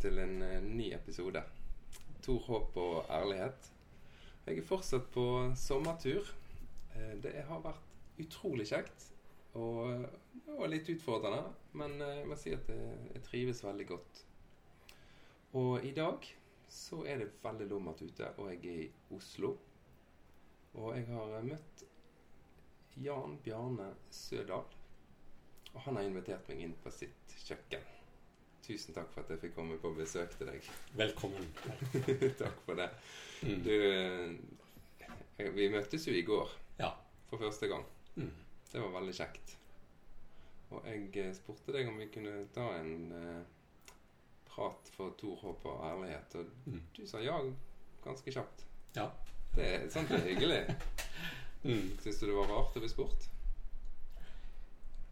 til 0.00 0.18
en 0.22 0.40
eh, 0.42 0.62
ny 0.64 0.90
episode. 0.96 1.42
Tor 2.24 2.40
håp 2.46 2.76
og 2.80 3.10
ærlighet. 3.12 3.70
Jeg 4.46 4.58
er 4.58 4.66
fortsatt 4.66 5.10
på 5.12 5.24
sommertur. 5.56 6.32
Eh, 6.94 7.14
Det 7.22 7.34
har 7.48 7.62
vært 7.64 8.20
utrolig 8.20 8.66
kjekt 8.68 9.10
og, 9.56 10.06
og 10.56 10.66
litt 10.72 10.88
utfordrende. 10.92 11.44
Men 11.76 12.00
eh, 12.00 12.20
jeg 12.22 12.30
må 12.30 12.38
si 12.40 12.54
at 12.56 12.72
jeg, 12.72 13.22
trives 13.28 13.64
veldig 13.64 13.88
godt. 13.92 14.24
Og 15.60 15.84
i 15.84 15.92
dag 15.96 16.26
så 16.70 17.02
er 17.04 17.24
det 17.24 17.32
veldig 17.42 17.66
lummert 17.72 18.02
ute, 18.02 18.28
og 18.38 18.52
jeg 18.52 18.60
er 18.70 18.82
i 18.84 19.16
Oslo. 19.16 19.56
Og 20.78 20.92
jeg 20.94 21.08
har 21.10 21.40
møtt 21.42 21.86
Jan 23.02 23.38
Bjarne 23.42 23.90
Sødal. 24.14 24.76
Og 25.74 25.80
han 25.86 25.98
har 25.98 26.06
invitert 26.06 26.46
meg 26.50 26.62
inn 26.64 26.78
på 26.82 26.92
sitt 26.94 27.34
kjøkken. 27.44 27.99
Tusen 28.66 28.94
takk 28.94 29.08
for 29.14 29.24
at 29.24 29.30
jeg 29.32 29.40
fikk 29.44 29.54
komme 29.56 29.78
på 29.80 29.90
besøk 29.96 30.34
til 30.38 30.50
deg. 30.50 30.66
Velkommen. 30.98 31.46
takk 32.42 32.58
for 32.66 32.76
det. 32.78 32.90
Mm. 33.42 33.62
Du, 33.64 33.72
eh, 35.40 35.48
vi 35.56 35.68
møttes 35.72 36.04
jo 36.06 36.12
i 36.14 36.22
går 36.26 36.50
Ja. 36.78 36.90
for 37.30 37.40
første 37.40 37.66
gang. 37.70 37.84
Mm. 38.16 38.30
Det 38.72 38.82
var 38.82 38.92
veldig 39.00 39.14
kjekt. 39.16 39.56
Og 40.70 40.84
jeg 40.86 41.08
eh, 41.24 41.32
spurte 41.34 41.72
deg 41.74 41.88
om 41.90 41.96
vi 41.98 42.06
kunne 42.14 42.44
ta 42.54 42.68
en 42.78 42.92
eh, 43.16 43.96
prat 44.50 44.92
for 44.94 45.16
Tor 45.18 45.40
håp 45.42 45.64
og 45.66 45.80
ærlighet, 45.88 46.36
og 46.42 46.46
Mm. 46.66 46.82
du 46.96 47.06
sa 47.06 47.18
ja 47.24 47.40
ganske 48.04 48.30
kjapt. 48.32 48.64
Ja. 48.96 49.08
Det 49.56 49.66
er 49.66 49.88
sånt 49.90 50.10
er 50.10 50.26
hyggelig. 50.28 50.62
Mm. 51.60 51.90
Syns 52.00 52.16
du 52.16 52.22
det 52.30 52.32
var 52.38 52.46
rart 52.48 52.76
å 52.76 52.80
bli 52.80 52.88
spurt? 52.88 53.26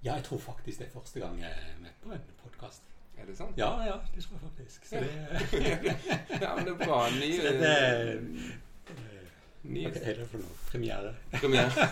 ja, 0.02 0.14
jeg 0.14 0.24
tror 0.24 0.38
faktisk 0.40 0.78
det 0.80 0.86
er 0.86 0.94
første 0.94 1.20
gang 1.20 1.36
jeg 1.42 1.50
er 1.50 1.74
med 1.82 1.90
på 2.00 2.12
en 2.14 2.22
podkast. 2.40 2.86
Er 3.18 3.26
det 3.26 3.36
sant? 3.36 3.58
Ja, 3.58 3.70
ja, 3.86 3.96
det 4.14 4.22
tror 4.24 4.38
jeg 4.38 4.50
faktisk. 4.50 4.84
Så 4.88 5.00
det, 5.02 5.10
ja, 6.44 6.54
men 6.56 6.64
det 6.68 6.72
er 6.74 6.80
bra. 6.84 7.00
Ny, 7.14 7.30
så 7.36 7.42
dette 7.48 7.72
er 7.74 8.12
eh, 8.14 8.22
nye 9.68 9.90
Hva 9.90 10.02
er 10.12 10.20
det 10.22 10.26
for 10.30 10.44
noe? 10.44 10.54
Premiere? 10.70 11.10
premiere. 11.34 11.88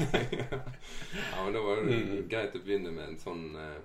ja, 1.33 1.45
men 1.45 1.53
da 1.57 1.63
var 1.67 1.83
det 1.83 1.97
Mm. 1.99 2.29
greit 2.31 2.55
å 2.57 2.63
begynne 2.65 2.93
med 2.95 3.09
en 3.11 3.19
sånn 3.21 3.45
eh, 3.59 3.77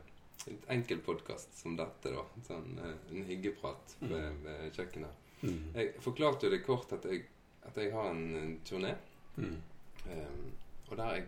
litt 0.48 0.70
enkel 0.74 1.02
podkast 1.06 1.58
som 1.58 1.76
dette, 1.80 2.14
da. 2.14 2.24
Sånn, 2.48 2.78
eh, 2.82 2.96
en 3.16 3.26
hyggeprat 3.28 3.96
ved, 4.00 4.40
ved 4.46 4.72
kjøkkenet. 4.78 5.28
Mm. 5.42 5.60
Jeg 5.76 5.92
forklarte 6.06 6.48
jo 6.48 6.54
det 6.54 6.62
kort 6.66 6.94
at 6.94 7.06
jeg, 7.10 7.26
at 7.66 7.78
jeg 7.82 7.92
har 7.96 8.12
en, 8.14 8.24
en 8.38 8.56
turné. 8.68 8.94
Mm. 9.38 9.58
Um, 10.06 10.48
og 10.90 10.98
der 10.98 11.16
jeg 11.20 11.26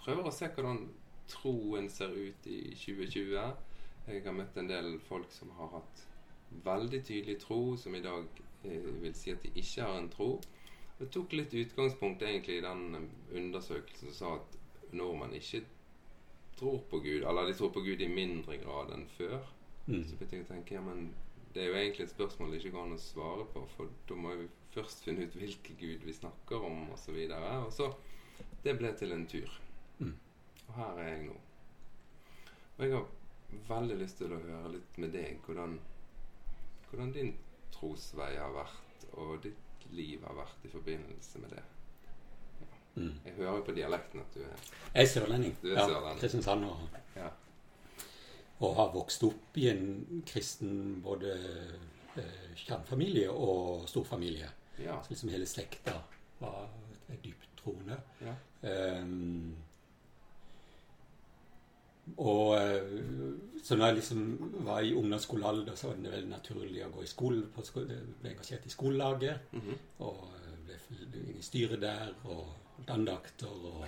prøver 0.00 0.28
å 0.28 0.32
se 0.32 0.48
hvordan 0.54 0.82
troen 1.28 1.88
ser 1.92 2.12
ut 2.16 2.46
i 2.48 2.60
2020. 2.76 3.48
Jeg 4.08 4.22
har 4.24 4.32
møtt 4.36 4.56
en 4.56 4.70
del 4.70 4.94
folk 5.08 5.30
som 5.32 5.50
har 5.58 5.68
hatt 5.76 6.04
veldig 6.64 7.02
tydelig 7.04 7.38
tro, 7.42 7.76
som 7.76 7.94
i 7.94 8.00
dag 8.04 8.24
eh, 8.64 8.86
vil 9.02 9.14
si 9.14 9.34
at 9.34 9.42
de 9.44 9.52
ikke 9.60 9.84
har 9.84 9.98
en 9.98 10.08
tro. 10.12 10.30
Jeg 10.98 11.10
tok 11.14 11.34
litt 11.36 11.54
utgangspunkt 11.54 12.22
egentlig 12.24 12.58
i 12.58 12.64
den 12.64 12.96
eh, 12.96 13.10
undersøkelsen 13.36 14.08
som 14.12 14.16
sa 14.16 14.32
at 14.38 14.94
når 14.96 15.14
man 15.20 15.34
ikke 15.36 15.60
tror 16.58 16.80
på 16.90 17.02
Gud, 17.04 17.22
eller 17.28 17.46
de 17.46 17.54
tror 17.58 17.70
på 17.74 17.84
Gud 17.84 18.00
i 18.00 18.08
mindre 18.10 18.56
grad 18.64 18.94
enn 18.96 19.06
før, 19.18 19.38
Mm. 19.88 20.02
så 20.04 20.16
begynte 20.20 20.36
jeg 20.36 20.44
å 20.44 20.48
tenke 20.50 20.74
ja, 20.74 20.80
men 20.84 21.14
det 21.54 21.62
er 21.62 21.70
jo 21.70 21.76
egentlig 21.78 22.04
et 22.04 22.10
spørsmål 22.12 22.50
det 22.52 22.58
ikke 22.60 22.74
går 22.74 22.82
an 22.84 22.96
å 22.98 23.00
svare 23.00 23.44
på, 23.54 23.62
for 23.72 23.88
da 24.08 24.16
må 24.20 24.34
vi 24.36 24.48
først 24.74 25.06
finne 25.06 25.24
ut 25.24 25.36
hvilken 25.40 25.78
Gud 25.80 26.02
vi 26.04 26.12
snakker 26.12 26.64
om, 26.66 26.82
osv. 26.90 26.92
Og, 26.92 26.98
så 27.00 27.14
videre. 27.16 27.52
og 27.64 27.72
så 27.72 27.86
Det 28.64 28.74
ble 28.76 28.90
til 29.00 29.14
en 29.16 29.24
tur. 29.26 29.54
Mm. 29.98 30.12
Og 30.66 30.74
her 30.76 31.00
er 31.00 31.08
jeg 31.08 31.22
nå. 31.30 31.38
Og 32.76 32.84
jeg 32.84 32.92
har 32.92 33.06
veldig 33.68 33.96
lyst 34.02 34.18
til 34.20 34.32
å 34.32 34.40
høre 34.42 34.72
litt 34.74 34.98
med 35.00 35.12
deg 35.14 35.40
hvordan, 35.46 35.78
hvordan 36.90 37.12
din 37.14 37.34
trosvei 37.74 38.34
har 38.36 38.52
vært, 38.54 39.06
og 39.16 39.38
ditt 39.44 39.88
liv 39.94 40.22
har 40.26 40.36
vært 40.36 40.64
i 40.68 40.70
forbindelse 40.72 41.40
med 41.42 41.50
det. 41.56 41.62
Mm. 42.98 43.12
Jeg 43.24 43.34
hører 43.36 43.56
jo 43.60 43.64
på 43.68 43.74
dialekten 43.76 44.20
at 44.20 44.34
du 44.34 44.40
er 44.42 44.56
Jeg 44.94 45.02
er 45.04 45.10
sørlending. 45.12 45.54
Du 45.62 45.68
er 45.70 45.76
ja, 45.78 45.84
sørlending. 45.86 46.20
Kristiansand. 46.20 46.64
Og, 46.64 46.88
Ja. 47.16 47.28
og 48.60 48.74
har 48.76 48.92
vokst 48.92 49.22
opp 49.22 49.56
i 49.56 49.68
en 49.70 50.22
kristen 50.26 51.00
både 51.02 51.36
eh, 52.16 52.54
kjernefamilie 52.56 53.30
og 53.30 53.88
storfamilie. 53.88 54.48
Ja. 54.82 54.98
Så 55.02 55.10
liksom 55.14 55.30
hele 55.30 55.46
slekta 55.46 55.94
var 56.40 56.68
dypt 57.22 57.48
troende. 57.62 58.00
ja. 58.20 58.34
Ehm, 58.66 59.54
og 62.16 62.54
eh, 62.56 63.34
så 63.62 63.76
når 63.76 63.86
jeg 63.86 63.96
liksom 63.96 64.20
var 64.64 64.80
i 64.80 64.94
ungdomsskolealder, 64.94 65.74
så 65.76 65.88
var 65.88 65.96
det 66.02 66.12
veldig 66.12 66.30
naturlig 66.30 66.84
å 66.86 66.90
gå 66.94 67.02
i 67.04 67.10
skole, 67.10 67.42
på 67.54 67.62
skole, 67.66 67.98
ble 68.22 68.30
engasjert 68.32 68.66
i 68.66 68.72
skolelaget. 68.72 69.52
Mhm. 69.52 69.74
Og 70.06 70.24
eh, 70.38 70.78
ble 71.10 71.22
inn 71.26 71.38
i 71.38 71.42
styret 71.42 71.80
der, 71.82 72.14
og 72.24 72.46
holdt 72.78 72.90
andakter, 72.96 73.46
og 73.72 73.84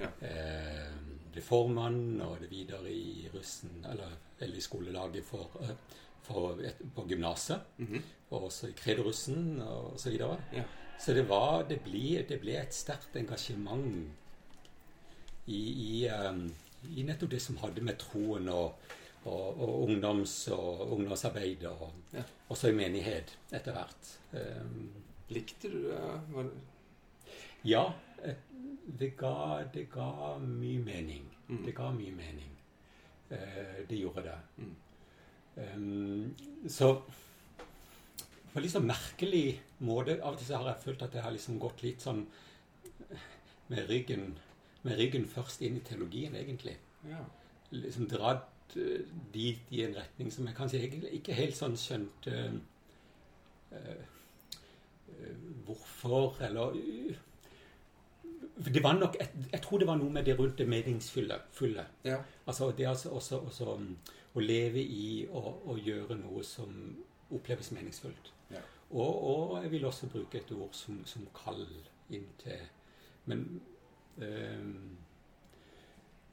Ja. 0.00 0.08
eh, 0.24 0.92
ble 1.32 1.40
formann, 1.44 2.20
og 2.24 2.38
det 2.40 2.50
videre 2.50 2.90
i 2.90 3.28
russen, 3.34 3.84
eller, 3.90 4.08
eller 4.40 4.56
i 4.56 4.60
skolelaget 4.64 5.24
for, 5.24 5.50
eh, 5.60 5.74
for 6.22 6.58
et, 6.64 6.80
på 6.96 7.04
gymnaset. 7.08 7.60
Mhm. 7.78 8.02
Og 8.30 8.44
også 8.48 8.68
i 8.70 8.72
kredorussen, 8.72 9.60
og 9.60 10.00
så 10.00 10.10
videre. 10.10 10.38
ja. 10.52 10.64
Så 10.98 11.12
det 11.14 11.28
var 11.28 11.64
Det 11.68 11.80
ble, 11.82 12.22
det 12.28 12.40
ble 12.40 12.52
et 12.60 12.72
sterkt 12.74 13.16
engasjement 13.16 14.08
i, 15.46 15.58
i, 15.58 16.08
um, 16.08 16.44
i 16.90 17.04
nettopp 17.06 17.30
det 17.30 17.40
som 17.42 17.56
hadde 17.62 17.84
med 17.84 17.98
troen 18.00 18.48
og, 18.52 18.74
og, 19.24 19.60
og 19.62 19.88
ungdoms- 19.88 20.50
og 20.54 20.92
ungdomsarbeid 20.96 21.64
og 21.70 21.90
Ja. 22.12 22.22
også 22.48 22.68
i 22.72 22.76
menighet 22.76 23.36
etter 23.52 23.72
hvert. 23.72 24.12
Um, 24.32 24.90
Likte 25.32 25.70
du 25.70 25.88
det? 25.88 26.46
Ja, 27.64 27.92
eh, 28.22 28.34
det 28.98 29.16
ga, 29.16 29.62
det 29.72 29.86
ga 29.90 30.38
mye 30.38 30.82
mening. 30.82 31.28
Mm. 31.48 31.64
Det 31.64 31.74
ga 31.74 31.90
mye 31.94 32.12
mening. 32.12 32.50
Uh, 33.30 33.80
det 33.88 33.98
gjorde 33.98 34.22
det. 34.26 34.38
Mm. 34.58 34.74
Um, 35.56 36.34
så 36.68 36.94
på 38.52 38.58
en 38.58 38.64
litt 38.64 38.72
sånn 38.74 38.88
merkelig 38.88 39.60
måte 39.84 40.18
Av 40.20 40.34
og 40.34 40.38
til 40.40 40.48
så 40.48 40.58
har 40.60 40.72
jeg 40.72 40.84
følt 40.84 41.02
at 41.06 41.14
jeg 41.16 41.24
har 41.24 41.32
liksom 41.32 41.58
gått 41.60 41.82
litt 41.84 42.04
sånn 42.04 42.26
med 43.72 43.88
ryggen, 43.88 44.34
med 44.82 44.98
ryggen 44.98 45.28
først 45.30 45.62
inn 45.62 45.76
i 45.78 45.84
teologien, 45.86 46.34
egentlig. 46.36 46.76
Ja. 47.08 47.22
Liksom 47.70 48.08
dratt 48.10 48.48
dit 49.34 49.58
i 49.70 49.82
en 49.84 49.96
retning 49.96 50.32
som 50.32 50.46
jeg 50.48 50.56
kanskje 50.56 50.80
egentlig 50.80 51.10
ikke 51.18 51.36
helt 51.36 51.56
sånn 51.56 51.74
skjønte 51.76 52.36
uh, 53.72 53.98
uh, 55.12 55.34
hvorfor, 55.66 56.38
eller 56.46 56.78
uh, 56.78 57.20
det 58.72 58.82
var 58.84 58.96
nok 58.98 59.16
et, 59.20 59.34
Jeg 59.52 59.62
tror 59.62 59.78
det 59.78 59.88
var 59.88 59.96
noe 60.00 60.12
med 60.12 60.24
det 60.24 60.38
rundt 60.38 60.58
det 60.58 60.68
meningsfulle. 60.68 61.86
Ja. 62.04 62.18
Altså 62.46 62.70
det 62.76 62.86
altså 62.88 63.10
også, 63.10 63.38
også 63.38 63.74
um, 63.74 63.96
å 64.34 64.40
leve 64.40 64.80
i 64.80 65.26
og, 65.30 65.68
og 65.68 65.78
gjøre 65.78 66.16
noe 66.20 66.44
som 66.44 66.72
oppleves 67.32 67.72
meningsfullt. 67.72 68.32
Ja. 68.50 68.60
Og, 68.90 69.24
og 69.24 69.62
jeg 69.62 69.72
vil 69.72 69.84
også 69.88 70.08
bruke 70.12 70.40
et 70.40 70.52
ord 70.52 70.72
som, 70.76 71.00
som 71.08 71.26
kall 71.36 71.64
inn 72.12 72.28
til 72.40 72.68
Men 73.24 73.62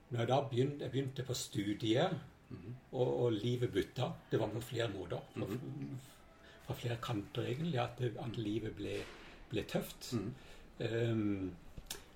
når 0.10 0.20
jeg 0.20 0.28
da 0.28 0.42
begynte, 0.50 0.84
jeg 0.84 0.92
begynte 0.92 1.24
på 1.24 1.34
studiet, 1.34 2.20
Mhm. 2.50 2.76
og, 2.92 3.20
og 3.24 3.32
livet 3.34 3.72
butta 3.74 4.12
Det 4.32 4.40
var 4.40 4.48
på 4.50 4.62
flere 4.62 4.88
måter. 4.90 5.20
Fra, 5.34 5.46
Mhm. 5.46 6.00
fra 6.66 6.74
flere 6.74 6.98
kanter, 7.02 7.42
egentlig, 7.46 7.80
at, 7.80 7.90
det, 8.00 8.18
at 8.20 8.38
livet 8.38 8.76
ble, 8.76 9.04
ble 9.50 9.64
tøft. 9.64 10.14
Mhm. 10.14 10.34
Um, 11.12 11.52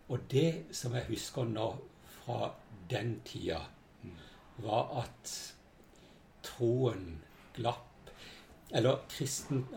og 0.10 0.20
det 0.32 0.66
som 0.72 0.94
jeg 0.94 1.06
husker 1.06 1.44
nå 1.46 1.78
fra 2.06 2.52
den 2.90 3.22
tida, 3.26 3.60
Mm. 4.04 4.12
var 4.58 5.04
at 5.04 5.54
troen 6.44 7.22
glapp 7.54 7.93
Eller 8.74 9.04
kristen, 9.06 9.68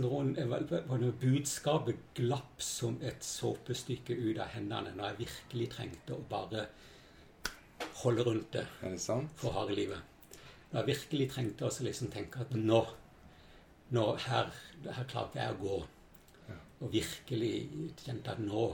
noe 0.00 1.10
budskapet 1.20 1.98
glapp 2.16 2.62
som 2.64 2.96
et 3.04 3.24
såpestykke 3.24 4.16
ut 4.16 4.40
av 4.40 4.54
hendene 4.54 4.94
når 4.96 5.10
jeg 5.10 5.18
virkelig 5.18 5.68
trengte 5.74 6.16
å 6.16 6.24
bare 6.30 6.64
holde 8.00 8.24
rundt 8.24 8.48
det 8.56 8.64
det 8.80 8.98
for 9.36 9.52
harde 9.52 9.76
livet. 9.76 10.00
Når 10.70 10.80
jeg 10.80 10.88
virkelig 10.88 11.28
trengte 11.34 11.68
å 11.68 11.72
liksom 11.84 12.10
tenke 12.14 12.40
at 12.40 12.56
nå, 12.56 12.80
nå 13.92 14.08
her, 14.24 14.52
her 14.88 15.08
klarte 15.12 15.42
jeg 15.42 15.56
å 15.56 15.60
gå. 15.60 15.78
Og 16.80 16.92
virkelig 16.94 17.54
kjente 18.00 18.32
at 18.32 18.40
nå, 18.40 18.68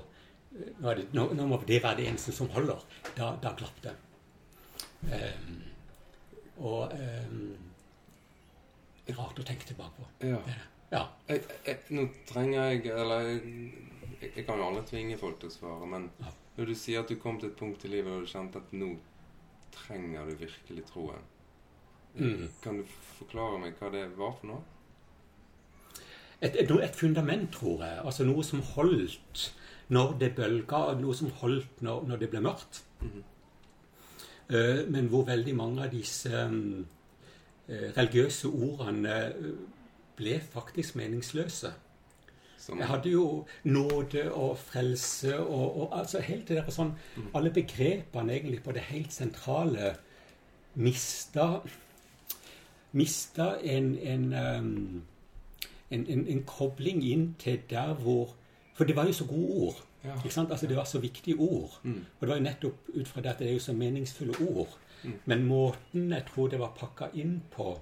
nå, 0.78 0.92
det, 0.94 1.08
nå, 1.16 1.30
nå 1.34 1.46
må 1.50 1.58
det 1.66 1.82
være 1.82 2.04
det 2.04 2.10
eneste 2.12 2.34
som 2.36 2.52
holder. 2.54 2.84
Da, 3.16 3.34
da 3.42 3.56
glapp 3.58 3.80
det. 3.82 3.96
Um, 5.10 5.56
og 6.62 6.94
er 6.94 7.26
rart 9.14 9.38
å 9.38 9.46
tenke 9.46 9.68
tilbake 9.68 10.00
på. 10.00 10.08
Ja. 10.26 10.40
Det 10.46 10.56
det. 10.56 10.66
Ja. 10.92 11.02
Jeg, 11.28 11.42
jeg, 11.66 11.78
nå 11.90 12.04
trenger 12.28 12.68
jeg 12.70 12.92
Eller 12.94 13.24
jeg, 13.26 14.28
jeg 14.36 14.44
kan 14.46 14.60
jo 14.60 14.68
aldri 14.68 14.84
tvinge 14.86 15.16
folk 15.18 15.40
til 15.42 15.50
å 15.50 15.54
svare, 15.54 15.86
men 15.90 16.10
Ja. 16.22 16.30
når 16.56 16.70
du 16.70 16.74
sier 16.78 17.00
at 17.00 17.10
du 17.10 17.16
kom 17.18 17.40
til 17.40 17.50
et 17.50 17.58
punkt 17.58 17.84
i 17.84 17.90
livet 17.90 18.12
og 18.12 18.22
du 18.22 18.30
kjente 18.30 18.62
at 18.62 18.72
nå 18.72 18.92
trenger 19.74 20.30
du 20.30 20.36
virkelig 20.46 20.86
troen 20.92 21.24
Mm. 22.16 22.48
Kan 22.62 22.78
du 22.78 22.84
forklare 23.18 23.58
meg 23.60 23.74
hva 23.76 23.90
det 23.92 24.06
var 24.16 24.30
for 24.38 24.48
noe? 24.48 24.62
et, 26.40 26.56
et, 26.56 26.70
et, 26.70 26.96
fundament, 26.96 27.52
tror 27.52 27.84
jeg. 27.84 28.00
Altså 28.04 28.24
noe 28.24 28.44
som 28.44 28.62
holdt 28.74 29.46
når 29.92 30.16
det 30.20 30.34
bølga, 30.36 30.80
noe 31.00 31.14
som 31.16 31.30
holdt 31.40 31.82
når, 31.84 32.04
når 32.08 32.22
det 32.22 32.30
ble 32.32 32.42
mørkt. 32.44 32.82
Mm. 33.00 33.22
Uh, 34.50 34.82
men 34.92 35.08
hvor 35.10 35.26
veldig 35.26 35.54
mange 35.58 35.86
av 35.86 35.90
disse 35.94 36.30
um, 36.46 36.86
religiøse 37.68 38.48
ordene 38.48 39.16
ble 40.16 40.40
faktisk 40.52 40.96
meningsløse. 40.96 41.72
Som... 42.58 42.78
Jeg 42.78 42.88
hadde 42.88 43.10
jo 43.10 43.46
nåde 43.64 44.32
og 44.32 44.58
frelse 44.58 45.38
og, 45.38 45.80
og 45.80 45.98
altså 45.98 46.20
helt 46.20 46.48
det 46.48 46.56
der 46.56 46.70
sånn 46.74 46.94
mm. 46.96 47.28
Alle 47.38 47.52
begrepene 47.54 48.32
egentlig 48.34 48.62
på 48.64 48.72
det 48.74 48.86
helt 48.88 49.12
sentrale 49.14 49.92
mista 50.74 51.60
Mista 52.96 53.52
en, 53.62 53.92
en, 54.00 54.24
um, 54.32 55.02
en, 55.90 56.06
en, 56.08 56.24
en 56.32 56.42
kobling 56.48 57.04
inn 57.04 57.28
til 57.38 57.60
der 57.70 57.94
hvor 58.00 58.34
For 58.74 58.88
det 58.88 58.96
var 58.96 59.06
jo 59.08 59.12
så 59.16 59.24
gode 59.24 59.52
ord. 59.66 59.78
Ja. 60.04 60.16
Altså 60.24 60.66
Det 60.66 60.76
var 60.76 60.84
så 60.84 60.98
viktige 60.98 61.36
ord. 61.36 61.80
Mm. 61.82 62.04
Og 62.18 62.20
det 62.20 62.28
var 62.28 62.36
jo 62.36 62.42
nettopp 62.42 62.90
ut 62.94 63.08
fra 63.08 63.20
det 63.20 63.30
at 63.30 63.38
det 63.38 63.48
er 63.48 63.52
jo 63.52 63.62
så 63.62 63.72
meningsfulle 63.72 64.34
ord. 64.48 64.74
Mm. 65.02 65.18
Men 65.24 65.44
måten 65.46 66.12
jeg 66.12 66.26
tror 66.30 66.48
det 66.52 66.60
var 66.60 66.76
pakka 66.78 67.10
inn 67.20 67.38
på 67.52 67.72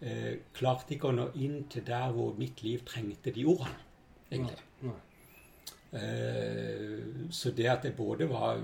eh, 0.00 0.34
klarte 0.54 0.96
ikke 0.96 1.10
å 1.10 1.16
nå 1.16 1.30
inn 1.42 1.64
til 1.72 1.86
der 1.86 2.12
hvor 2.14 2.36
mitt 2.38 2.62
liv 2.62 2.84
trengte 2.88 3.34
de 3.34 3.46
ordene, 3.48 3.78
egentlig. 4.30 4.62
Nei, 4.82 4.92
nei. 4.92 5.00
Eh, 5.92 7.28
så 7.30 7.50
det 7.52 7.68
at 7.68 7.82
det 7.84 7.96
både 7.96 8.28
var 8.30 8.62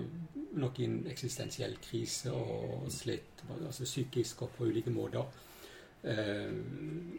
nok 0.59 0.79
i 0.81 0.87
en 0.89 1.03
eksistensiell 1.11 1.75
krise 1.85 2.33
og 2.33 2.87
slitt 2.93 3.43
altså 3.53 3.85
psykisk 3.85 4.47
og 4.47 4.55
på 4.57 4.69
ulike 4.71 4.91
måter 4.91 5.27
eh, 6.09 6.55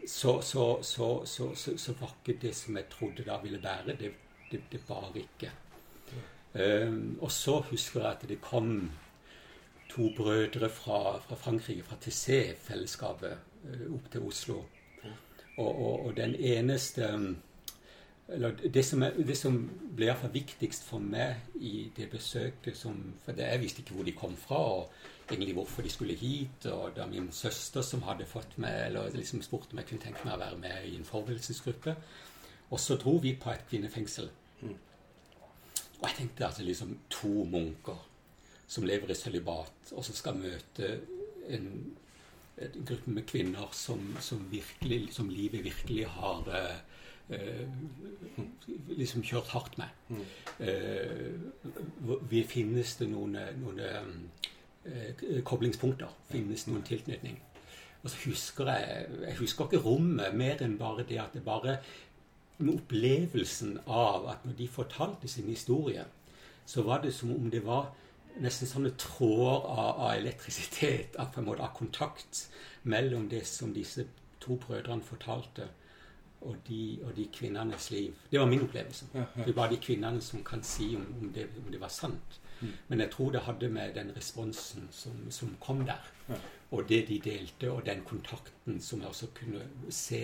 så, 0.08 0.40
så, 0.42 0.66
så, 0.82 1.10
så, 1.54 1.94
var 2.00 2.16
ikke 2.16 2.40
det 2.42 2.56
som 2.58 2.78
jeg 2.78 2.90
trodde 2.90 3.28
da 3.28 3.38
ville 3.44 3.62
være. 3.64 3.96
Det, 4.00 4.12
det, 4.52 4.64
det 4.72 4.82
var 4.88 5.14
ikke. 5.16 5.52
Eh, 6.54 6.98
og 7.20 7.32
så 7.32 7.60
husker 7.70 8.02
jeg 8.02 8.10
at 8.10 8.28
det 8.30 8.42
kom 8.42 8.90
to 9.90 10.10
brødre 10.18 10.70
fra, 10.70 11.20
fra 11.26 11.36
Frankrike, 11.36 11.84
fra 11.84 11.98
TC-fellesskapet, 12.02 13.38
Eh, 13.68 13.94
opp 13.94 14.12
til 14.12 14.24
Oslo. 14.24 14.64
Og, 15.58 15.68
og, 15.68 16.06
og 16.06 16.18
den 16.18 16.36
eneste 16.36 17.08
eller 18.30 18.52
det 18.74 18.84
som, 18.86 19.02
er, 19.02 19.16
det 19.26 19.36
som 19.38 19.56
ble 19.98 20.06
iallfall 20.06 20.30
viktigst 20.32 20.84
for 20.86 21.02
meg 21.02 21.56
i 21.58 21.90
det 21.98 22.12
besøket 22.12 22.78
som, 22.78 23.00
For 23.26 23.34
det, 23.34 23.48
jeg 23.50 23.62
visste 23.64 23.82
ikke 23.82 23.96
hvor 23.98 24.06
de 24.06 24.14
kom 24.14 24.36
fra, 24.38 24.60
og 24.76 25.32
egentlig 25.32 25.56
hvorfor 25.58 25.82
de 25.82 25.90
skulle 25.90 26.16
hit. 26.16 26.66
Og 26.70 26.94
da 26.96 27.08
min 27.10 27.32
søster 27.34 27.82
som 27.82 28.06
hadde 28.06 28.30
fått 28.30 28.54
meg, 28.62 28.86
eller 28.86 29.10
liksom 29.18 29.42
spurte 29.42 29.74
om 29.74 29.82
jeg 29.82 29.90
kunne 29.90 30.06
tenke 30.06 30.22
meg 30.28 30.38
å 30.38 30.44
være 30.44 30.62
med 30.62 30.86
i 30.92 30.94
en 31.00 31.10
forberedelsesgruppe. 31.10 31.96
Og 32.70 32.80
så 32.80 33.00
dro 33.02 33.18
vi 33.18 33.34
på 33.34 33.50
et 33.50 33.66
kvinnefengsel. 33.70 34.30
Mm. 34.62 34.78
Og 35.98 36.06
jeg 36.06 36.16
tenkte 36.22 36.46
altså 36.46 36.64
liksom 36.64 36.94
to 37.10 37.34
munker 37.50 38.06
som 38.70 38.86
lever 38.86 39.12
i 39.12 39.18
sølibat, 39.18 39.92
og 39.92 40.06
som 40.06 40.16
skal 40.16 40.38
møte 40.38 40.94
en 41.50 41.72
en 42.60 42.86
gruppe 42.86 43.12
med 43.12 43.26
kvinner 43.28 43.70
som, 43.72 44.18
som, 44.20 44.52
virkelig, 44.52 45.14
som 45.14 45.30
livet 45.30 45.64
virkelig 45.64 46.08
har 46.08 46.50
eh, 47.30 47.68
liksom 48.88 49.24
kjørt 49.24 49.54
hardt 49.54 49.78
med. 49.78 49.88
Mm. 50.10 50.26
Eh, 50.60 52.44
finnes 52.50 52.96
det 53.00 53.08
noen, 53.12 53.38
noen 53.62 53.80
eh, 53.86 55.42
koblingspunkter? 55.48 56.12
Finnes 56.32 56.68
noen 56.68 56.84
tilknytning? 56.84 57.40
Og 58.04 58.10
så 58.10 58.18
husker 58.30 58.70
jeg 58.72 59.08
Jeg 59.26 59.38
husker 59.42 59.66
ikke 59.66 59.84
rommet 59.84 60.36
mer 60.36 60.62
enn 60.64 60.78
bare 60.80 61.04
det 61.08 61.20
at 61.20 61.34
det 61.36 61.44
bare 61.44 61.80
med 62.60 62.74
opplevelsen 62.76 63.78
av 63.88 64.28
at 64.34 64.46
når 64.46 64.56
de 64.58 64.68
fortalte 64.68 65.28
sin 65.28 65.48
historie, 65.48 66.04
så 66.66 66.84
var 66.84 67.02
det 67.02 67.14
som 67.16 67.32
om 67.32 67.50
det 67.52 67.64
var 67.66 67.94
nesten 68.38 68.70
sånne 68.70 68.94
tråder 69.00 69.66
av, 69.66 70.00
av, 70.00 70.12
elektrisitet, 70.14 71.18
av, 71.20 71.32
på 71.34 71.42
en 71.42 71.50
måte, 71.50 71.66
av 71.66 71.76
kontakt 71.78 72.46
mellom 72.84 73.28
det 73.30 73.44
som 73.48 73.74
disse 73.74 74.06
to 74.40 74.58
brødrene 74.62 75.04
fortalte, 75.04 75.68
og 76.42 76.56
de, 76.68 77.00
og 77.04 77.16
de 77.18 77.26
kvinnenes 77.36 77.90
liv. 77.92 78.14
Det 78.32 78.40
var 78.40 78.48
min 78.48 78.62
opplevelse. 78.64 79.10
Ja, 79.14 79.26
ja. 79.36 79.46
Det 79.46 79.56
var 79.56 79.68
de 79.72 79.80
kvinnene 79.84 80.22
som 80.24 80.44
kan 80.48 80.64
si 80.64 80.94
om, 80.96 81.04
om, 81.20 81.34
det, 81.36 81.50
om 81.60 81.68
det, 81.72 81.82
var 81.82 81.92
sant. 81.92 82.40
Mm. 82.62 82.72
Men 82.88 83.04
jeg 83.04 83.12
tror 83.12 83.34
det 83.36 83.42
hadde 83.44 83.70
med 83.70 83.94
den 83.96 84.14
responsen 84.16 84.88
som, 84.92 85.26
som 85.32 85.52
kom 85.60 85.84
der, 85.88 86.08
ja. 86.30 86.40
og 86.72 86.88
det 86.90 87.02
de 87.10 87.20
delte, 87.26 87.72
og 87.72 87.84
den 87.86 88.06
kontakten 88.08 88.80
som 88.82 89.04
jeg 89.04 89.12
også 89.12 89.28
kunne 89.36 89.68
se 89.92 90.24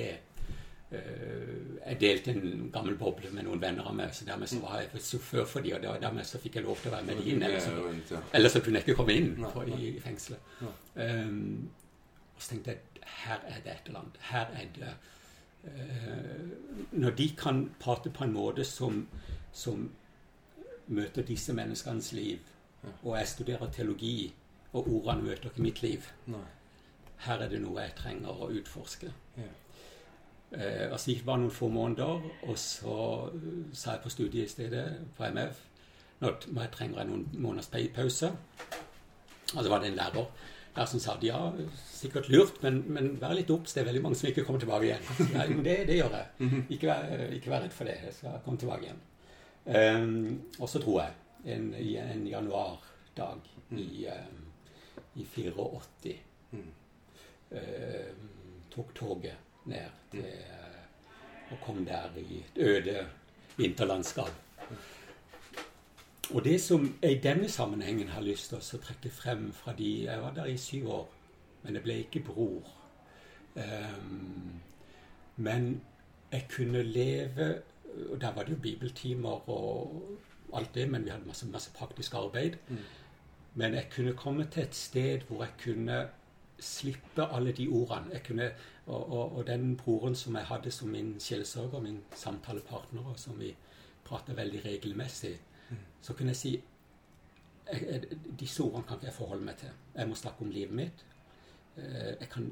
jeg 1.85 1.97
delte 2.01 2.33
en 2.33 2.69
gammel 2.73 2.95
boble 2.97 3.29
med 3.33 3.45
noen 3.45 3.61
venner 3.61 3.85
av 3.85 3.95
meg, 3.97 4.13
så 4.15 4.25
dermed 4.25 4.49
så 4.49 4.59
var 4.63 4.79
jeg 4.81 5.03
sjåfør 5.05 5.45
for 5.49 5.65
dem, 5.65 5.83
og 5.91 6.01
dermed 6.01 6.25
så 6.25 6.41
fikk 6.41 6.57
jeg 6.59 6.65
lov 6.65 6.79
til 6.81 6.89
å 6.89 6.95
være 6.95 7.07
med 7.09 7.19
dem 7.19 7.27
inn. 7.33 7.43
Ellers 7.45 7.67
så, 7.67 8.21
ellers 8.33 8.55
så 8.55 8.61
kunne 8.65 8.81
jeg 8.81 8.87
ikke 8.87 8.97
komme 9.01 9.17
inn 9.19 9.29
for, 9.53 9.69
i, 9.69 9.91
i 9.91 10.01
fengselet. 10.01 10.55
Um, 10.95 11.67
og 12.35 12.41
så 12.41 12.53
tenkte 12.53 12.73
jeg 12.73 13.11
her 13.25 13.45
er 13.47 13.61
det 13.63 13.75
et 13.75 13.91
eller 13.91 14.01
annet. 14.01 14.17
Her 14.31 14.55
er 14.61 14.71
det 14.75 14.95
uh, 15.69 16.89
Når 16.91 17.15
de 17.19 17.29
kan 17.37 17.61
prate 17.79 18.09
på 18.09 18.25
en 18.25 18.33
måte 18.33 18.65
som, 18.67 19.05
som 19.53 19.89
møter 20.87 21.25
disse 21.25 21.53
menneskenes 21.53 22.11
liv, 22.17 22.39
og 23.03 23.17
jeg 23.17 23.27
studerer 23.27 23.71
teologi, 23.71 24.33
og 24.73 24.89
ordene 24.89 25.29
møter 25.29 25.49
ikke 25.49 25.63
mitt 25.63 25.81
liv, 25.81 26.09
her 27.25 27.41
er 27.41 27.49
det 27.49 27.61
noe 27.63 27.81
jeg 27.81 27.95
trenger 27.97 28.41
å 28.43 28.49
utforske. 28.53 29.13
Eh, 30.55 30.91
altså 30.91 31.11
gikk 31.11 31.25
bare 31.27 31.41
noen 31.43 31.51
få 31.51 31.67
måneder, 31.67 32.27
og 32.47 32.57
så 32.59 32.97
uh, 33.33 33.63
sa 33.75 33.95
jeg 33.95 34.03
på 34.05 34.11
studiestedet 34.13 34.85
på 35.17 35.27
MF 35.35 35.63
nå 36.23 36.31
trenger 36.71 37.01
jeg 37.01 37.09
noen 37.09 37.23
måneders 37.43 37.71
pause. 37.95 38.29
Og 39.53 39.57
så 39.63 39.69
var 39.69 39.81
det 39.81 39.91
en 39.91 39.97
lærer 39.99 40.29
der 40.75 40.87
som 40.91 40.99
sa 40.99 41.15
ja, 41.23 41.39
sikkert 41.87 42.29
lurt, 42.29 42.57
men, 42.63 42.81
men 42.91 43.13
vær 43.21 43.35
litt 43.37 43.51
obs. 43.53 43.73
Det 43.73 43.81
er 43.81 43.89
veldig 43.89 44.01
mange 44.03 44.19
som 44.19 44.29
ikke 44.29 44.43
kommer 44.47 44.63
tilbake 44.63 44.89
igjen. 44.89 45.05
Ja, 45.35 45.45
det, 45.47 45.75
det, 45.87 45.99
gjør 45.99 46.17
jeg. 46.17 46.31
Mhm. 46.39 46.65
Ikke 46.75 46.89
vær, 46.89 47.13
ikke 47.37 47.51
vær, 47.51 47.63
redd 47.63 47.75
for 47.75 47.91
det. 47.91 47.95
Jeg 48.03 48.17
skal 48.17 48.41
komme 48.45 48.59
tilbake 48.59 48.89
igjen. 48.89 49.03
Um, 49.65 50.41
og 50.59 50.69
så 50.69 50.81
dro 50.83 50.99
jeg 50.99 51.55
en, 51.55 51.71
en 51.73 52.27
januardag 52.27 53.47
i, 53.71 54.07
um, 54.11 54.43
i 55.15 55.25
84. 55.35 56.15
Um, 57.55 58.29
tok 58.75 58.91
toget 58.97 59.44
ned 59.65 59.89
til 60.11 60.25
Og 61.51 61.57
kom 61.61 61.85
der 61.85 62.09
i 62.17 62.39
et 62.39 62.57
øde 62.57 63.07
vinterlandskap. 63.57 64.31
Og 66.33 66.43
det 66.43 66.61
som 66.61 66.97
jeg 67.01 67.11
i 67.11 67.21
denne 67.21 67.49
sammenhengen 67.49 68.07
har 68.07 68.21
lyst 68.21 68.49
til 68.49 68.57
å 68.57 68.81
trekke 68.81 69.11
frem 69.13 69.51
fra 69.53 69.75
de 69.77 69.89
Jeg 70.07 70.21
var 70.21 70.33
der 70.33 70.49
i 70.49 70.57
syv 70.57 70.89
år, 70.89 71.05
men 71.63 71.77
jeg 71.77 71.83
ble 71.83 71.99
ikke 72.01 72.23
bror. 72.25 72.71
Um, 73.55 74.61
men 75.35 75.81
jeg 76.31 76.47
kunne 76.55 76.83
leve 76.83 77.61
og 78.11 78.21
Der 78.21 78.33
var 78.33 78.43
det 78.43 78.51
jo 78.51 78.57
bibeltimer 78.61 79.49
og 79.49 80.19
alt 80.53 80.75
det, 80.75 80.89
men 80.91 81.05
vi 81.05 81.09
hadde 81.09 81.27
masse, 81.27 81.47
masse 81.47 81.71
praktisk 81.73 82.13
arbeid. 82.13 82.57
Mm. 82.67 82.77
Men 83.53 83.73
jeg 83.73 83.87
kunne 83.95 84.13
komme 84.13 84.47
til 84.51 84.63
et 84.63 84.75
sted 84.75 85.21
hvor 85.27 85.43
jeg 85.43 85.53
kunne 85.63 86.07
slippe 86.59 87.25
alle 87.31 87.51
de 87.51 87.67
ordene. 87.67 88.13
Jeg 88.13 88.23
kunne 88.23 88.51
og, 88.85 89.11
og, 89.11 89.37
og, 89.37 89.47
den 89.47 89.77
broren 89.77 90.15
som 90.15 90.35
jeg 90.35 90.45
hadde 90.45 90.71
som 90.71 90.89
min 90.93 91.15
sjelesørger, 91.19 91.81
min 91.81 92.03
samtalepartner, 92.15 93.01
og 93.01 93.19
som 93.19 93.39
vi 93.39 93.55
prata 94.05 94.33
veldig 94.33 94.61
regelmessig, 94.65 95.33
mm. 95.69 95.77
så 96.01 96.13
kunne 96.13 96.35
jeg 96.35 96.37
si 96.37 96.51
jeg, 97.71 97.81
jeg, 97.81 98.17
Disse 98.39 98.63
ordene 98.63 98.85
kan 98.85 98.99
ikke 98.99 99.09
jeg 99.09 99.13
forholde 99.15 99.45
meg 99.45 99.57
til. 99.57 99.73
Jeg 99.95 100.07
må 100.07 100.15
snakke 100.15 100.45
om 100.45 100.51
livet 100.53 100.75
mitt. 100.75 101.05
Eh, 101.77 102.13
jeg 102.19 102.29
kan 102.29 102.51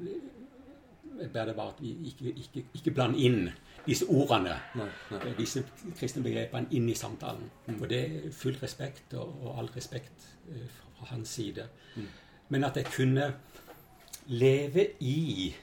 jeg 1.20 1.30
ber 1.32 1.46
deg 1.46 1.54
bare 1.54 1.70
at 1.76 1.80
vi 1.82 1.92
ikke, 2.10 2.32
ikke, 2.34 2.64
ikke 2.74 2.90
blande 2.90 3.20
inn 3.22 3.48
disse 3.84 4.06
ordene, 4.08 4.54
nei, 4.78 4.86
nei. 5.12 5.20
Eh, 5.28 5.34
disse 5.38 5.62
kristne 5.98 6.22
begrepene, 6.24 6.70
inn 6.72 6.88
i 6.88 6.96
samtalen. 6.96 7.50
Mm. 7.66 7.78
For 7.78 7.90
det 7.90 8.00
er 8.02 8.30
full 8.32 8.56
respekt, 8.62 9.12
og, 9.14 9.34
og 9.44 9.58
all 9.60 9.68
respekt 9.76 10.28
eh, 10.50 10.64
fra 10.96 11.10
hans 11.12 11.36
side. 11.36 11.68
Mm. 11.94 12.08
Men 12.54 12.64
at 12.64 12.80
jeg 12.80 12.88
kunne 12.90 13.28
leve 14.26 14.88
i 15.00 15.54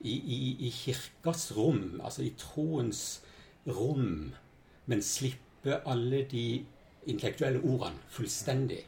i, 0.00 0.14
i, 0.14 0.66
i 0.66 0.70
kirkas 0.70 1.50
rom, 1.56 2.00
altså 2.04 2.22
i 2.22 2.32
troens 2.38 3.22
rom, 3.66 4.32
men 4.86 5.02
slippe 5.02 5.80
alle 5.88 6.22
de 6.30 6.64
intellektuelle 7.10 7.60
ordene 7.64 7.98
fullstendig. 8.12 8.84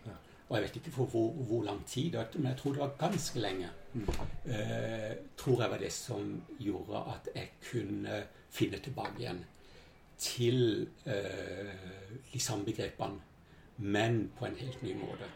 Og 0.49 0.57
jeg 0.57 0.65
vet 0.65 0.77
ikke 0.81 0.93
for 0.95 1.11
hvor, 1.13 1.33
hvor, 1.47 1.63
lang 1.63 1.87
tid, 1.87 2.17
men 2.35 2.47
jeg 2.47 2.57
tror 2.59 2.73
det 2.73 2.81
var 2.81 2.97
ganske 2.99 3.41
lenge. 3.41 3.69
Mm. 3.93 4.07
Uh, 4.47 5.17
tror 5.37 5.63
jeg 5.63 5.71
var 5.71 5.79
det 5.79 5.93
som 5.93 6.43
gjorde 6.59 7.03
at 7.15 7.29
jeg 7.35 7.51
kunne 7.71 8.23
finne 8.51 8.79
tilbake 8.79 9.19
igjen 9.19 9.45
til 10.19 10.89
uh, 11.07 12.15
de 12.33 12.41
samme 12.41 12.65
begrepene, 12.65 13.21
men 13.77 14.31
på 14.39 14.47
en 14.47 14.57
helt 14.57 14.83
ny 14.83 14.95
måte. 14.99 15.31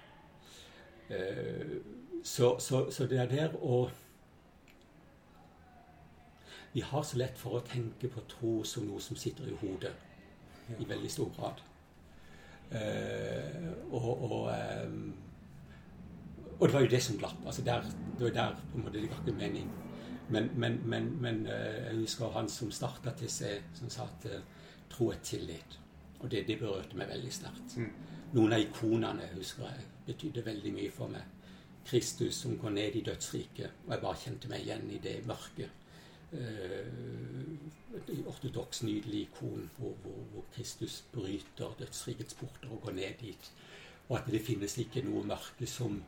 Uh, 1.10 1.78
så, 2.24 2.54
så, 2.58 2.86
så, 2.90 3.04
det 3.06 3.18
er 3.20 3.28
der 3.28 3.56
å 3.60 3.84
vi 6.72 6.80
har 6.82 7.04
så 7.06 7.18
lett 7.20 7.36
for 7.38 7.58
å 7.58 7.62
tenke 7.62 8.08
på 8.10 8.24
tro 8.30 8.54
som 8.66 8.86
noe 8.88 9.02
som 9.04 9.16
sitter 9.20 9.46
i 9.52 9.58
hodet 9.60 9.92
Ja. 10.64 10.78
i 10.80 10.84
veldig 10.88 11.10
stor 11.12 11.28
grad. 11.36 11.60
Eh, 12.72 13.66
og, 13.92 14.22
og, 14.24 14.48
eh, 14.48 14.94
og 16.58 16.62
det 16.64 16.72
var 16.72 16.80
jo 16.80 16.88
det 16.88 17.02
som 17.04 17.18
glapp. 17.20 17.44
altså 17.46 17.62
der, 17.62 17.84
Det 18.18 18.24
var 18.24 18.30
der 18.30 18.54
på 18.72 18.78
en 18.78 18.84
måte 18.86 18.98
det 18.98 19.10
ga 19.10 19.18
ikke 19.20 19.36
mening. 19.36 19.68
Men, 20.28 20.50
men, 20.56 20.80
men, 20.88 21.10
men 21.20 21.46
eh, 21.46 21.84
jeg 21.90 22.00
husker 22.00 22.32
han 22.32 22.48
som 22.48 22.72
starta 22.72 23.12
til 23.12 23.30
seg, 23.30 23.68
som 23.76 23.90
sa 23.92 24.08
at 24.08 24.26
eh, 24.32 24.40
tro 24.88 25.10
er 25.12 25.20
tillit. 25.22 25.78
Og 26.20 26.30
det, 26.30 26.46
det 26.48 26.58
berørte 26.58 26.96
meg 26.96 27.08
veldig 27.12 27.32
sterkt. 27.32 27.76
Mm. 27.76 27.92
Noen 28.32 28.56
av 28.56 28.64
ikonene 28.64 29.28
husker 29.36 29.68
jeg 29.68 29.84
betydde 30.06 30.46
veldig 30.48 30.72
mye 30.72 30.90
for 30.90 31.12
meg. 31.12 31.33
Kristus 31.84 32.34
som 32.44 32.58
går 32.58 32.70
ned 32.70 32.96
i 32.96 33.04
dødsriket. 33.06 33.70
Og 33.86 33.92
jeg 33.92 34.02
bare 34.02 34.20
kjente 34.20 34.50
meg 34.50 34.64
igjen 34.64 34.90
i 34.90 35.00
det 35.02 35.18
mørket. 35.28 35.70
Eh, 36.34 36.86
et 37.94 38.08
ortodoks, 38.26 38.82
nydelig 38.82 39.28
ikon 39.28 39.68
hvor, 39.76 39.92
hvor, 40.02 40.22
hvor 40.32 40.46
Kristus 40.54 41.04
bryter 41.12 41.76
dødsrikets 41.78 42.34
porter 42.34 42.72
og 42.72 42.80
går 42.82 42.96
ned 42.96 43.20
dit. 43.20 43.52
Og 44.08 44.18
at 44.18 44.30
det 44.30 44.42
finnes 44.44 44.78
ikke 44.78 45.04
noe 45.06 45.24
mørke 45.26 45.68
som, 45.70 46.00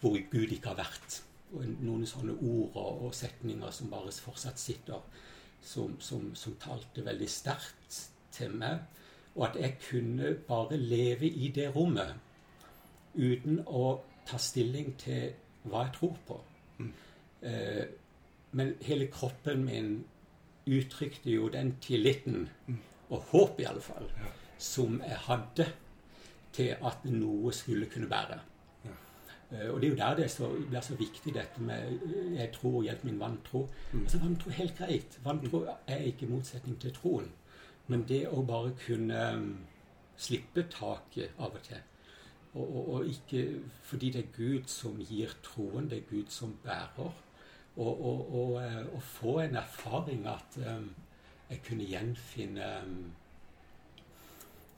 hvor 0.00 0.18
Gud 0.30 0.50
ikke 0.50 0.72
har 0.72 0.80
vært. 0.82 1.20
Og 1.52 1.68
noen 1.84 2.06
sånne 2.08 2.34
ord 2.40 2.76
og 3.04 3.14
setninger 3.14 3.70
som 3.70 3.92
bare 3.92 4.12
fortsatt 4.12 4.60
sitter, 4.60 5.04
som, 5.62 5.94
som, 6.00 6.32
som 6.34 6.56
talte 6.60 7.04
veldig 7.06 7.28
sterkt 7.30 8.00
til 8.34 8.56
meg. 8.56 8.82
Og 9.36 9.46
at 9.48 9.60
jeg 9.60 9.78
kunne 9.84 10.34
bare 10.48 10.76
leve 10.76 11.28
i 11.28 11.52
det 11.54 11.70
rommet 11.76 12.16
uten 13.14 13.60
å 13.68 14.00
ta 14.26 14.38
stilling 14.38 14.94
til 14.98 15.32
hva 15.64 15.84
jeg 15.86 15.94
tror 15.98 16.16
på. 16.26 16.40
Eh, 17.42 17.84
men 18.52 18.74
hele 18.84 19.06
kroppen 19.10 19.64
min 19.64 19.92
uttrykte 20.66 21.30
jo 21.30 21.48
den 21.50 21.76
tilliten, 21.82 22.48
og 23.10 23.24
håp 23.32 23.60
i 23.60 23.64
alle 23.68 23.80
fall, 23.80 24.06
Ja. 24.18 24.30
som 24.58 25.00
jeg 25.02 25.16
hadde 25.16 25.66
til 26.52 26.76
at 26.84 27.04
noe 27.04 27.52
skulle 27.52 27.86
kunne 27.86 28.08
bære. 28.08 28.38
Ja. 28.84 28.90
Eh, 29.52 29.70
og 29.70 29.80
det 29.80 29.86
er 29.86 29.90
jo 29.90 29.96
der 29.96 30.14
det 30.14 30.24
er 30.24 30.28
så, 30.28 30.48
blir 30.68 30.80
så 30.80 30.94
viktig, 30.94 31.34
dette 31.34 31.60
med 31.60 31.92
eh, 32.02 32.38
jeg 32.38 32.52
tror, 32.52 32.82
hjelp 32.82 33.04
min 33.04 33.20
vantro. 33.20 33.68
Mm. 33.92 34.02
Altså 34.02 34.18
Vantro 34.18 34.50
er 34.50 34.54
helt 34.54 34.78
greit. 34.78 35.18
Vantro 35.24 35.66
er 35.86 35.96
ikke 35.96 36.26
motsetning 36.26 36.80
til 36.80 36.92
troen. 36.92 37.32
Men 37.88 38.04
det 38.08 38.28
å 38.28 38.42
bare 38.46 38.70
kunne 38.86 39.22
um, 39.34 39.58
slippe 40.16 40.62
taket 40.70 41.30
av 41.38 41.56
og 41.56 41.62
til 41.66 41.76
og, 42.54 42.76
og, 42.76 42.94
og 42.94 43.06
ikke 43.06 43.60
fordi 43.82 44.10
det 44.10 44.24
er 44.24 44.36
Gud 44.36 44.68
som 44.68 44.98
gir 45.00 45.32
troen, 45.42 45.90
det 45.90 45.98
er 45.98 46.10
Gud 46.10 46.28
som 46.28 46.56
bærer. 46.64 47.12
Og, 47.76 48.04
eh, 48.60 48.82
å 48.92 49.00
få 49.00 49.38
en 49.40 49.56
erfaring 49.56 50.26
at 50.28 50.58
um, 50.60 50.90
jeg 51.48 51.62
kunne 51.64 51.88
gjenfinne 51.88 52.66
um, 52.84 53.12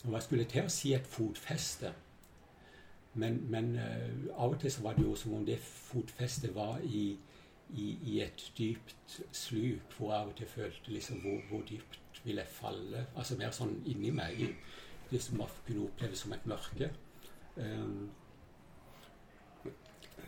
Hva 0.04 0.20
skulle 0.20 0.44
jeg 0.44 0.52
til 0.52 0.68
å 0.68 0.70
si 0.70 0.92
et 0.94 1.06
fotfeste? 1.08 1.90
Men, 3.18 3.40
men 3.50 3.72
uh, 3.80 4.36
av 4.36 4.54
og 4.54 4.60
til 4.62 4.70
så 4.70 4.84
var 4.84 4.94
det 4.94 5.06
jo 5.06 5.16
som 5.18 5.34
om 5.34 5.46
det 5.46 5.58
fotfestet 5.64 6.54
var 6.54 6.84
i, 6.86 7.16
i, 7.74 7.88
i 8.12 8.20
et 8.22 8.46
dypt 8.58 9.18
sluk, 9.32 9.90
hvor 9.96 10.12
jeg 10.12 10.20
av 10.20 10.30
og 10.30 10.38
til 10.38 10.52
følte 10.54 10.94
liksom 10.94 11.24
hvor, 11.24 11.40
hvor 11.50 11.66
dypt 11.66 12.22
vil 12.22 12.38
jeg 12.38 12.54
falle? 12.60 13.06
Altså 13.16 13.38
mer 13.40 13.50
sånn 13.54 13.80
inni 13.90 14.14
meg. 14.14 14.44
Det 15.10 15.18
som 15.22 15.42
kunne 15.66 15.88
oppleves 15.88 16.22
som 16.22 16.32
et 16.36 16.46
mørke. 16.46 16.92
Um, 17.56 18.10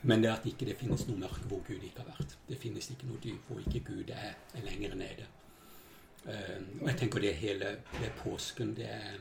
men 0.07 0.23
det 0.23 0.31
at 0.31 0.47
ikke 0.47 0.69
det 0.69 0.77
finnes 0.79 1.07
noe 1.09 1.19
mørke 1.19 1.49
hvor 1.51 1.63
Gud 1.67 1.83
ikke 1.83 2.05
har 2.05 2.13
vært. 2.13 2.37
Det 2.49 2.59
finnes 2.63 2.91
ikke 2.93 3.09
noe 3.09 3.23
dyp 3.23 3.49
hvor 3.49 3.63
ikke 3.63 3.83
Gud 3.89 4.13
er, 4.15 4.37
er 4.55 4.67
lenger 4.67 4.95
nede. 4.95 5.27
Um, 6.27 6.67
og 6.81 6.89
jeg 6.91 6.99
tenker 7.03 7.23
det 7.23 7.35
hele 7.41 7.77
det 7.93 8.07
er 8.09 8.17
påsken, 8.23 8.75
det 8.77 8.89
er 8.91 9.19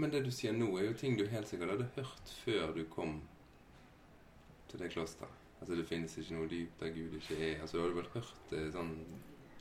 Men 0.00 0.10
det 0.10 0.22
du 0.24 0.30
sier 0.32 0.54
nå, 0.56 0.70
er 0.78 0.86
jo 0.86 0.96
ting 0.96 1.18
du 1.18 1.26
helt 1.28 1.48
sikkert 1.48 1.74
hadde 1.74 1.88
hørt 1.96 2.30
før 2.44 2.72
du 2.74 2.84
kom 2.90 3.20
til 4.70 4.80
det 4.80 4.88
klosteret. 4.90 5.42
Altså 5.60 5.76
det 5.78 5.84
finnes 5.86 6.16
ikke 6.18 6.34
noe 6.34 6.48
dyp 6.50 6.80
der 6.80 6.94
Gud 6.96 7.12
ikke 7.18 7.36
er. 7.36 7.60
Altså 7.60 7.76
Du 7.76 7.82
hadde 7.82 7.98
vel 8.00 8.08
hørt 8.14 8.48
det 8.50 8.62
sånn 8.74 8.94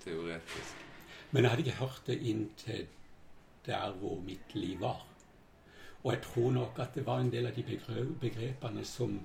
teoretisk. 0.02 0.86
Men 1.32 1.44
jeg 1.44 1.52
hadde 1.52 1.66
ikke 1.66 1.80
hørt 1.84 2.08
det 2.08 2.18
inntil 2.32 2.88
der 3.68 3.94
hvor 4.00 4.18
mitt 4.26 4.56
liv 4.56 4.80
var. 4.82 5.04
Og 6.03 6.13
jeg 6.13 6.22
tror 6.25 6.51
nok 6.51 6.79
at 6.79 6.96
det 6.96 7.05
var 7.05 7.20
en 7.22 7.29
del 7.31 7.46
av 7.46 7.55
de 7.55 7.63
begrepene 8.22 8.84
som, 8.86 9.20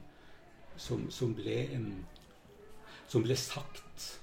som, 0.77 1.07
som, 1.11 1.35
ble, 1.35 1.55
en, 1.75 2.07
som 3.09 3.23
ble 3.25 3.37
sagt. 3.37 4.19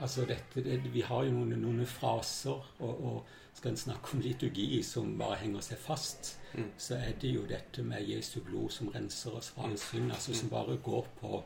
Altså 0.00 0.24
dette, 0.26 0.62
det, 0.64 0.80
Vi 0.94 1.00
har 1.06 1.24
jo 1.24 1.30
noen, 1.36 1.52
noen 1.62 1.86
fraser, 1.86 2.64
og, 2.80 3.04
og 3.04 3.26
skal 3.54 3.70
en 3.74 3.76
snakke 3.82 4.14
om 4.16 4.22
liturgi 4.24 4.82
som 4.82 5.12
bare 5.20 5.36
henger 5.44 5.60
seg 5.72 5.78
fast, 5.78 6.38
Mm. 6.52 6.66
så 6.76 6.98
er 7.00 7.14
det 7.16 7.30
jo 7.32 7.46
dette 7.48 7.80
med 7.82 8.04
Jesu 8.04 8.34
blod 8.44 8.68
som 8.74 8.90
renser 8.92 9.32
oss 9.38 9.46
fra 9.54 9.62
all 9.64 9.78
synd, 9.80 10.10
altså 10.12 10.34
som 10.36 10.50
bare 10.52 10.74
går 10.84 11.06
på 11.16 11.38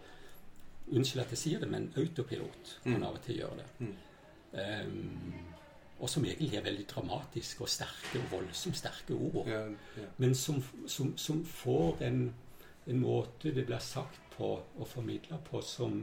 Unnskyld 0.88 1.20
at 1.22 1.30
jeg 1.30 1.38
sier 1.38 1.60
det, 1.62 1.68
men 1.70 1.92
autopilot 1.96 2.72
kan 2.82 2.96
Mm. 2.96 3.02
av 3.06 3.14
og 3.14 3.22
til 3.22 3.36
gjøre 3.38 3.56
det. 3.60 3.66
Mm. 3.78 3.94
Og 5.98 6.10
som 6.10 6.24
egentlig 6.24 6.58
er 6.58 6.64
veldig 6.64 6.84
dramatiske 6.90 7.64
og 7.64 7.68
sterke 7.72 8.20
og 8.20 8.30
voldsomt 8.30 8.76
sterke 8.76 9.14
ord. 9.14 9.46
Ja, 9.48 9.62
ja. 9.96 10.08
Men 10.18 10.34
som, 10.34 10.60
som, 10.86 11.14
som 11.16 11.44
får 11.44 12.02
en, 12.04 12.34
en 12.86 13.00
måte 13.00 13.54
det 13.56 13.64
blir 13.66 13.80
sagt 13.80 14.20
på 14.36 14.50
og 14.76 14.88
formidla 14.88 15.38
på 15.50 15.60
som, 15.64 16.02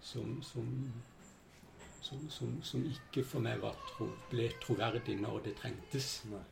som, 0.00 0.42
som, 0.42 0.92
som, 2.00 2.30
som, 2.30 2.62
som 2.62 2.84
ikke 2.84 3.24
for 3.24 3.40
meg 3.40 3.62
var 3.64 3.78
tro, 3.88 4.10
ble 4.30 4.50
troverdig 4.62 5.16
når 5.20 5.40
det 5.48 5.56
trengtes. 5.62 6.10
Nei. 6.28 6.44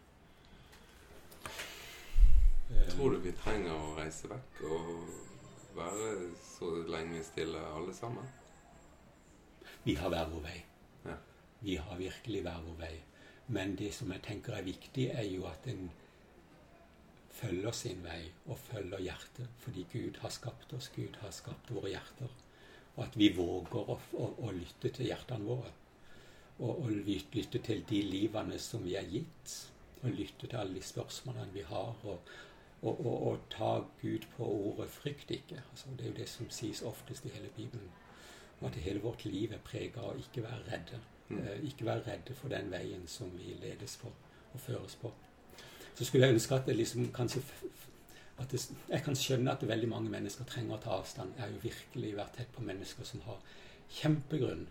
Ehm, 2.73 2.90
Tror 2.97 3.12
du 3.12 3.21
vi 3.26 3.33
trenger 3.44 3.76
å 3.76 3.94
reise 3.99 4.30
vekk 4.33 4.62
og 4.71 4.88
være 5.76 6.12
så 6.40 6.71
lenge 6.88 7.21
stille 7.26 7.61
alle 7.76 7.94
sammen? 7.94 8.25
Vi 9.85 9.99
har 10.00 10.09
hver 10.09 10.30
vår 10.33 10.47
vei. 10.49 10.62
Vi 11.64 11.76
har 11.80 11.97
virkelig 11.97 12.42
hver 12.44 12.62
vår 12.66 12.80
vei. 12.83 12.94
Men 13.47 13.76
det 13.76 13.90
som 13.97 14.12
jeg 14.12 14.23
tenker 14.25 14.56
er 14.56 14.66
viktig, 14.66 15.06
er 15.12 15.25
jo 15.28 15.47
at 15.49 15.66
en 15.73 15.87
følger 17.35 17.73
sin 17.76 18.02
vei 18.04 18.21
og 18.47 18.59
følger 18.59 19.00
hjertet. 19.06 19.49
Fordi 19.64 19.87
Gud 19.92 20.21
har 20.21 20.33
skapt 20.33 20.73
oss, 20.76 20.90
Gud 20.97 21.16
har 21.23 21.33
skapt 21.33 21.73
våre 21.73 21.94
hjerter. 21.94 22.33
Og 22.97 23.04
at 23.06 23.16
vi 23.18 23.30
våger 23.37 23.90
å, 23.94 23.97
å, 23.97 24.28
å 24.47 24.52
lytte 24.54 24.92
til 24.94 25.09
hjertene 25.11 25.49
våre. 25.49 25.73
Og, 26.59 26.85
og 26.85 26.90
lytte 27.09 27.59
til 27.59 27.80
de 27.88 28.02
livene 28.06 28.59
som 28.62 28.85
vi 28.85 28.99
er 29.00 29.09
gitt. 29.11 29.56
Og 30.02 30.12
lytte 30.14 30.47
til 30.47 30.61
alle 30.61 30.78
de 30.78 30.85
spørsmålene 30.85 31.56
vi 31.56 31.64
har. 31.68 31.97
Og, 32.04 32.35
og, 32.85 32.92
og, 33.00 33.16
og 33.30 33.49
ta 33.56 33.73
Gud 34.02 34.28
på 34.37 34.52
ordet 34.68 34.90
'frykt 34.92 35.33
ikke'. 35.33 35.64
Altså, 35.71 35.97
det 35.97 36.06
er 36.06 36.12
jo 36.12 36.21
det 36.21 36.28
som 36.28 36.50
sies 36.50 36.85
oftest 36.85 37.25
i 37.25 37.35
hele 37.35 37.50
Bibelen. 37.56 37.90
Og 38.61 38.68
at 38.68 38.80
hele 38.85 39.00
vårt 39.00 39.25
liv 39.25 39.52
er 39.52 39.64
prega 39.64 40.04
av 40.04 40.14
å 40.14 40.21
ikke 40.21 40.44
være 40.44 40.64
redde. 40.71 41.00
Mm. 41.28 41.38
Eh, 41.38 41.64
ikke 41.70 41.86
være 41.86 42.02
redde 42.06 42.34
for 42.34 42.52
den 42.52 42.70
veien 42.70 43.06
som 43.08 43.30
vi 43.38 43.56
ledes 43.62 43.96
på 43.96 44.10
og 44.54 44.60
føres 44.60 44.94
på. 45.00 45.12
Så 45.94 46.04
skulle 46.04 46.26
jeg 46.26 46.34
ønske 46.34 46.54
at 46.54 46.66
det 46.66 46.76
liksom 46.76 47.12
kanskje 47.14 47.42
at 48.38 48.50
det, 48.50 48.70
Jeg 48.88 49.02
kan 49.02 49.16
skjønne 49.16 49.52
at 49.52 49.68
veldig 49.68 49.88
mange 49.88 50.10
mennesker 50.10 50.44
trenger 50.44 50.74
å 50.74 50.80
ta 50.82 50.90
avstand. 50.90 51.36
Jeg 51.36 51.44
har 51.44 51.50
jo 51.52 51.60
virkelig 51.62 52.16
vært 52.16 52.34
tett 52.36 52.50
på 52.52 52.62
mennesker 52.62 53.04
som 53.04 53.20
har 53.28 53.38
kjempegrunn, 53.94 54.66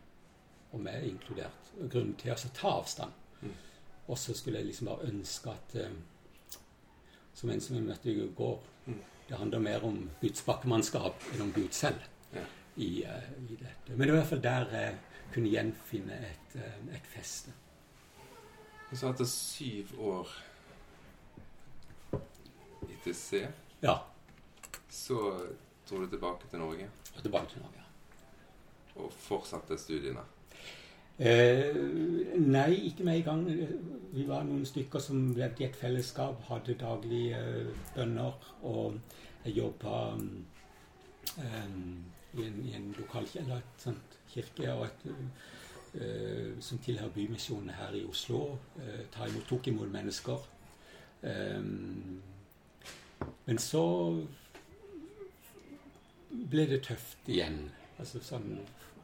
og 0.74 0.82
meg 0.84 1.06
inkludert, 1.08 1.70
grunn 1.90 2.16
til 2.20 2.32
å 2.32 2.34
altså 2.34 2.50
ta 2.54 2.74
avstand. 2.80 3.12
Mm. 3.42 3.54
Og 4.08 4.18
så 4.18 4.34
skulle 4.36 4.60
jeg 4.60 4.68
liksom 4.68 4.90
bare 4.92 5.08
ønske 5.08 5.50
at 5.54 5.76
eh, 5.80 6.02
Som 7.34 7.50
en 7.50 7.62
som 7.62 7.76
jeg 7.76 7.84
møtte 7.84 8.12
i 8.12 8.28
går 8.36 8.60
Mm. 8.86 9.00
Det 9.30 9.38
handler 9.38 9.60
mer 9.60 9.84
om 9.88 10.10
Guds 10.22 10.42
bakkemannskap 10.44 11.24
enn 11.34 11.42
om 11.42 11.54
Gud 11.56 11.72
selv 11.72 12.02
Ja. 12.36 12.42
i, 12.78 13.04
eh, 13.04 13.30
i 13.50 13.56
dette. 13.56 13.96
Men 13.96 14.00
det 14.00 14.08
var 14.08 14.14
i 14.14 14.20
hvert 14.20 14.28
fall 14.28 14.42
der 14.42 14.66
jeg 14.72 14.98
kunne 15.34 15.50
gjenfinne 15.52 16.18
et, 16.30 16.56
eh, 16.62 16.96
et 16.96 17.08
feste. 17.10 17.54
Og 18.92 18.98
så 18.98 19.10
etter 19.10 19.26
syv 19.26 19.94
år 20.00 20.30
i 22.90 22.98
TC, 23.04 23.48
Ja. 23.82 23.98
så 24.90 25.16
dro 25.90 26.02
du 26.04 26.08
tilbake 26.08 26.48
til 26.50 26.60
Norge 26.60 26.90
Og 27.16 27.22
tilbake 27.22 27.50
til 27.50 27.62
Norge. 27.62 27.78
ja. 27.78 29.02
og 29.02 29.14
fortsatte 29.14 29.78
studiene. 29.78 30.22
Eh, 31.20 31.76
nei, 32.38 32.74
ikke 32.90 33.04
med 33.04 33.18
en 33.18 33.24
gang. 33.24 33.68
Vi 34.14 34.28
var 34.28 34.44
noen 34.44 34.66
stykker 34.66 35.00
som 35.00 35.34
levde 35.38 35.64
i 35.64 35.66
et 35.68 35.76
fellesskap, 35.76 36.42
hadde 36.50 36.74
daglige 36.74 37.38
eh, 37.38 37.76
bønner. 37.96 38.34
Og 38.64 39.00
jeg 39.46 39.54
jobba 39.58 40.14
um, 40.14 40.46
um, 41.38 42.06
i, 42.34 42.46
en, 42.48 42.66
i 42.66 42.74
en 42.74 42.96
lokal 42.98 43.24
et 43.24 43.64
sånt 43.78 44.20
kirke 44.34 44.74
og 44.74 44.86
et, 44.88 45.08
uh, 45.96 46.62
som 46.64 46.82
tilhører 46.84 47.14
Bymisjonen 47.16 47.74
her 47.78 47.96
i 47.98 48.06
Oslo. 48.10 48.58
Uh, 48.78 49.02
ta 49.14 49.28
imot, 49.30 49.48
tok 49.50 49.68
imot 49.72 49.92
mennesker. 49.94 50.48
Um, 51.24 52.22
men 53.46 53.60
så 53.60 53.84
ble 56.52 56.66
det 56.68 56.84
tøft 56.88 57.30
igjen. 57.32 57.68
Altså 58.02 58.22
sånn 58.26 58.58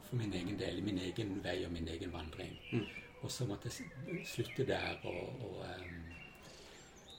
for 0.08 0.18
min 0.18 0.34
egen 0.34 0.58
del, 0.58 0.82
min 0.82 0.98
egen 0.98 1.38
vei 1.44 1.60
og 1.64 1.72
min 1.72 1.88
egen 1.88 2.12
vandring. 2.12 2.56
Mm. 2.72 2.88
Og 3.20 3.30
så 3.30 3.46
måtte 3.46 3.70
jeg 3.70 4.24
slutte 4.26 4.66
der. 4.66 4.98
Og, 5.04 5.44
og 5.46 5.62
um, 5.64 6.00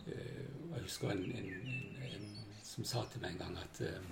uh, 0.08 0.76
jeg 0.76 0.84
husker 0.84 1.16
en, 1.16 1.24
en, 1.32 1.54
en, 1.56 2.12
en, 2.12 2.30
som 2.64 2.88
sa 2.88 3.06
til 3.12 3.24
meg 3.24 3.36
en 3.36 3.42
gang 3.46 3.58
at 3.64 3.82
um, 3.88 4.12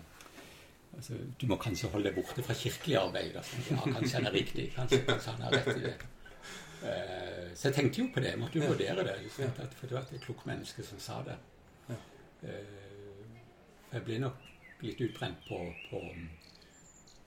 altså, 0.98 1.17
du 1.41 1.46
må 1.48 1.58
kanskje 1.62 1.89
holde 1.93 2.10
deg 2.10 2.15
borte 2.19 2.43
fra 2.46 2.55
kirkelig 2.58 2.98
arbeid. 3.00 3.36
Altså. 3.41 3.62
Ja, 3.72 3.81
kanskje 3.86 4.15
han 4.17 4.29
er 4.29 4.36
riktig. 4.36 4.65
Kanskje, 4.75 5.00
kanskje 5.08 5.31
han 5.36 5.41
har 5.48 5.51
rett 5.58 5.72
i 5.77 5.86
det. 5.86 5.96
Uh, 6.79 7.48
så 7.60 7.67
jeg 7.67 7.75
tenkte 7.75 8.01
jo 8.01 8.10
på 8.13 8.22
det. 8.24 8.29
Jeg 8.34 8.39
måtte 8.39 8.60
jo 8.60 8.63
Ja. 8.63 8.69
vurdere 8.72 9.03
det. 9.08 9.15
Liksom, 9.24 9.43
at, 9.63 9.74
for 9.75 9.88
det 9.88 9.98
var 9.98 10.05
et 10.13 10.22
klokt 10.24 10.46
menneske 10.48 10.84
som 10.88 11.00
sa 11.03 11.22
det. 11.27 11.38
Uh, 12.43 12.53
jeg 13.91 14.05
ble 14.05 14.19
nok 14.24 14.46
litt 14.86 15.01
utbrent 15.01 15.41
på, 15.48 15.58
på, 15.89 16.00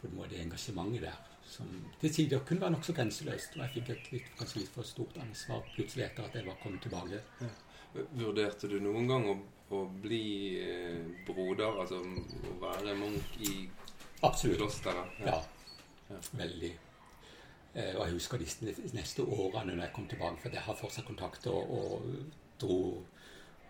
på 0.00 0.08
en 0.08 0.16
måte 0.16 0.40
engasjementet 0.40 1.02
der. 1.08 1.18
Som 1.52 1.68
til 2.00 2.14
tider 2.14 2.40
kunne 2.48 2.62
være 2.64 2.72
nokså 2.78 2.94
grenseløst. 2.96 3.58
Og 3.58 3.64
jeg 3.66 3.74
fikk 3.74 3.90
et 3.92 4.12
litt, 4.14 4.30
kanskje 4.38 4.62
litt 4.62 4.72
for 4.72 4.88
stort 4.88 5.18
ansvar 5.20 5.60
plutselig 5.74 6.06
etter 6.06 6.24
at 6.30 6.38
jeg 6.38 6.46
var 6.46 6.56
kommet 6.62 6.80
tilbake. 6.86 7.20
Vurderte 7.92 8.70
du 8.70 8.78
noen 8.80 9.08
gang 9.10 9.26
å, 9.28 9.34
å 9.76 9.82
bli 10.04 10.24
eh, 10.62 11.02
broder, 11.26 11.80
altså 11.82 12.00
å 12.00 12.54
være 12.62 12.94
munk 12.96 13.36
i 13.44 13.66
Absolutt. 14.24 14.58
klosteret? 14.62 15.20
Ja. 15.26 15.36
Ja. 16.08 16.20
Veldig. 16.38 16.72
Eh, 17.74 17.94
og 17.96 18.06
jeg 18.06 18.16
husker 18.18 18.40
de 18.40 18.74
neste 18.96 19.24
årene 19.24 19.74
når 19.74 19.86
jeg 19.86 19.94
kom 19.96 20.08
tilbake, 20.08 20.40
for 20.42 20.56
jeg 20.56 20.64
har 20.66 20.76
fortsatt 20.76 21.08
kontakt 21.08 21.46
og, 21.52 21.72
og 21.72 22.08
dro 22.60 22.78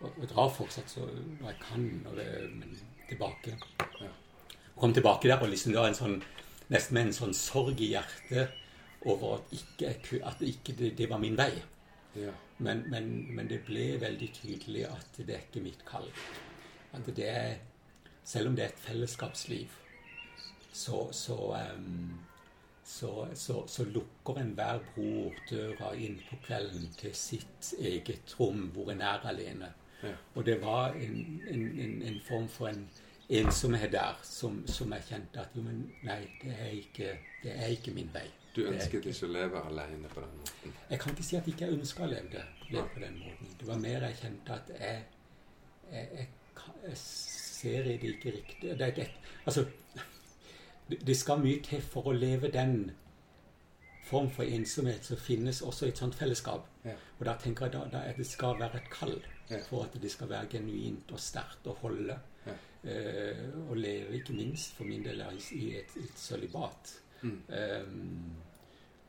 og, 0.02 0.08
og 0.08 0.24
drar 0.30 0.50
fortsatt 0.50 0.90
så 0.90 1.06
når 1.06 1.52
jeg 1.52 1.60
kan, 1.62 1.84
når 2.06 2.18
det, 2.18 2.28
men 2.56 2.78
tilbake. 3.08 3.54
Ja. 4.00 4.10
Kom 4.78 4.94
tilbake 4.94 5.30
der 5.30 5.42
og 5.42 5.52
liksom 5.52 5.74
det 5.74 5.80
var 5.80 5.92
en 5.92 5.98
sånn, 5.98 6.18
nesten 6.72 6.98
med 6.98 7.10
en 7.10 7.16
sånn 7.16 7.36
sorg 7.36 7.78
i 7.82 7.92
hjertet 7.92 8.58
over 9.06 9.38
at, 9.38 9.54
ikke, 9.54 10.18
at 10.26 10.42
ikke 10.46 10.74
det, 10.78 10.92
det 10.98 11.08
var 11.10 11.22
min 11.22 11.38
vei. 11.38 11.52
Ja. 12.16 12.32
Men, 12.58 12.84
men, 12.90 13.34
men 13.36 13.48
det 13.48 13.62
ble 13.66 14.00
veldig 14.00 14.28
tydelig 14.36 14.84
at 14.88 15.20
det 15.20 15.36
er 15.36 15.46
ikke 15.46 15.64
mitt 15.64 15.84
kall. 15.88 16.08
At 16.92 17.08
det 17.16 17.28
er, 17.28 17.54
selv 18.24 18.50
om 18.50 18.56
det 18.56 18.64
er 18.64 18.74
et 18.74 18.84
fellesskapsliv, 18.84 19.78
så, 20.72 21.08
så, 21.12 21.36
um, 21.76 22.18
så, 22.84 23.28
så, 23.34 23.62
så 23.68 23.84
lukker 23.84 24.40
enhver 24.40 24.82
bror 24.94 25.38
døra 25.50 25.92
inn 25.96 26.20
på 26.28 26.38
kvelden 26.46 26.88
til 26.98 27.14
sitt 27.16 27.72
eget 27.78 28.36
rom 28.40 28.68
hvor 28.74 28.92
en 28.92 29.00
er 29.00 29.24
alene. 29.28 29.72
Ja. 30.02 30.12
Og 30.34 30.46
det 30.46 30.60
var 30.62 30.96
en, 30.98 31.42
en, 31.48 31.66
en, 31.80 32.02
en 32.02 32.20
form 32.28 32.48
for 32.48 32.68
en 32.68 32.86
ensomhet 33.32 33.92
der 33.92 34.18
som, 34.22 34.62
som 34.66 34.92
jeg 34.92 35.08
kjente 35.08 35.40
at 35.40 35.56
jo, 35.56 35.62
men 35.62 35.84
nei, 36.04 36.20
det 36.42 36.54
er 36.58 36.72
ikke, 36.76 37.12
det 37.42 37.54
er 37.56 37.74
ikke 37.76 37.94
min 37.94 38.10
vei. 38.12 38.26
Du 38.56 38.62
ønsket 38.68 39.06
ikke 39.08 39.26
å 39.26 39.32
leve 39.32 39.60
alene 39.68 40.08
på 40.12 40.20
den 40.20 40.32
måten? 40.38 40.74
jeg 40.90 41.00
kan 41.00 41.14
ikke 41.14 41.24
si 41.24 41.36
at 41.36 41.46
jeg 41.46 41.54
ikke 41.54 41.70
ønska 41.72 42.04
å 42.04 42.10
leve 42.10 42.42
leve 42.72 42.88
på 42.94 43.00
den 43.00 43.18
måten. 43.18 43.52
Det 43.60 43.68
var 43.68 43.78
mer 43.78 44.06
jeg 44.06 44.18
kjente 44.20 44.56
at 44.56 44.72
jeg, 44.80 45.04
jeg, 45.92 46.08
jeg, 46.18 46.26
jeg 46.86 46.96
ser 46.96 47.82
det 47.86 47.94
ikke 48.02 48.34
riktig 48.36 48.78
det, 48.78 48.96
det, 48.96 49.10
Altså, 49.44 49.64
det, 51.06 51.16
skal 51.16 51.40
mye 51.40 51.62
til 51.62 51.82
for 51.82 52.10
å 52.10 52.12
leve 52.16 52.50
den 52.52 52.90
form 54.04 54.30
for 54.30 54.44
ensomhet 54.44 55.04
som 55.04 55.16
finnes 55.16 55.62
også 55.62 55.86
i 55.86 55.92
et 55.92 55.98
sånt 55.98 56.14
fellesskap. 56.14 56.66
Ja. 56.84 56.96
Og 57.18 57.26
da 57.26 57.36
tenker 57.40 57.66
jeg 57.66 57.76
da, 57.76 57.86
da 57.92 58.02
at 58.10 58.18
det 58.18 58.26
skal 58.26 58.58
være 58.60 58.82
et 58.82 58.90
kall 58.92 59.20
Ja. 59.50 59.58
for 59.68 59.84
at 59.84 59.96
det 60.02 60.10
skal 60.10 60.30
være 60.30 60.48
genuint 60.48 61.10
og 61.12 61.20
sterkt 61.20 61.66
å 61.68 61.74
holde. 61.82 62.14
Ja. 62.46 62.54
Eh, 62.88 63.42
og 63.68 63.76
leve, 63.76 64.16
ikke 64.16 64.32
minst 64.32 64.76
for 64.78 64.88
min 64.88 65.04
del, 65.04 65.20
i 65.52 65.74
et, 65.76 65.92
et 65.96 66.18
sølibat. 66.18 66.94
Mm. 67.22 67.42
Um, 67.48 68.36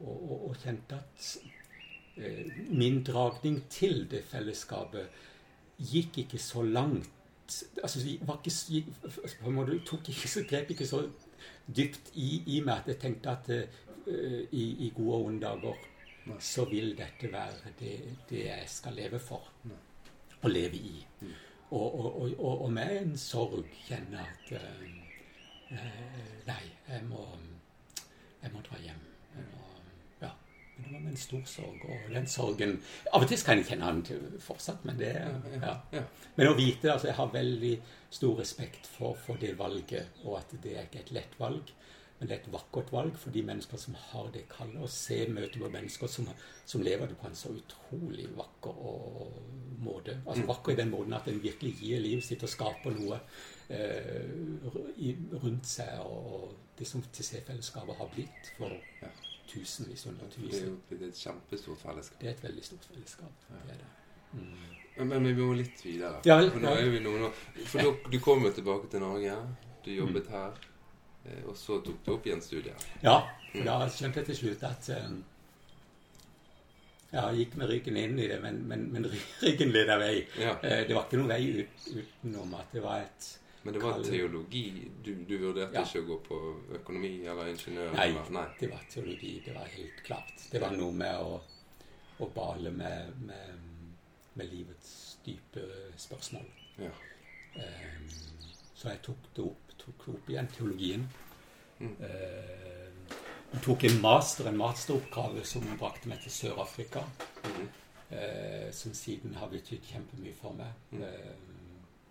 og, 0.04 0.32
og, 0.32 0.48
og 0.50 0.58
kjente 0.64 1.00
at 1.00 1.28
eh, 2.18 2.52
min 2.70 3.02
dragning 3.04 3.64
til 3.70 4.06
det 4.12 4.24
fellesskapet 4.30 5.22
gikk 5.80 6.24
ikke 6.26 6.40
så 6.40 6.64
langt 6.64 7.10
altså 7.84 8.04
vi 8.04 8.20
var 8.22 8.40
ikke, 8.40 8.56
gikk- 8.70 9.40
på 9.42 9.50
en 9.50 9.56
måte, 9.56 9.80
tok 9.86 10.10
ikke 10.10 10.30
så, 10.30 10.44
grep 10.50 10.70
ikke 10.72 10.88
så 10.88 11.02
dypt 11.68 12.14
i, 12.14 12.44
i 12.56 12.60
meg 12.64 12.84
at 12.84 12.94
jeg 12.94 13.00
tenkte 13.02 13.34
at 13.34 13.50
eh, 13.56 14.44
i, 14.52 14.64
i 14.88 14.92
gode 14.96 15.18
og 15.18 15.26
onde 15.26 15.42
dager 15.42 15.90
så 16.40 16.66
vil 16.66 16.94
dette 16.98 17.32
være 17.32 17.74
det, 17.80 17.96
det 18.30 18.46
jeg 18.46 18.64
skal 18.72 18.96
leve 18.96 19.20
for. 19.20 19.50
Og 20.42 20.50
leve 20.50 20.76
i. 20.76 21.06
Mm. 21.22 21.32
Og, 21.72 22.00
og, 22.00 22.22
og, 22.22 22.40
og, 22.40 22.62
og 22.62 22.72
med 22.72 23.02
en 23.02 23.18
sorg 23.18 23.66
kjenne 23.88 24.24
at 24.24 24.52
eh, 24.56 24.86
eh, 25.72 26.38
Nei, 26.48 26.64
jeg 26.90 27.04
må, 27.10 27.26
jeg 28.44 28.52
må 28.54 28.64
dra 28.64 28.80
hjem. 28.84 29.04
Men 30.76 30.86
det 30.86 30.94
var 30.94 31.04
med 31.04 31.12
en 31.12 31.22
stor 31.22 31.44
sorg. 31.46 31.86
Og 31.86 32.14
den 32.14 32.28
sorgen 32.28 32.78
Av 33.14 33.22
og 33.22 33.30
til 33.30 33.44
kan 33.46 33.60
jeg 33.60 33.68
kjenne 33.70 33.92
den 33.92 34.04
til 34.08 34.40
fortsatt, 34.42 34.86
men 34.88 34.98
det 35.00 35.12
ja. 35.14 35.76
Men 36.36 36.50
å 36.50 36.58
vite 36.58 36.92
altså 36.94 37.12
Jeg 37.12 37.20
har 37.20 37.34
veldig 37.34 37.74
stor 38.14 38.40
respekt 38.42 38.90
for, 38.90 39.18
for 39.26 39.42
det 39.42 39.56
valget, 39.60 40.22
og 40.24 40.40
at 40.42 40.56
det 40.64 40.78
er 40.78 40.88
ikke 40.88 41.04
et 41.06 41.16
lett 41.20 41.40
valg. 41.40 41.74
Men 42.20 42.30
det 42.30 42.36
er 42.36 42.42
et 42.44 42.54
vakkert 42.54 42.92
valg 42.94 43.18
for 43.20 43.36
de 43.36 43.42
mennesker 43.44 43.80
som 43.82 43.96
har 44.00 44.30
det 44.32 44.46
kallet. 44.48 44.78
Å 44.80 44.88
se 44.88 45.18
møte 45.28 45.60
med 45.60 45.74
mennesker 45.74 46.08
som, 46.08 46.30
som 46.66 46.86
lever 46.86 47.10
det 47.12 47.18
på 47.20 47.28
en 47.28 47.36
så 47.36 47.52
utrolig 47.52 48.30
vakker 48.38 48.78
og, 48.94 49.34
måte. 49.84 50.16
Altså 50.24 50.46
Vakker 50.48 50.72
i 50.72 50.80
den 50.80 50.94
måten 50.94 51.18
at 51.18 51.28
en 51.28 51.42
virkelig 51.44 51.74
gir 51.82 52.00
livet 52.00 52.24
sitt 52.24 52.46
og 52.46 52.54
skaper 52.54 52.96
noe 52.96 53.20
eh, 53.68 54.24
rundt 55.44 55.68
seg. 55.68 56.00
Og 56.06 56.54
det 56.80 56.88
som 56.88 57.04
til 57.12 57.28
C-fellesskapet 57.28 58.00
har 58.00 58.16
blitt 58.16 58.56
for 58.56 58.80
Ja. 59.04 59.12
Tusenvis, 59.48 60.04
Det 60.04 60.10
er 60.10 60.14
hundretusen. 60.14 60.68
jo 60.68 60.78
blitt 60.90 61.02
et 61.10 61.20
kjempestort 61.20 61.80
fellesskap. 61.82 62.20
Det 62.22 62.28
er 62.30 62.32
et 62.38 62.44
veldig 62.44 62.64
stort 62.64 62.86
fellesskap. 62.92 63.48
Det 63.50 63.74
er 63.74 63.82
det. 63.82 63.90
Mm. 64.34 64.54
Men, 64.98 65.08
men 65.10 65.26
vi 65.28 65.34
må 65.44 65.54
litt 65.58 65.82
videre. 65.86 66.20
Ja 66.26 66.38
For 66.50 66.60
nå 66.62 66.72
er 66.78 66.90
vi 66.94 67.00
noen 67.02 67.28
år 67.28 67.34
For 67.66 67.82
du, 67.82 68.10
du 68.14 68.20
kom 68.22 68.44
jo 68.46 68.52
tilbake 68.54 68.90
til 68.92 69.02
Norge. 69.02 69.36
Du 69.86 69.92
jobbet 69.92 70.28
her. 70.30 70.54
eh, 71.26 71.44
Og 71.50 71.56
så 71.58 71.80
tok 71.86 72.00
du 72.06 72.12
opp 72.14 72.26
igjen 72.30 72.42
studiet. 72.42 72.88
Ja, 73.04 73.20
for 73.52 73.64
da 73.68 73.78
skjønte 73.90 74.22
jeg 74.22 74.26
til 74.32 74.36
slutt 74.42 74.64
at 74.70 74.90
um, 75.04 75.24
Ja, 77.14 77.28
jeg 77.30 77.44
gikk 77.44 77.58
med 77.62 77.70
ryggen 77.70 77.98
inn 78.02 78.18
i 78.20 78.28
det, 78.32 78.40
men, 78.42 78.62
men, 78.68 78.88
men 78.94 79.06
ryggen 79.44 79.70
leda 79.74 80.00
vei. 80.02 80.24
Ja. 80.42 80.56
Eh, 80.66 80.86
Det 80.88 80.96
var 80.98 81.06
ikke 81.06 81.20
noen 81.22 81.30
vei 81.30 81.44
ut, 81.62 81.90
utenom 81.94 82.56
at 82.58 82.74
det 82.74 82.82
var 82.86 83.04
et 83.06 83.28
Men 83.64 83.74
det 83.74 83.80
var 83.84 84.02
teologi. 84.04 84.64
Du, 85.04 85.14
du 85.24 85.38
vurderte 85.40 85.78
Ja. 85.80 85.84
ikke 85.88 86.02
å 86.04 86.08
gå 86.08 86.18
på 86.28 86.40
økonomi 86.80 87.12
eller 87.32 87.48
ingeniør? 87.48 87.94
Nei, 87.96 88.08
Eller? 88.10 88.32
Nei. 88.36 88.46
det 88.60 88.70
var 88.72 88.82
teologi. 88.92 89.34
Det 89.46 89.54
var 89.56 89.70
helt 89.72 90.02
klart. 90.04 90.34
Det 90.52 90.60
var 90.62 90.76
noe 90.76 90.92
med 90.92 91.20
å, 91.24 91.38
å 92.20 92.28
bale 92.36 92.72
med, 92.76 93.14
med, 93.24 93.62
med 94.36 94.52
livets 94.52 95.18
dype 95.26 95.64
spørsmål. 95.98 96.50
Ja. 96.84 96.92
Um, 97.56 98.10
Så 98.76 98.90
jeg 98.90 99.00
tok 99.06 99.30
det 99.38 99.44
opp, 99.46 99.72
tok 99.80 100.08
opp 100.18 100.30
igjen 100.34 100.48
teologien. 100.52 101.08
Mm. 101.80 101.96
Uh, 102.04 103.60
tok 103.64 103.84
en 103.88 104.02
master, 104.04 104.50
en 104.52 104.58
masteroppgave 104.60 105.46
som 105.48 105.64
brakte 105.80 106.10
meg 106.12 106.20
til 106.26 106.32
Sør-Afrika. 106.36 107.06
Mm. 107.48 107.72
Uh, 108.12 108.68
som 108.76 108.92
siden 108.94 109.36
har 109.40 109.48
betydd 109.54 109.88
kjempemye 109.88 110.36
for 110.36 110.54
meg. 110.60 110.76
Mm. 110.92 111.04
Eh, 111.08 111.53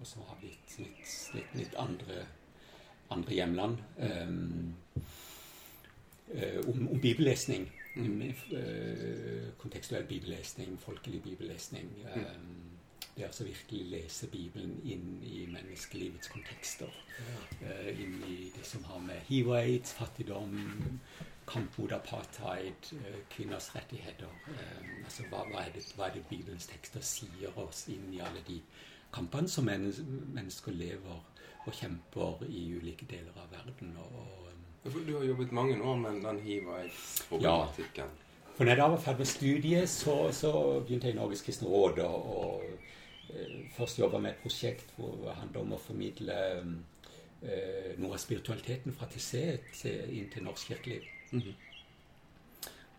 og 0.03 0.09
som 0.09 0.25
har 0.27 0.39
blitt 0.41 0.79
litt, 0.83 1.13
litt, 1.37 1.55
litt 1.61 1.79
andre, 1.79 2.25
andre 3.15 3.37
hjemland. 3.39 3.79
Eh, 6.33 6.59
om, 6.67 7.01
bibellesning. 7.01 7.69
Eh, 7.97 9.53
kontekstuell 9.61 10.05
bibellesning, 10.09 10.79
folkelig 10.81 11.23
bibellesning. 11.23 11.91
Um, 12.17 12.73
det 13.17 13.27
altså 13.27 13.45
virkelig 13.45 13.91
lese 13.91 14.27
Bibelen 14.33 14.81
inn 14.89 15.21
i 15.23 15.43
menneskelivets 15.47 16.31
kontekster. 16.33 16.89
Eh, 17.61 17.91
inn 18.01 18.23
i 18.29 18.37
det 18.57 18.65
som 18.65 18.85
har 18.89 19.03
med 19.05 19.21
hiv 19.29 19.51
og 19.53 19.59
aids, 19.59 19.93
fattigdom, 19.93 20.57
kamp 21.47 21.79
mot 21.79 21.93
apartheid, 21.93 22.89
kvinners 23.31 23.75
rettigheter 23.75 24.31
eh, 24.55 25.05
altså 25.05 25.27
hva, 25.29 25.43
hva, 25.51 25.65
er 25.67 25.75
det, 25.75 25.83
hva 25.97 26.09
er 26.09 26.17
det 26.17 26.25
Bibelens 26.31 26.69
tekster 26.71 27.05
sier 27.05 27.59
oss 27.61 27.85
inn 27.93 28.09
i 28.15 28.23
alle 28.25 28.41
de 28.49 28.61
kampene 29.13 29.49
som 29.49 29.69
mennesker 29.69 30.73
lever 30.73 31.21
og 31.67 31.75
kjemper 31.77 32.43
i 32.49 32.65
ulike 32.77 33.07
deler 33.11 33.37
av 33.39 33.51
verden. 33.53 33.95
Og, 34.03 34.49
og, 34.85 34.99
Du 35.07 35.17
har 35.17 35.25
jobbet 35.25 35.53
mange 35.53 35.79
år 35.83 35.97
med 35.97 36.23
den 36.23 36.41
hiv 36.43 36.69
og 36.69 36.81
aids-problematikken. 36.81 38.09
for 38.57 38.65
når 38.65 38.71
jeg 38.71 38.79
da 38.79 38.89
var 38.89 39.01
ferdig 39.01 39.19
med 39.19 39.27
studiet, 39.27 39.89
så, 39.89 40.33
så 40.33 40.53
begynte 40.81 41.07
jeg 41.07 41.15
i 41.15 41.19
Norges 41.19 41.43
kristne 41.43 41.69
råd 41.69 41.99
og, 41.99 42.39
og 42.39 42.63
eh, 43.31 43.71
først 43.77 43.99
jobba 43.99 44.19
med 44.19 44.31
et 44.31 44.43
prosjekt 44.43 44.91
hvor 44.97 45.15
det 45.23 45.37
handler 45.39 45.61
om 45.61 45.73
å 45.73 45.79
formidle 45.81 46.39
eh, 46.59 47.93
noe 47.99 48.13
av 48.13 48.19
spiritualiteten 48.19 48.93
fra 48.93 49.07
TC 49.07 49.33
til, 49.79 50.03
inn 50.19 50.29
til 50.35 50.45
norsk 50.45 50.75
kirkeliv. 50.75 51.07
Mhm. 51.31 51.55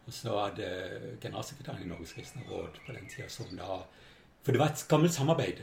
Og 0.06 0.12
så 0.12 0.34
hadde 0.36 0.69
generalsekretæren 1.21 1.84
i 1.86 1.88
Norges 1.88 2.15
kristne 2.15 2.43
råd 2.49 2.80
på 2.86 2.95
den 2.95 3.06
tida 3.12 3.30
som 3.32 3.52
da 3.56 3.84
For 4.43 4.51
det 4.51 4.60
var 4.60 4.73
et 4.73 4.86
gammelt 4.91 5.15
samarbeid. 5.15 5.62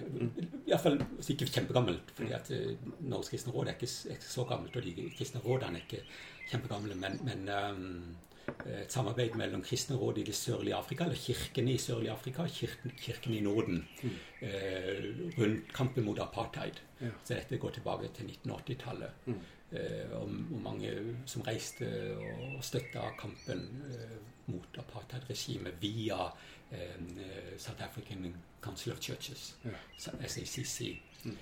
Iallfall 0.66 0.96
ikke 1.28 1.48
kjempegammelt. 1.52 2.12
fordi 2.16 2.32
at 2.32 2.50
eh, 2.50 2.76
Norges 3.00 3.28
kristne 3.28 3.52
råd 3.52 3.68
er 3.68 3.76
ikke, 3.76 4.20
så 4.24 4.44
gammelt, 4.48 4.76
og 4.76 4.82
de 4.82 5.10
kristne 5.18 5.40
rådene 5.44 5.78
er 5.78 5.84
ikke 5.84 6.02
kjempegamle. 6.50 6.96
Men, 6.96 7.20
men 7.24 7.50
um, 7.56 8.16
et 8.66 8.92
samarbeid 8.92 9.36
mellom 9.38 9.62
kristne 9.62 9.96
råd 10.00 10.18
i 10.18 10.26
det 10.26 10.34
sørlige 10.34 10.76
Afrika, 10.76 11.04
eller 11.04 11.20
kirkene 11.20 11.74
i 11.74 11.78
sørlige 11.78 12.12
Afrika 12.12 12.42
og 12.42 12.52
kirken, 12.54 12.92
kirken 12.98 13.34
i 13.34 13.40
Norden, 13.44 13.84
mm. 14.02 14.18
eh, 14.48 15.08
rundt 15.38 15.72
kampen 15.76 16.04
mot 16.04 16.18
apartheid. 16.18 16.82
Ja. 17.00 17.14
Så 17.24 17.34
dette 17.34 17.58
går 17.58 17.70
tilbake 17.78 18.12
til 18.16 18.30
1980-tallet. 18.30 19.26
Mm. 19.26 19.40
Eh, 19.72 20.12
og, 20.12 20.22
og, 20.22 20.60
mange 20.62 20.90
som 21.30 21.42
reiste 21.46 21.86
og 22.18 22.64
støtta 22.66 23.12
kampen 23.20 23.60
eh, 23.86 24.16
mot 24.50 24.78
apartheidregimet 24.82 25.76
via 25.80 26.24
eh, 26.74 26.96
South 27.58 27.84
African 27.86 28.34
Council 28.60 28.92
of 28.92 29.00
Churches, 29.00 29.56
ja. 29.64 29.70
SACC. 30.26 30.98
Mm. 31.24 31.36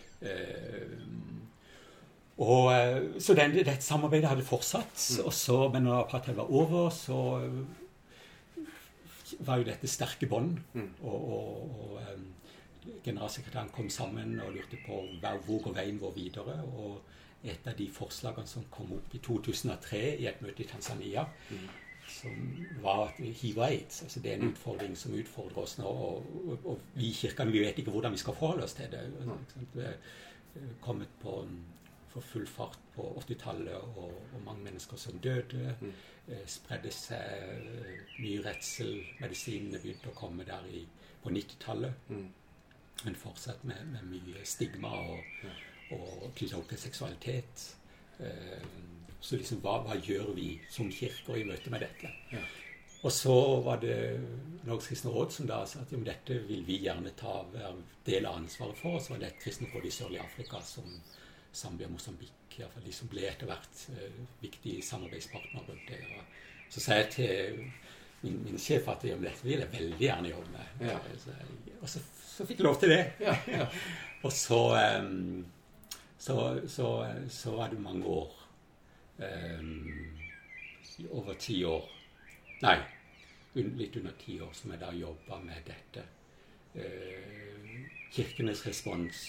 Eh, 2.38 2.46
og, 2.46 2.72
eh, 2.72 3.20
så 3.20 3.35
den, 3.35 3.53
dette 3.55 3.83
samarbeidet 3.83 4.29
hadde 4.29 4.44
fortsatt. 4.44 5.18
Mm. 5.18 5.24
Og 5.27 5.33
så, 5.33 5.68
men 5.72 5.83
når 5.83 6.05
apartheid 6.05 6.37
var 6.37 6.51
over, 6.51 6.90
så 6.90 7.40
eh, 7.42 8.57
var 9.40 9.59
jo 9.59 9.64
dette 9.64 9.88
sterke 9.88 10.27
bånd. 10.27 10.59
Mm. 10.74 10.90
Og, 11.03 11.33
og, 11.33 11.81
og 11.81 12.01
um, 12.14 12.27
generalsekretæren 13.05 13.68
kom 13.74 13.90
sammen 13.90 14.40
og 14.40 14.53
lurte 14.55 14.79
på 14.87 15.03
hvor 15.20 15.62
går 15.64 15.74
veien 15.74 16.01
vår 16.01 16.14
videre. 16.14 16.62
Og 16.79 17.01
et 17.44 17.66
av 17.66 17.77
de 17.79 17.90
forslagene 17.92 18.46
som 18.46 18.64
kom 18.70 18.92
opp 18.96 19.14
i 19.14 19.20
2003 19.22 20.01
i 20.18 20.27
et 20.27 20.40
møte 20.42 20.64
i 20.64 20.66
Tanzania, 20.66 21.22
mm. 21.51 21.68
som 22.11 22.40
var 22.83 23.05
at 23.09 23.20
hiv 23.20 23.61
og 23.61 23.66
aids 23.68 24.03
altså 24.03 24.20
Det 24.20 24.33
er 24.33 24.40
en 24.40 24.48
mm. 24.48 24.55
utfordring 24.55 24.96
som 24.98 25.14
utfordrer 25.14 25.62
oss 25.62 25.77
nå. 25.79 25.87
Og, 25.87 26.57
og 26.64 26.81
vi 26.94 27.11
i 27.11 27.14
Kirken 27.14 27.53
vi 27.53 27.62
vet 27.62 27.79
ikke 27.79 27.94
hvordan 27.94 28.16
vi 28.16 28.22
skal 28.24 28.35
forholde 28.35 28.64
oss 28.64 28.74
til 28.79 28.90
det. 28.90 29.05
vi 29.74 29.83
er 29.83 29.94
kommet 30.83 31.09
på 31.22 31.44
for 32.18 32.26
full 32.33 32.46
fart 32.46 32.78
på 32.94 33.22
80-tallet, 33.22 33.74
og, 33.74 34.12
og, 34.35 34.40
mange 34.44 34.64
mennesker 34.64 34.96
som 34.96 35.18
døde. 35.18 35.74
Mm. 35.81 35.92
Eh, 36.28 36.44
spredde 36.46 36.90
seg 36.92 37.54
eh, 37.54 38.02
mye 38.18 38.42
redsel. 38.44 38.98
Medisinene 39.20 39.81
begynte 39.83 40.11
å 40.11 40.18
komme 40.18 40.46
der 40.48 40.66
i, 40.72 40.83
på 41.22 41.33
90-tallet. 41.33 42.11
Mm. 42.11 42.28
Men 43.04 43.18
fortsatt 43.18 43.64
med, 43.64 43.85
med, 43.92 44.07
mye 44.11 44.44
stigma 44.46 44.90
og, 44.90 45.20
mm. 45.44 45.59
og 45.96 46.31
knytta 46.37 46.59
opp 46.59 46.70
til 46.72 46.83
seksualitet. 46.88 47.66
Eh, 48.18 48.70
så 49.20 49.38
liksom, 49.38 49.62
hva, 49.62 49.81
hva, 49.87 49.98
gjør 50.02 50.35
vi 50.35 50.52
som 50.70 50.90
kirker 50.90 51.38
i 51.38 51.46
møte 51.46 51.70
med 51.74 51.87
dette? 51.87 52.11
Ja. 52.35 52.42
Og 53.07 53.12
så 53.14 53.35
var 53.62 53.78
det 53.78 53.94
Norges 54.66 54.88
kristne 54.90 55.12
råd 55.14 55.31
som 55.31 55.46
da 55.46 55.61
sa 55.70 55.85
at 55.85 55.92
jo, 55.94 56.00
dette 56.02 56.40
vil 56.48 56.64
vi 56.66 56.81
gjerne 56.83 57.12
ta 57.18 57.44
del 58.07 58.26
av 58.26 58.40
ansvaret 58.40 58.78
for. 58.78 58.98
Og 58.98 59.04
så 59.04 59.14
var 59.14 59.22
det 59.22 59.31
et 59.31 59.42
kristne 59.44 59.70
råd 59.70 59.87
i 59.87 59.92
sørlige 59.94 60.24
Afrika 60.26 60.61
som 60.66 60.88
Zambia 61.54 61.87
og 61.87 61.92
Mosambik. 61.92 62.34
Iallfall 62.58 62.87
de 62.88 62.92
som 62.94 63.11
ble 63.11 63.22
etter 63.28 63.46
hvert 63.46 63.82
eh, 63.94 64.14
viktige 64.42 64.82
samarbeidspartnere 64.82 65.62
rundt 65.68 65.90
det. 65.90 66.00
Og 66.16 66.72
så 66.74 66.82
sa 66.82 66.98
jeg 66.98 67.11
til 67.14 67.61
min, 68.24 68.40
min 68.44 68.58
sjef 68.58 68.88
at 68.90 69.04
ja, 69.06 69.16
dette 69.20 69.46
vil 69.46 69.62
jeg 69.62 69.70
veldig 69.72 70.00
gjerne 70.00 70.32
jobbe 70.32 70.50
med. 70.56 70.88
Ja. 70.88 70.98
Så, 71.22 71.37
og 71.78 71.88
så, 71.88 72.02
så, 72.24 72.46
fikk 72.48 72.58
jeg 72.58 72.66
lov 72.66 72.80
til 72.82 72.94
det. 72.94 73.00
Ja, 73.22 73.37
ja. 73.46 73.68
og 74.26 74.34
så, 74.34 74.61
um, 74.98 75.46
så, 76.18 76.37
så, 76.66 77.54
var 77.54 77.70
det 77.70 77.80
mange 77.80 78.06
år 78.06 78.34
um, 79.22 80.14
Over 81.11 81.34
ti 81.38 81.61
år 81.64 81.84
Nei, 82.58 82.74
litt 83.54 83.96
under 84.00 84.16
ti 84.18 84.40
år 84.42 84.50
som 84.52 84.72
jeg 84.74 84.80
da 84.80 84.88
jobba 84.90 85.37
med 85.38 85.62
dette. 85.68 86.02
Uh, 86.74 87.84
kirkenes 88.11 88.64
respons 88.66 89.20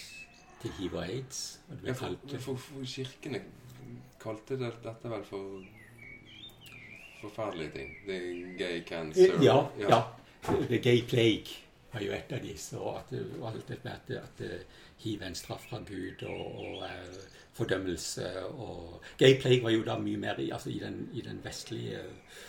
til 0.62 0.72
hiv 0.78 0.94
og 0.94 1.04
aids. 1.06 1.60
Og 1.70 1.86
ja, 1.86 1.92
for, 1.92 2.16
for, 2.38 2.56
for, 2.56 2.84
kirkene 2.84 3.42
kalte 4.20 4.58
det, 4.60 4.72
dette 4.84 5.12
vel 5.12 5.24
for 5.24 5.62
forferdelige 7.20 7.70
ting. 7.76 7.96
Det 8.06 8.16
er 8.16 8.54
gay 8.58 8.84
cancer. 8.88 9.42
Ja. 9.42 9.56
ja. 9.78 9.88
ja. 9.96 10.02
The 10.68 10.78
gay 10.78 11.02
plague 11.08 11.56
var 11.92 12.04
jo 12.04 12.12
et 12.12 12.32
av 12.32 12.44
disse. 12.44 12.78
Og 12.78 13.00
at, 13.00 13.12
alt 13.44 13.68
dette 13.68 13.84
med 13.84 13.92
at, 13.92 14.14
at 14.22 14.44
eh, 14.46 14.84
hiv 15.04 15.22
er 15.22 15.32
en 15.32 15.36
straff 15.38 15.66
fra 15.70 15.80
Gud 15.88 16.24
og, 16.28 16.46
og 16.60 16.84
uh, 16.84 17.40
fordømmelse. 17.56 18.30
Og 18.48 19.02
gay 19.18 19.40
plague 19.40 19.64
var 19.64 19.74
jo 19.74 19.84
da 19.84 19.98
mye 19.98 20.20
mer 20.20 20.40
i, 20.40 20.50
altså 20.50 20.70
i, 20.70 20.78
den, 20.78 21.08
i 21.12 21.24
den 21.24 21.40
vestlige 21.44 22.04
uh, 22.04 22.40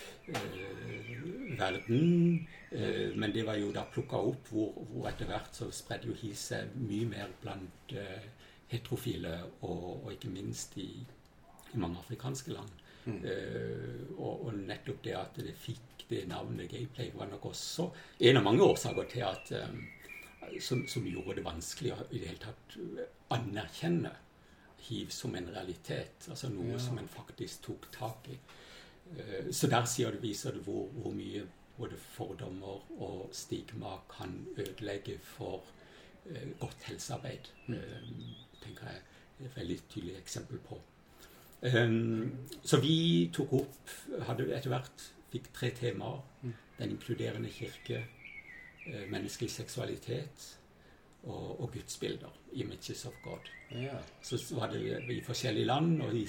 verden. 1.57 2.47
Eh, 2.71 3.15
men 3.15 3.33
det 3.33 3.45
var 3.47 3.59
jo 3.59 3.71
da 3.75 3.85
plukka 3.91 4.19
opp 4.31 4.51
hvor, 4.51 4.75
hvor, 4.91 5.07
etter 5.09 5.29
hvert 5.29 5.55
så 5.55 5.69
spredde 5.75 6.11
jo 6.11 6.17
hiv 6.21 6.35
seg 6.39 6.75
mye 6.79 7.09
mer 7.09 7.33
blant 7.41 7.95
uh, 7.97 8.27
heterofile, 8.71 9.33
og, 9.61 10.05
og, 10.05 10.11
ikke 10.13 10.31
minst 10.31 10.77
i, 10.79 10.91
i 11.73 11.81
mange 11.81 11.99
afrikanske 11.99 12.53
land. 12.55 12.77
Mm. 13.01 13.23
Og, 14.19 14.45
og, 14.45 14.51
nettopp 14.53 14.99
det 15.03 15.15
at 15.17 15.39
det 15.41 15.55
fikk 15.57 16.05
det 16.11 16.27
navnet 16.29 16.69
Gameplay, 16.69 17.09
var 17.15 17.31
nok 17.31 17.47
også 17.49 17.87
en 18.27 18.37
av 18.37 18.43
mange 18.45 18.61
årsaker 18.61 19.07
til 19.09 19.23
at 19.25 19.49
som, 20.61 20.83
som, 20.87 21.07
gjorde 21.07 21.39
det 21.39 21.45
vanskelig 21.45 21.95
å 21.95 21.97
i 22.11 22.19
det 22.19 22.29
hele 22.29 22.43
tatt 22.43 22.75
anerkjenne 23.33 24.11
hiv 24.85 25.09
som 25.13 25.35
en 25.35 25.49
realitet. 25.53 26.27
Altså 26.29 26.49
noe 26.53 26.75
ja. 26.75 26.81
som 26.81 26.99
en 27.01 27.09
faktisk 27.09 27.65
tok 27.67 27.87
tak 27.95 28.29
i. 28.33 28.37
Uh, 29.11 29.51
så 29.51 29.69
der 29.71 29.87
sier 29.89 30.13
det, 30.13 30.21
viser 30.23 30.55
det 30.55 30.63
hvor, 30.65 30.87
hvor 31.01 31.15
mye 31.15 31.45
både 31.77 31.97
fordommer 31.97 33.01
og 33.01 33.29
stigma 33.35 33.97
kan 34.11 34.47
ødelegge 34.57 35.17
for 35.23 35.63
uh, 36.25 36.47
godt 36.59 36.87
helsearbeid. 36.89 37.51
Uh, 37.67 37.75
tenker 38.61 38.87
jeg 38.87 39.01
er 39.01 39.45
et 39.45 39.57
veldig 39.57 39.79
tydelig 39.89 40.17
eksempel 40.19 40.59
på. 40.61 40.77
Så 42.65 42.77
vi 42.81 43.29
tok 43.33 43.51
opp 43.53 43.91
hadde 44.25 44.47
etter 44.49 44.69
hvert 44.73 45.03
fikk 45.29 45.49
tre 45.53 45.69
temaer. 45.77 46.23
Mm. 46.41 46.53
Den 46.79 46.93
inkluderende 46.95 47.49
kirke, 47.53 47.99
menneskelig 49.09 49.51
seksualitet 49.53 50.45
og, 51.23 51.61
og 51.61 51.71
gudsbilder. 51.73 52.27
'Images 52.53 53.05
of 53.05 53.13
God'. 53.23 53.49
Ja. 53.71 53.95
Så 54.21 54.55
var 54.55 54.67
det 54.67 55.03
i 55.09 55.21
forskjellige 55.23 55.65
land, 55.65 56.01
og 56.01 56.11
de 56.11 56.27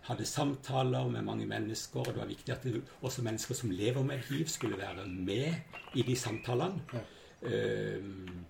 hadde 0.00 0.26
samtaler 0.26 1.08
med 1.08 1.22
mange 1.22 1.46
mennesker. 1.46 2.00
Og 2.00 2.06
det 2.06 2.16
var 2.16 2.26
viktig 2.26 2.52
at 2.52 2.62
det, 2.62 2.82
også 3.00 3.22
mennesker 3.22 3.54
som 3.54 3.70
lever 3.70 4.02
med 4.02 4.18
hiv, 4.18 4.46
skulle 4.48 4.78
være 4.78 5.06
med 5.06 5.54
i 5.94 6.02
de 6.02 6.16
samtalene. 6.16 6.82
Ja. 6.92 7.98
Um, 7.98 8.44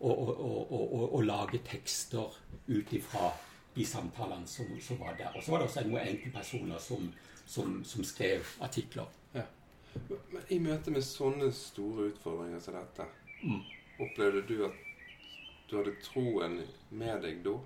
og, 0.00 0.40
og, 0.72 1.14
og, 1.14 1.24
lage 1.24 1.58
tekster 1.58 2.36
ut 2.68 2.92
ifra 2.92 3.32
de 3.76 3.86
samtalene 3.86 4.46
som, 4.46 4.66
som, 4.80 5.00
var 5.00 5.16
der. 5.18 5.28
Og 5.36 5.42
så 5.42 5.50
var 5.50 5.58
det 5.58 5.66
også 5.66 5.82
noen 5.84 6.08
enkeltpersoner 6.08 6.78
som, 6.78 7.12
som, 7.46 7.84
som 7.84 8.04
skrev 8.04 8.46
artikler. 8.60 9.10
Ja. 9.34 9.42
Men 10.08 10.42
I 10.48 10.58
møte 10.58 10.90
med 10.94 11.04
sånne 11.04 11.50
store 11.52 12.14
utfordringer 12.14 12.62
som 12.64 12.78
dette, 12.78 13.06
mm. 13.42 13.60
opplevde 14.06 14.46
du 14.48 14.64
at 14.70 14.78
du 15.70 15.76
hadde 15.78 15.94
troen 16.04 16.60
med 16.90 17.22
deg 17.24 17.42
da? 17.44 17.56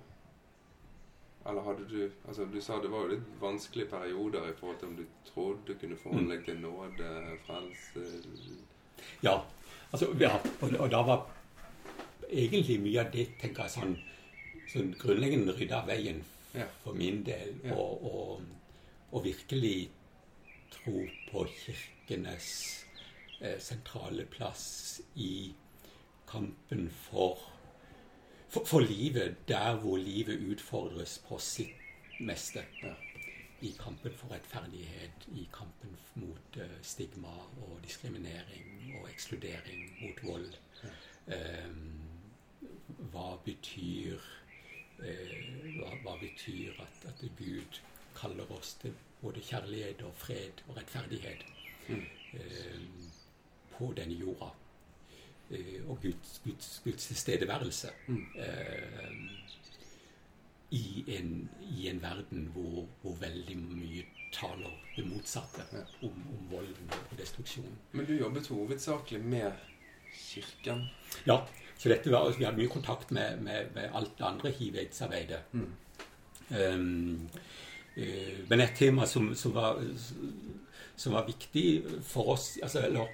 Eller 1.45 1.61
hadde 1.61 1.85
du 1.89 1.99
altså 2.27 2.45
Du 2.49 2.57
sa 2.61 2.79
det 2.81 2.89
var 2.89 3.05
jo 3.05 3.13
litt 3.13 3.25
vanskelige 3.41 3.89
perioder 3.91 4.49
i 4.49 4.55
forhold 4.59 4.79
til 4.81 4.89
om 4.89 4.95
du 4.97 5.05
trodde 5.27 5.67
du 5.67 5.79
kunne 5.79 5.97
forholde 6.01 6.25
mm. 6.25 6.33
deg 6.33 6.45
til 6.45 6.59
nåde, 6.61 7.11
frelse 7.45 8.05
Ja. 9.23 9.39
Altså, 9.91 10.09
ja. 10.19 10.33
Og, 10.61 10.71
og, 10.79 10.89
da 10.91 11.01
var 11.05 11.27
egentlig 12.29 12.79
mye 12.81 13.03
av 13.03 13.11
det 13.13 13.27
tenker 13.41 13.67
jeg 13.67 13.75
sånn, 13.75 13.93
sånn 14.71 14.95
grunnleggende 14.99 15.53
rydda 15.55 15.83
av 15.83 15.91
veien 15.91 16.23
ja. 16.55 16.65
for 16.83 16.97
min 16.97 17.21
del. 17.27 17.53
Ja. 17.63 17.77
Og, 17.77 18.03
og, 18.09 18.41
og, 19.11 19.19
virkelig 19.23 19.91
tro 20.73 21.05
på 21.29 21.45
kirkenes 21.53 22.49
eh, 23.39 23.59
sentrale 23.61 24.25
plass 24.25 24.65
i 25.15 25.53
kampen 26.27 26.89
for 27.05 27.39
for, 28.55 28.65
for, 28.65 28.79
livet 28.79 29.35
der 29.47 29.75
hvor 29.75 29.97
livet 29.97 30.39
utfordres 30.51 31.23
på 31.27 31.37
sitt 31.37 31.75
meste. 32.19 32.63
Ja. 32.83 32.93
I 33.61 33.75
kampen 33.79 34.13
for 34.15 34.31
rettferdighet, 34.31 35.27
i 35.35 35.49
kampen 35.53 35.97
mot 36.15 36.57
uh, 36.57 36.63
stigma 36.81 37.33
og 37.61 37.79
diskriminering 37.83 38.95
og 39.01 39.09
ekskludering, 39.09 39.83
mot 40.01 40.23
vold. 40.31 40.53
Ja. 40.83 41.67
Um, 41.67 42.01
hva 43.11 43.35
betyr 43.45 44.19
uh, 44.99 45.05
hva, 45.79 45.91
hva, 46.03 46.17
betyr 46.21 46.79
at, 46.79 47.07
at, 47.11 47.23
Gud 47.37 47.81
kaller 48.15 48.51
oss 48.55 48.75
til 48.83 48.93
både 49.21 49.41
kjærlighet 49.43 50.03
og 50.07 50.13
fred 50.15 50.63
og 50.69 50.77
rettferdighet 50.77 51.43
mm. 51.89 52.05
um, 52.39 53.09
på 53.77 53.91
denne 53.97 54.15
jorda? 54.15 54.53
Eh, 55.51 55.89
og 55.89 55.99
Guds, 56.01 56.41
Guds, 56.43 56.81
Guds 56.83 57.07
tilstedeværelse 57.07 57.87
mm. 58.07 58.25
eh, 58.35 59.11
i, 60.71 61.03
en, 61.17 61.49
i, 61.61 61.87
en, 61.87 62.01
verden 62.01 62.49
hvor, 62.53 62.87
hvor, 63.01 63.13
veldig 63.21 63.57
mye 63.57 64.05
taler 64.33 64.73
det 64.95 65.05
motsatte 65.07 65.63
ja. 65.71 65.83
om, 66.07 66.15
om 66.33 66.49
volden 66.51 66.89
og 67.11 67.13
destruksjonen. 67.19 67.77
Men 67.91 68.05
du 68.05 68.15
jobbet 68.17 68.47
hovedsakelig 68.47 69.21
med 69.21 69.51
Kirken? 70.15 70.87
Ja. 71.27 71.43
så 71.77 71.89
dette 71.89 72.11
var, 72.11 72.31
vi 72.37 72.45
hadde 72.45 72.57
mye 72.57 72.71
kontakt 72.71 73.11
med, 73.11 73.37
med, 73.37 73.69
med 73.75 73.89
alt 73.93 74.17
det 74.17 74.25
andre 74.25 74.51
hiv-aids-arbeidet. 74.51 75.39
Mm. 75.51 75.71
Um, 76.49 77.29
uh, 77.97 78.49
men 78.49 78.61
et 78.61 78.75
tema 78.77 79.05
som, 79.05 79.35
som, 79.35 79.53
var, 79.53 79.81
som, 80.95 81.13
var, 81.13 81.25
viktig 81.27 81.83
for 82.03 82.35
oss 82.35 82.57
altså, 82.63 82.85
eller, 82.85 83.07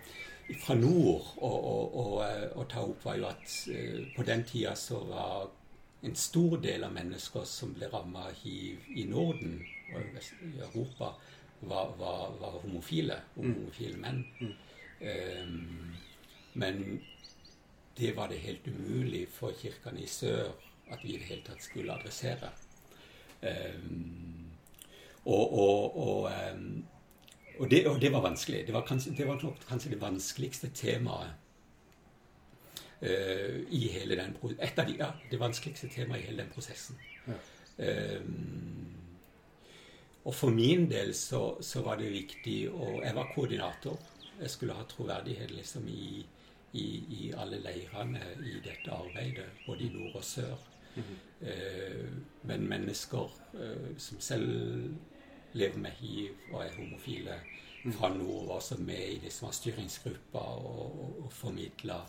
fra 0.60 0.76
nord 0.76 1.32
å, 1.38 1.50
å, 1.50 1.76
å, 2.02 2.06
å, 2.56 2.66
ta 2.70 2.84
opp, 2.84 3.06
var 3.06 3.20
jo 3.20 3.28
at 3.30 3.58
uh, 3.72 4.00
på 4.16 4.26
den 4.28 4.44
tida 4.48 4.76
så 4.76 5.00
var 5.08 5.50
en 6.02 6.16
stor 6.18 6.58
del 6.62 6.84
av 6.84 6.96
mennesker 6.96 7.46
som 7.46 7.76
ble 7.78 7.90
ramma 7.92 8.28
av 8.30 8.40
hiv 8.42 8.90
i 8.98 9.06
Norden 9.10 9.60
og 9.94 10.18
i 10.42 10.56
Europa, 10.58 11.14
var, 11.62 11.94
var, 12.00 12.32
var 12.42 12.58
homofile. 12.64 13.20
Mm. 13.36 13.54
homofile 13.54 13.98
menn. 14.02 14.24
Mm. 14.42 14.54
Um, 15.02 15.96
men 16.54 17.02
det 17.98 18.16
var 18.18 18.32
det 18.32 18.42
helt 18.42 18.68
umulig 18.68 19.28
for 19.30 19.54
kirkene 19.62 20.02
i 20.02 20.10
sør 20.10 20.52
at 20.92 21.04
vi 21.04 21.16
i 21.16 21.20
det 21.20 21.30
hele 21.30 21.46
tatt 21.46 21.64
skulle 21.64 21.94
adressere. 21.94 22.50
Um, 23.42 24.50
og, 25.26 25.54
og, 25.54 25.98
og, 26.08 26.32
um, 26.54 26.84
og, 27.60 27.72
det, 27.72 27.88
og, 27.88 28.02
det, 28.02 28.12
var 28.12 28.22
vanskelig. 28.22 28.68
Det 28.68 28.74
var, 28.74 28.86
kanskje, 28.88 29.14
det 29.18 29.28
var 29.28 29.54
kanskje 29.68 29.92
det 29.92 30.02
vanskeligste 30.02 30.70
temaet 30.76 31.34
uh, 33.02 33.58
i 33.70 33.88
hele 33.94 34.16
den 34.16 34.36
Et 34.60 34.80
av 34.80 34.88
de, 34.88 34.98
ja, 34.98 35.12
det 35.32 35.40
vanskeligste 35.40 35.90
temaet 35.90 36.24
i 36.24 36.26
hele 36.30 36.44
den 36.44 36.54
prosessen. 36.54 36.98
Ja. 37.28 37.38
Um, 38.18 38.88
og 40.24 40.36
for 40.36 40.54
min 40.54 40.86
del 40.92 41.16
så, 41.18 41.58
så, 41.62 41.82
var 41.82 41.98
det 41.98 42.12
viktig 42.12 42.70
og 42.72 43.02
Jeg 43.04 43.16
var 43.16 43.32
koordinator. 43.36 44.00
Jeg 44.42 44.50
skulle 44.50 44.74
ha 44.74 44.84
troverdighet 44.84 45.52
liksom 45.52 45.88
i, 45.88 46.26
i, 46.74 46.86
i 47.10 47.34
alle 47.38 47.60
leirene 47.60 48.22
i 48.46 48.60
dette 48.64 48.92
arbeidet, 48.92 49.50
både 49.66 49.84
i 49.84 49.90
nord 49.94 50.16
og 50.16 50.24
sør. 50.24 50.58
Mm 50.96 51.04
-hmm. 51.04 51.48
uh, 51.48 52.10
men 52.44 52.70
mennesker 52.70 53.32
uh, 53.54 53.98
som 53.98 54.20
selv 54.20 54.96
lever 55.54 55.80
med 55.82 55.98
hiv 56.00 56.54
og 56.54 56.64
er 56.66 56.76
homofile 56.78 57.38
fra 57.98 58.12
nord, 58.14 58.48
var 58.48 58.60
også 58.60 58.78
med 58.78 59.08
i 59.16 59.20
det 59.24 59.32
som 59.34 59.48
var 59.48 59.56
styringsgruppa 59.58 60.40
og, 60.40 61.00
og, 61.02 61.16
og 61.26 61.32
formidla 61.34 62.02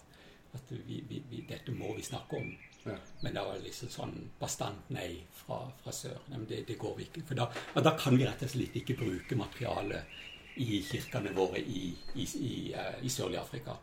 at 0.52 0.72
vi, 0.86 1.00
vi, 1.08 1.22
vi, 1.30 1.44
dette 1.48 1.72
må 1.72 1.94
vi 1.96 2.04
snakke 2.04 2.36
om. 2.36 2.50
Ja. 2.84 2.96
Men 3.22 3.36
det 3.36 3.44
var 3.46 3.62
liksom 3.62 3.92
sånn 3.92 4.16
bastant 4.40 4.90
nei 4.92 5.22
fra, 5.36 5.62
fra 5.82 5.94
sør. 5.94 6.18
Nei, 6.32 6.42
det, 6.50 6.64
det, 6.68 6.76
går 6.80 6.98
vi 6.98 7.06
ikke. 7.06 7.22
For 7.28 7.38
da, 7.38 7.48
da, 7.78 7.94
kan 7.98 8.18
vi 8.18 8.26
rett 8.26 8.42
og 8.44 8.52
slett 8.52 8.76
ikke 8.82 8.98
bruke 9.00 9.38
materialet 9.38 10.20
i 10.60 10.82
kirkene 10.84 11.32
våre 11.36 11.62
i, 11.62 11.86
i, 12.18 12.26
i, 12.26 12.54
uh, 12.76 12.98
i 13.00 13.12
sørlige 13.12 13.40
Afrika. 13.40 13.78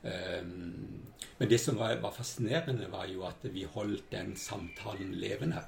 Um, 0.00 1.00
men 1.40 1.50
det 1.50 1.58
som 1.60 1.76
var, 1.80 1.96
var, 2.04 2.14
fascinerende, 2.14 2.86
var 2.92 3.08
jo 3.10 3.24
at 3.28 3.42
vi 3.52 3.66
holdt 3.68 4.12
den 4.12 4.36
samtalen 4.38 5.16
levende 5.18 5.64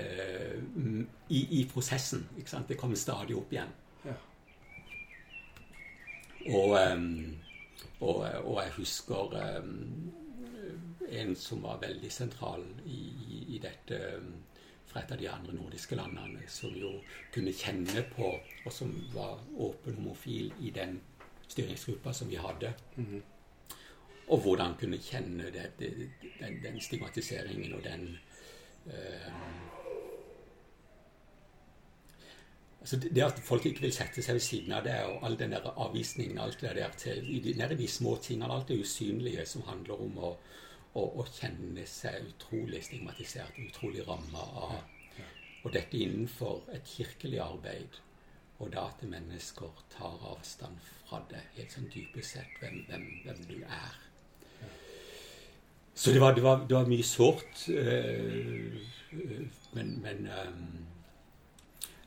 i, 0.00 1.40
i, 1.60 1.64
prosessen. 1.72 2.26
ikke 2.36 2.50
sant? 2.50 2.68
Det 2.68 2.78
kommer 2.80 2.96
stadig 2.96 3.36
opp 3.36 3.52
igjen. 3.52 3.72
Ja. 4.04 4.16
Og, 6.54 6.76
um, 6.92 7.36
og, 8.00 8.22
og, 8.44 8.58
jeg 8.62 8.74
husker 8.76 9.36
um, 9.58 10.12
en 11.08 11.36
som 11.36 11.62
var 11.62 11.80
veldig 11.82 12.10
sentral 12.12 12.64
i, 12.84 13.00
i 13.56 13.62
dette 13.62 14.00
fra 14.86 15.02
et 15.02 15.12
av 15.12 15.18
de 15.18 15.28
andre 15.30 15.54
nordiske 15.56 15.98
landene, 15.98 16.44
som 16.48 16.74
jo 16.76 16.92
kunne 17.34 17.54
kjenne 17.56 18.04
på, 18.14 18.30
og 18.64 18.72
som 18.72 18.92
var 19.14 19.40
åpen 19.58 19.98
homofil 19.98 20.52
i 20.62 20.70
den 20.74 21.00
styringsgruppa 21.48 22.12
som 22.14 22.30
vi 22.30 22.36
hadde. 22.36 22.72
Mm 22.96 23.06
-hmm. 23.06 23.22
Og 24.28 24.40
hvordan 24.40 24.74
kunne 24.74 24.98
kjenne 24.98 25.50
det, 25.50 25.70
det, 25.78 26.10
den, 26.40 26.62
den, 26.62 26.80
stigmatiseringen 26.80 27.72
og 27.74 27.84
den 27.84 28.18
uh, 28.86 29.75
altså 32.86 33.00
det, 33.02 33.22
at 33.22 33.40
folk 33.42 33.66
ikke 33.66 33.82
vil 33.88 33.94
sette 33.94 34.22
seg 34.22 34.38
ved 34.38 34.44
siden 34.46 34.76
av 34.76 34.84
det, 34.86 34.94
og 35.10 35.24
all 35.26 35.34
den 35.38 35.56
der 35.56 35.66
avvisningen, 35.74 36.38
alt 36.38 36.60
det 36.62 36.76
der 36.78 36.92
til, 36.96 37.24
de, 37.44 37.54
nede 37.58 37.78
de 37.78 37.88
små 37.90 38.14
tingene, 38.22 38.52
alt 38.54 38.70
det 38.70 38.78
usynlige 38.78 39.46
som 39.50 39.66
handler 39.66 40.06
om 40.06 40.22
å 40.22 40.36
å, 40.96 41.04
å 41.20 41.26
kjenne 41.28 41.84
seg 41.88 42.24
utrolig 42.30 42.82
stigmatisert, 42.86 43.58
utrolig 43.68 44.04
ramma 44.08 44.44
av 44.66 44.76
Og 45.66 45.72
dette 45.74 45.98
innenfor 45.98 46.68
et 46.76 46.84
kirkelig 46.86 47.40
arbeid, 47.42 47.96
og 48.62 48.68
da 48.70 48.84
at 48.86 49.00
mennesker 49.02 49.80
tar 49.90 50.20
avstand 50.30 50.78
fra 50.86 51.18
det, 51.30 51.40
helt 51.56 51.72
sånn 51.74 51.88
dypest 51.90 52.36
sett 52.36 52.60
hvem, 52.60 52.84
hvem, 52.86 53.06
hvem 53.24 53.40
du 53.48 53.56
er. 53.64 53.96
Så 55.96 56.14
det 56.14 56.20
var, 56.22 56.36
det 56.36 56.44
var, 56.44 56.62
det 56.68 56.76
var 56.76 56.86
mye 56.86 57.08
sårt. 57.08 57.64
Øh, 57.66 58.78
men, 59.74 59.90
men 60.04 60.30
um, 60.30 60.86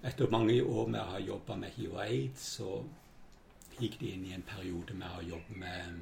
etter 0.04 0.32
mange 0.32 0.62
år 0.64 0.88
med 0.88 1.02
å 1.02 1.10
ha 1.16 1.20
jobba 1.20 1.58
med 1.60 1.76
hiv 1.76 1.94
og 1.96 2.04
aids, 2.06 2.46
så 2.60 2.80
gikk 3.80 4.00
de 4.00 4.14
inn 4.14 4.26
i 4.28 4.36
en 4.36 4.46
periode 4.48 4.96
med 4.96 5.20
å 5.20 5.28
jobbe 5.36 5.60
med 5.60 6.00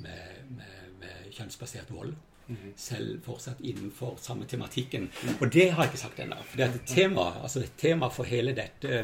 med, 0.00 0.44
med, 0.56 0.92
med 1.00 1.32
kjønnsbasert 1.36 1.90
vold. 1.92 2.14
Mm. 2.48 2.70
Selv 2.76 3.18
fortsatt 3.22 3.58
innenfor 3.60 4.14
samme 4.18 4.46
tematikken. 4.48 5.10
Mm. 5.12 5.34
Og 5.36 5.50
det 5.52 5.66
har 5.70 5.84
jeg 5.84 5.92
ikke 5.92 6.00
sagt 6.00 6.22
ennå. 6.24 6.38
For 6.40 6.56
det 6.56 6.64
er 6.64 6.78
et 6.78 6.88
tema, 6.88 7.26
altså 7.42 7.62
tema 7.78 8.08
for 8.08 8.24
hele 8.24 8.54
dette 8.56 9.02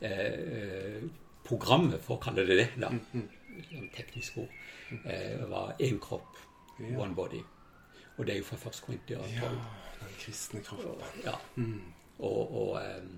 eh, 0.00 1.04
programmet, 1.44 2.00
for 2.00 2.16
å 2.16 2.22
kalle 2.24 2.46
det 2.48 2.56
det, 2.62 2.66
da, 2.80 2.88
mm 2.88 3.28
teknisk 3.94 4.38
ord, 4.38 4.48
eh, 5.04 5.48
var 5.48 5.74
én 5.78 5.98
kropp, 5.98 6.36
ja. 6.78 6.98
one 6.98 7.14
body. 7.14 7.42
Og 8.16 8.26
det 8.26 8.34
er 8.34 8.38
jo 8.38 8.44
fra 8.44 8.56
først 8.56 8.82
Korintia 8.84 9.18
12. 9.18 9.32
Ja, 9.34 9.50
den 10.00 10.14
kristne 10.18 10.60
kroppen. 10.64 11.22
Ja. 11.24 11.34
Og, 12.20 12.54
og 12.62 12.70
um, 12.76 13.16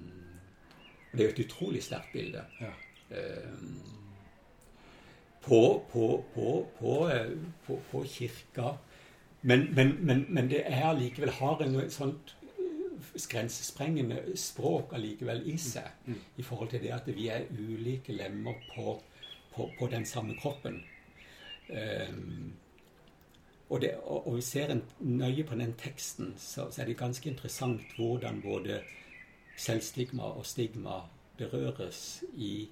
det 1.12 1.20
er 1.20 1.28
jo 1.28 1.34
et 1.34 1.44
utrolig 1.46 1.82
sterkt 1.82 2.12
bilde. 2.14 2.44
Ja. 2.60 2.72
Um, 3.10 3.82
på, 5.42 5.82
på, 6.34 6.66
på, 6.78 7.10
eh, 7.10 7.30
på 7.90 8.04
kirka. 8.06 8.76
Men, 9.40 9.66
men, 9.74 9.96
men, 10.00 10.26
men, 10.28 10.50
det 10.50 10.62
er 10.66 10.84
allikevel 10.92 11.30
har 11.40 11.62
en 11.64 11.90
sånt 11.90 12.36
grensesprengende 13.28 14.20
språk 14.38 14.92
allikevel 14.94 15.42
i 15.50 15.56
seg 15.58 15.88
mm, 16.06 16.12
mm. 16.14 16.20
i 16.38 16.44
forhold 16.46 16.70
til 16.70 16.84
det 16.84 16.92
at 16.94 17.08
vi 17.10 17.26
er 17.34 17.48
ulike 17.50 18.14
lemmer 18.14 18.54
på, 18.70 18.94
på, 19.54 19.66
på 19.78 19.88
den 19.90 20.06
samme 20.06 20.36
kroppen. 20.38 20.78
Um, 21.68 22.52
og, 23.72 23.80
det, 23.80 23.94
og, 24.04 24.26
og, 24.26 24.36
vi 24.36 24.42
ser 24.44 24.72
en, 24.72 24.82
nøye 25.00 25.44
på 25.48 25.56
den 25.56 25.72
teksten, 25.80 26.34
så, 26.36 26.68
så, 26.70 26.82
er 26.82 26.86
det 26.90 26.98
ganske 27.00 27.30
interessant 27.30 27.96
hvordan 27.96 28.42
både 28.44 28.80
selvstigma 29.56 30.22
og 30.22 30.46
stigma 30.46 31.00
berøres 31.38 32.22
i 32.36 32.68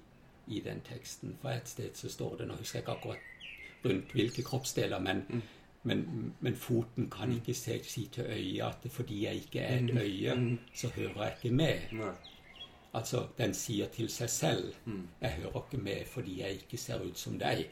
i 0.47 0.59
den 0.59 0.81
teksten. 0.81 1.37
For 1.41 1.49
et 1.49 1.69
sted 1.69 1.89
så 1.93 2.09
står 2.09 2.35
det 2.37 2.47
Nå 2.47 2.55
husker 2.59 2.79
jeg 2.79 2.83
ikke 2.83 2.91
akkurat 2.91 3.85
rundt 3.85 4.13
hvilke 4.13 4.43
kroppsdeler, 4.43 4.99
men, 4.99 5.23
mm. 5.29 5.41
men, 5.83 6.33
men 6.39 6.55
foten 6.55 7.09
kan 7.09 7.29
mm. 7.29 7.35
ikke 7.35 7.53
se, 7.53 7.79
si 7.83 8.09
til 8.13 8.23
øyet 8.23 8.65
at 8.65 8.91
fordi 8.91 9.23
jeg 9.25 9.35
ikke 9.35 9.59
er 9.59 9.77
et 9.77 9.93
mm. 9.93 9.97
øye, 9.97 10.35
mm. 10.35 10.59
så 10.73 10.87
hører 10.95 11.23
jeg 11.23 11.33
ikke 11.43 11.55
med. 11.55 11.79
Nei. 11.91 12.13
Altså, 12.93 13.27
den 13.37 13.53
sier 13.53 13.87
til 13.87 14.09
seg 14.09 14.29
selv 14.29 14.73
mm. 14.85 15.07
'Jeg 15.21 15.31
hører 15.31 15.63
ikke 15.63 15.83
med 15.83 16.05
fordi 16.05 16.39
jeg 16.41 16.51
ikke 16.51 16.77
ser 16.77 17.01
ut 17.01 17.17
som 17.17 17.39
deg'. 17.39 17.65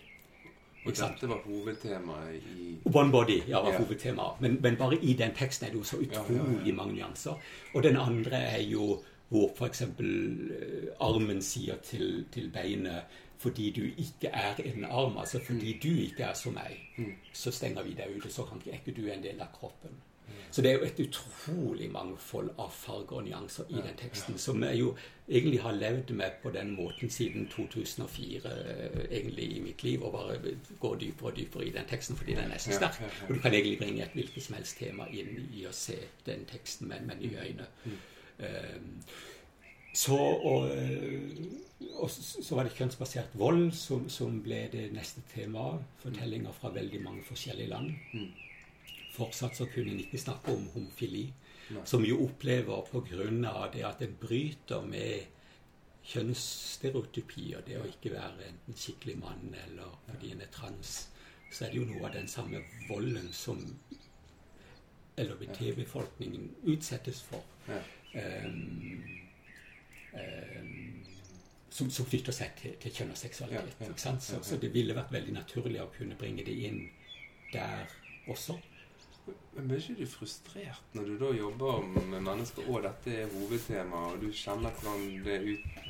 Og 0.85 0.95
dette 0.95 1.27
var 1.29 1.41
hovedtemaet 1.43 2.49
i 2.55 2.67
One 2.87 3.11
Body 3.11 3.41
ja, 3.47 3.59
var 3.59 3.73
yeah. 3.73 3.83
hovedtemaet. 3.83 4.41
Men, 4.41 4.57
men, 4.61 4.77
bare 4.79 4.97
i 5.01 5.13
den 5.13 5.33
teksten 5.35 5.67
er 5.67 5.73
det 5.73 5.81
jo 5.81 5.83
så 5.83 5.99
utrolig 5.99 6.71
ja, 6.71 6.75
mange 6.75 6.95
nyanser. 6.95 7.39
Og 7.73 7.83
den 7.83 7.97
andre 7.99 8.43
er 8.55 8.61
jo 8.63 9.01
hvor 9.29 9.51
f.eks. 9.53 9.81
Eh, 9.81 10.89
armen 11.05 11.41
sier 11.41 11.77
til, 11.85 12.25
til, 12.31 12.49
beinet 12.53 13.17
fordi 13.39 13.69
du 13.71 13.85
ikke 13.85 14.27
er 14.35 14.57
en 14.65 14.83
arm, 14.83 15.17
altså 15.17 15.39
fordi 15.39 15.73
mm. 15.73 15.79
du 15.83 15.89
ikke 16.03 16.23
er 16.27 16.33
som 16.35 16.57
meg, 16.57 16.73
mm. 16.97 17.13
så 17.33 17.53
stenger 17.55 17.85
vi 17.87 17.93
deg 17.95 18.17
ute. 18.17 18.31
Så 18.33 18.43
kan 18.43 18.59
ikke 18.65 18.91
du 18.91 19.05
en 19.07 19.23
del 19.23 19.39
av 19.39 19.53
kroppen. 19.55 19.93
Mm. 20.29 20.41
Så 20.51 20.61
det 20.61 20.71
er 20.71 20.77
jo 20.77 20.87
et 20.87 20.99
utrolig 21.03 21.89
mangfold 21.91 22.49
av 22.57 22.69
farger 22.73 23.19
og 23.19 23.25
nyanser 23.27 23.69
i 23.69 23.81
den 23.81 23.97
teksten, 23.97 24.37
som 24.41 24.63
jeg 24.63 24.79
jo 24.79 24.93
egentlig 25.29 25.61
har 25.61 25.77
levd 25.77 26.13
med 26.17 26.37
på 26.43 26.51
den 26.53 26.75
måten 26.75 27.09
siden 27.09 27.47
2004 27.51 28.53
eh, 28.53 28.99
egentlig 29.09 29.49
i 29.57 29.63
mitt 29.63 29.83
liv, 29.83 30.03
og 30.03 30.13
bare 30.13 30.37
går 30.79 30.95
dypere 31.03 31.31
og 31.31 31.37
dypere 31.37 31.65
i 31.65 31.73
den 31.75 31.89
teksten 31.89 32.17
fordi 32.17 32.37
den 32.37 32.51
er 32.51 32.61
så 32.61 32.77
sterk. 32.77 33.01
Og 33.27 33.35
du 33.35 33.41
kan 33.41 33.53
egentlig 33.53 33.77
bringe 33.77 34.05
et 34.05 34.15
hvilket 34.17 34.43
som 34.43 34.57
helst 34.57 34.79
tema 34.79 35.09
inn 35.11 35.49
i 35.53 35.65
å 35.69 35.73
se 35.75 35.97
den 36.25 36.45
teksten 36.49 36.89
med, 36.89 37.05
med 37.09 37.21
nye 37.21 37.49
øyne. 37.49 37.67
Ehm, 38.39 38.93
så, 39.93 40.15
og, 40.15 40.69
og, 41.93 42.09
så 42.09 42.55
var 42.55 42.65
det 42.65 42.75
kjønnsbasert 42.77 43.33
vold 43.37 43.71
som, 43.75 44.05
som 44.09 44.37
ble 44.45 44.67
det 44.71 44.89
neste 44.93 45.21
temaet. 45.33 45.85
Fortellinger 46.03 46.53
fra 46.55 46.71
veldig 46.73 47.01
mange 47.03 47.25
forskjellige 47.27 47.73
land. 47.73 47.91
Fortsatt 49.09 49.57
så 49.57 49.65
kunne 49.73 49.93
en 49.93 50.03
ikke 50.03 50.21
snakke 50.21 50.53
om 50.53 50.67
homofili, 50.73 51.25
som 51.85 52.05
jo 52.05 52.23
opplever 52.25 52.85
pga. 52.91 53.69
det 53.73 53.83
at 53.85 54.01
en 54.01 54.15
bryter 54.21 54.81
med 54.81 55.27
kjønnsstereotypier. 56.09 57.61
Det 57.65 57.77
å 57.79 57.87
ikke 57.87 58.13
være 58.13 58.47
enten 58.49 58.77
skikkelig 58.77 59.17
mann 59.21 59.55
eller 59.65 59.97
fordi 60.07 60.33
en 60.33 60.41
er 60.41 60.51
trans. 60.53 61.09
så 61.51 61.65
er 61.65 61.71
det 61.71 61.79
jo 61.79 61.85
noe 61.89 62.05
av 62.05 62.13
den 62.13 62.27
samme 62.29 62.59
volden 62.89 63.31
som 63.33 63.57
LHBT-befolkningen 65.17 66.51
utsettes 66.69 67.21
for. 67.25 67.41
Um, 68.13 69.01
um, 70.13 71.05
som, 71.69 71.89
som, 71.89 72.05
knytter 72.05 72.33
seg 72.33 72.53
til, 72.57 72.75
til 72.81 72.93
kjønn 72.93 73.13
og 73.13 73.17
seksualitet. 73.17 74.21
Så, 74.21 74.39
så 74.45 74.57
det 74.61 74.71
ville 74.73 74.95
vært 74.97 75.13
veldig 75.13 75.35
naturlig 75.35 75.81
å 75.81 75.89
kunne 75.95 76.17
bringe 76.19 76.45
det 76.45 76.55
inn 76.69 76.83
der 77.53 77.89
også. 78.29 78.59
Men 79.55 79.67
blir 79.67 79.81
ikke 79.81 80.05
du 80.05 80.11
frustrert 80.11 80.95
når 80.97 81.07
du 81.09 81.15
da 81.19 81.29
jobber 81.35 81.85
med 81.89 82.21
mennesker, 82.21 82.67
og 82.69 82.83
dette 82.85 83.15
er 83.23 83.31
hovedtema, 83.33 84.05
og 84.13 84.21
du 84.23 84.29
kjenner 84.31 84.75
hvordan 84.79 85.07
det 85.25 85.39
ut 85.49 85.87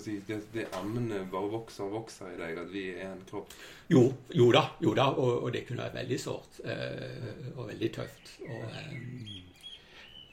si, 0.00 0.20
det, 0.26 0.40
det 0.52 0.66
emnet 0.76 1.28
bare 1.32 1.50
vokser 1.52 1.86
og 1.86 1.94
vokser 2.00 2.34
i 2.34 2.38
deg, 2.40 2.58
at 2.60 2.72
vi 2.72 2.84
er 2.94 3.12
en 3.12 3.22
kropp? 3.28 3.54
Jo, 3.88 4.02
jo 4.34 4.50
da, 4.54 4.66
jo 4.82 4.94
da 4.96 5.08
og, 5.14 5.46
og 5.46 5.52
det 5.54 5.66
kunne 5.68 5.86
være 5.86 6.02
veldig 6.02 6.20
sårt 6.20 6.60
Øh, 6.64 7.48
og 7.56 7.68
veldig 7.68 7.92
tøft. 7.94 8.32
Og 8.48 8.62
øh, 8.62 8.92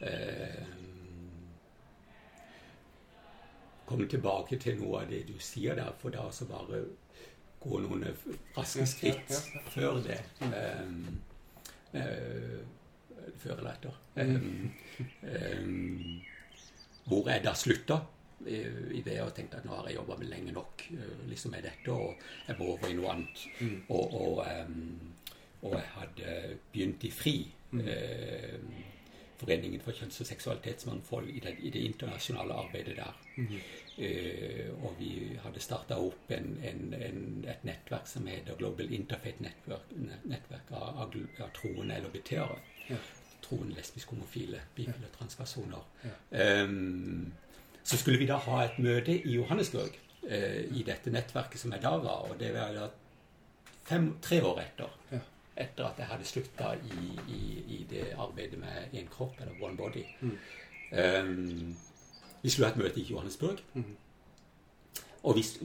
øh, 0.02 0.66
komme 3.86 4.08
tilbake 4.08 4.58
til 4.58 4.80
noe 4.80 5.04
av 5.04 5.12
det 5.12 5.26
du 5.28 5.36
sier 5.40 5.76
der, 5.78 5.92
for 6.00 6.10
da 6.14 6.26
så 6.32 6.48
bare 6.50 6.84
gå 7.64 7.80
noen 7.84 8.08
raske 8.58 8.88
skritt 8.90 9.36
før 9.76 10.02
det. 10.04 10.20
Eh, 10.42 10.90
før 11.94 13.58
eller 13.58 13.72
etter. 13.72 14.00
Eh, 14.16 14.36
eh, 15.30 15.66
hvor 17.08 17.30
jeg 17.30 17.44
da 17.44 17.54
slutta 17.58 18.00
i, 18.48 18.60
i 19.00 19.02
det 19.06 19.20
og 19.24 19.34
tenkte 19.36 19.60
at 19.60 19.68
nå 19.68 19.76
har 19.76 19.90
jeg 19.90 19.98
jobba 20.00 20.18
lenge 20.24 20.56
nok 20.56 20.86
eh, 20.94 21.26
liksom 21.30 21.56
med 21.56 21.68
dette, 21.68 21.92
og 21.92 22.16
jeg 22.48 22.60
må 22.60 22.72
over 22.76 22.90
i 22.90 22.98
noe 22.98 23.14
annet. 23.14 23.46
Mm. 23.60 23.78
Og, 23.90 24.18
og, 24.22 24.34
og 25.64 25.78
jeg 25.78 25.92
hadde 25.98 26.40
begynt 26.74 27.08
i 27.08 27.14
FRI, 27.14 27.38
eh, 27.84 28.58
Foreningen 29.40 29.82
for 29.84 29.96
kjønns- 29.98 30.20
og 30.22 30.28
seksualitetsmangfold, 30.30 31.30
i 31.30 31.40
det, 31.44 31.56
i 31.62 31.70
det 31.74 31.82
internasjonale 31.90 32.54
arbeidet 32.54 32.96
der. 32.98 33.18
Eh, 33.98 34.70
og 34.84 34.96
vi 34.98 35.38
hadde 35.44 35.62
starta 35.62 36.00
opp 36.02 36.32
en, 36.34 36.56
en, 36.66 36.94
en, 36.98 37.20
et 37.50 37.66
nettverk 37.68 38.08
som 38.10 38.26
heter 38.30 38.58
Global 38.58 38.94
Interfaith 38.94 39.42
Network, 39.44 39.92
nettverk 40.26 40.72
av, 40.74 41.04
av, 41.04 41.18
av 41.40 41.52
troende 41.58 42.00
LHBT-ere. 42.02 42.58
Ja. 42.90 42.98
Troende 43.44 43.76
lesbiske, 43.78 44.16
homofile, 44.16 44.64
bifile, 44.76 45.12
transpersoner. 45.18 45.84
Ja. 46.04 46.64
Um, 46.64 47.34
så 47.84 48.00
skulle 48.00 48.22
vi 48.22 48.30
da 48.30 48.40
ha 48.40 48.64
et 48.64 48.80
møte 48.80 49.18
i 49.20 49.36
Johannesburg 49.36 49.98
uh, 50.24 50.62
i 50.64 50.86
dette 50.88 51.12
nettverket 51.12 51.62
som 51.62 51.76
jeg 51.76 51.84
da 51.84 51.98
var. 52.00 52.32
Og 52.32 52.40
det 52.40 52.54
var 52.56 52.74
da 52.78 52.88
fem, 53.86 54.14
tre 54.24 54.40
år 54.42 54.64
etter. 54.64 54.98
Ja. 55.12 55.22
Etter 55.58 55.86
at 55.86 56.00
jeg 56.02 56.10
hadde 56.10 56.26
slutta 56.26 56.74
i, 56.74 57.10
i, 57.30 57.42
i 57.76 57.82
det 57.90 58.08
arbeidet 58.18 58.60
med 58.60 58.94
én 58.94 59.10
kropp, 59.10 59.42
eller 59.42 59.60
one 59.62 59.78
body. 59.78 60.06
Mm. 60.22 60.38
Um, 60.92 61.76
vi 62.42 62.50
skulle 62.50 62.68
ha 62.68 62.74
et 62.74 62.82
møte 62.82 63.00
i 63.00 63.06
Johannesburg. 63.10 63.62
Mm. 63.74 63.92
Og 65.24 65.34
hvis 65.34 65.60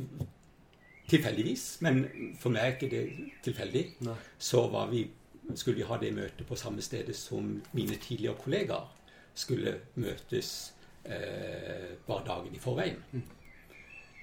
Tilfeldigvis, 1.09 1.79
men 1.81 2.03
for 2.37 2.53
meg 2.53 2.67
er 2.67 2.75
ikke 2.75 2.89
det 2.93 3.31
tilfeldig, 3.45 3.85
Nei. 4.05 4.17
så 4.39 4.67
var 4.69 4.91
vi, 4.91 5.07
skulle 5.55 5.79
vi 5.79 5.87
ha 5.89 5.97
det 5.97 6.11
møtet 6.13 6.45
på 6.47 6.57
samme 6.61 6.85
sted 6.85 7.09
som 7.17 7.47
mine 7.73 7.97
tidligere 7.97 8.37
kollegaer 8.37 8.91
skulle 9.39 9.73
møtes 9.95 10.75
eh, 11.05 11.95
bare 12.07 12.27
dagen 12.27 12.55
i 12.55 12.61
forveien. 12.61 13.01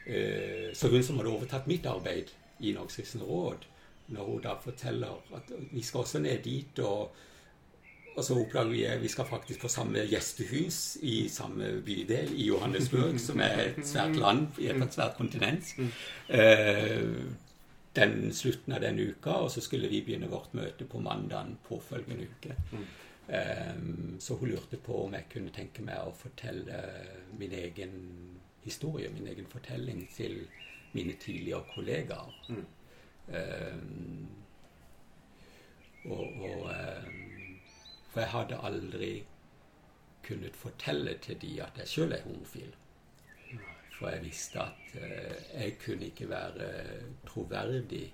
Eh, 0.05 0.69
så 0.77 0.91
hun 0.93 1.01
som 1.03 1.17
hadde 1.17 1.31
overtatt 1.33 1.65
mitt 1.65 1.87
arbeid 1.89 2.29
i 2.59 2.75
Norges 2.75 2.99
kristne 2.99 3.25
råd, 3.25 3.65
når 4.07 4.27
hun 4.31 4.41
da 4.43 4.57
forteller 4.61 5.21
at 5.35 5.53
vi 5.71 5.81
skal 5.81 5.99
også 5.99 6.19
ned 6.19 6.43
dit, 6.43 6.79
og, 6.79 7.15
og 8.15 8.23
så 8.23 8.37
oppdager 8.39 8.69
vi 8.71 8.83
at 8.89 9.01
vi 9.01 9.11
skal 9.11 9.25
faktisk 9.29 9.65
på 9.65 9.71
samme 9.71 10.05
gjestehus 10.09 10.97
i 11.01 11.15
samme 11.29 11.81
bydel 11.85 12.35
i 12.35 12.49
Johannesburg, 12.51 13.19
som 13.19 13.41
er 13.43 13.63
et 13.65 13.81
svært 13.87 14.15
land 14.15 14.59
et 14.61 14.93
svært 14.93 15.17
kontinent. 15.17 15.73
Eh, 16.29 17.01
den 17.95 18.33
slutten 18.33 18.75
av 18.75 18.81
den 18.83 18.99
uka, 18.99 19.31
og 19.45 19.51
så 19.51 19.61
skulle 19.63 19.87
vi 19.87 20.01
begynne 20.03 20.29
vårt 20.31 20.53
møte 20.53 20.87
på 20.89 20.99
mandagen 20.99 21.55
påfølgende 21.67 22.27
uke. 22.27 22.55
Um, 23.25 24.17
så 24.19 24.35
hun 24.35 24.51
lurte 24.51 24.77
på 24.77 24.99
om 25.05 25.15
jeg 25.17 25.29
kunne 25.31 25.53
tenke 25.55 25.81
meg 25.81 26.03
å 26.03 26.11
fortelle 26.13 26.81
min 27.39 27.55
egen 27.57 27.95
historie, 28.65 29.09
min 29.13 29.29
egen 29.31 29.47
fortelling, 29.49 30.03
til 30.13 30.43
mine 30.93 31.15
tidligere 31.21 31.63
kollegaer. 31.73 32.35
Um, 33.27 34.27
og, 36.05 36.27
og 36.41 36.61
um, 36.61 37.59
For 38.11 38.19
jeg 38.21 38.29
hadde 38.29 38.59
aldri 38.63 39.23
kunnet 40.27 40.55
fortelle 40.55 41.17
til 41.21 41.41
de 41.41 41.61
at 41.63 41.77
jeg 41.77 41.87
sjøl 41.87 42.11
er 42.11 42.21
homofil. 42.23 42.75
For 43.99 44.09
jeg 44.09 44.23
visste 44.25 44.59
at 44.59 44.95
eh, 45.01 45.61
jeg 45.61 45.77
kunne 45.85 46.05
ikke 46.05 46.29
være 46.29 46.69
troverdig 47.27 48.13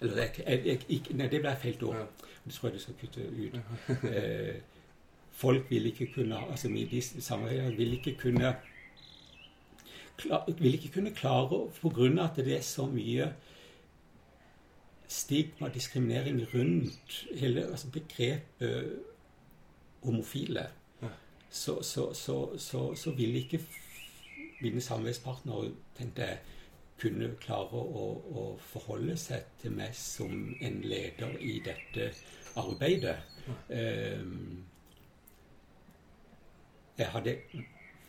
Eller 0.00 0.16
jeg, 0.22 0.30
jeg, 0.46 0.66
jeg, 0.66 0.80
ikke, 0.88 1.16
Nei, 1.16 1.26
det 1.28 1.40
ble 1.40 1.54
feil 1.58 1.84
ord. 1.84 1.96
Ja. 1.96 2.04
Det 2.44 2.54
tror 2.54 2.68
jeg 2.68 2.74
du 2.74 2.82
skal 2.82 2.98
kutte 3.00 3.28
ut. 3.28 3.60
Eh, 4.16 4.54
folk 5.32 5.70
vil 5.70 5.86
ikke 5.86 6.12
kunne 6.14 6.38
altså 6.50 6.68
de 6.68 7.02
samarbeiderne 7.02 7.76
vil 7.76 7.92
ikke 7.92 8.16
kunne 8.20 8.54
klar, 10.16 10.44
vil 10.58 10.74
ikke 10.74 10.92
kunne 10.92 11.14
klare 11.14 11.68
på 11.80 11.88
grunn 11.88 12.18
av 12.18 12.30
at 12.30 12.44
det 12.44 12.56
er 12.56 12.64
så 12.64 12.86
mye 12.86 13.32
stigma 15.08 15.68
og 15.68 15.74
diskriminering 15.74 16.40
rundt 16.54 17.26
hele 17.38 17.66
altså 17.66 17.90
begrepet 17.90 18.96
homofile, 20.02 20.66
så, 21.50 21.82
så, 21.82 22.12
så, 22.14 22.58
så, 22.58 22.94
så 22.94 23.10
vil 23.10 23.36
ikke 23.36 23.60
mine 24.60 24.80
samarbeidspartnere, 24.80 25.70
tenkte 25.98 26.22
jeg, 26.22 26.38
kunne 27.00 27.28
klare 27.40 27.76
å, 27.76 28.04
å 28.32 28.42
forholde 28.70 29.18
seg 29.20 29.44
til 29.60 29.74
meg 29.76 29.92
som 29.96 30.32
en 30.64 30.78
leder 30.80 31.34
i 31.44 31.58
dette 31.64 32.06
arbeidet. 32.56 33.18
Um, 33.68 34.62
jeg 36.96 37.10
hadde 37.12 37.36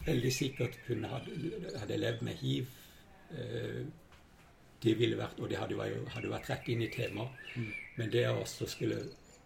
veldig 0.05 0.31
sikkert 0.31 0.79
kunne 0.87 1.11
hadde, 1.11 1.35
hadde 1.75 1.99
levd 1.99 2.23
med 2.23 2.39
hiv 2.39 2.69
eh, 3.35 3.81
det 4.83 4.93
ville 4.99 5.17
vært, 5.17 5.39
Og 5.39 5.49
det 5.49 5.57
hadde 5.57 5.73
jo 5.73 6.05
hadde 6.13 6.29
vært 6.29 6.49
rett 6.49 6.67
inn 6.69 6.81
i 6.81 6.89
temaet. 6.93 7.29
Men 7.97 8.11
det 8.13 8.27
å 8.29 8.41
også 8.43 8.67
skulle 8.69 8.99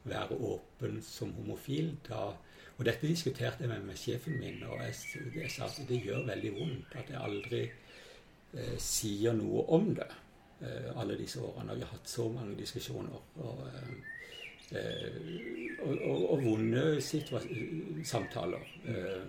være 0.04 0.36
åpen 0.36 1.02
som 1.06 1.32
homofil 1.34 1.94
da, 2.08 2.34
Og 2.78 2.86
dette 2.86 3.08
diskuterte 3.08 3.64
jeg 3.64 3.70
med, 3.70 3.84
med 3.86 3.98
sjefen 3.98 4.40
min, 4.40 4.64
og 4.66 4.80
jeg, 4.82 4.96
jeg 5.36 5.52
sa 5.54 5.68
at 5.68 5.84
det 5.88 6.00
gjør 6.02 6.26
veldig 6.26 6.52
vondt 6.56 6.96
at 6.98 7.12
jeg 7.14 7.20
aldri 7.22 7.60
eh, 7.68 8.78
sier 8.82 9.36
noe 9.38 9.68
om 9.76 9.92
det. 9.94 10.08
Eh, 10.66 10.88
alle 10.96 11.18
disse 11.20 11.44
årene. 11.46 11.76
Vi 11.78 11.86
har 11.86 11.92
hatt 11.94 12.10
så 12.10 12.26
mange 12.34 12.58
diskusjoner. 12.58 13.22
og 13.38 13.62
eh, 13.68 13.94
Eh, 14.72 15.80
og, 15.84 15.98
og, 15.98 16.30
og 16.32 16.44
vonde 16.46 17.02
samtaler. 18.08 18.62
Eh, 18.88 19.26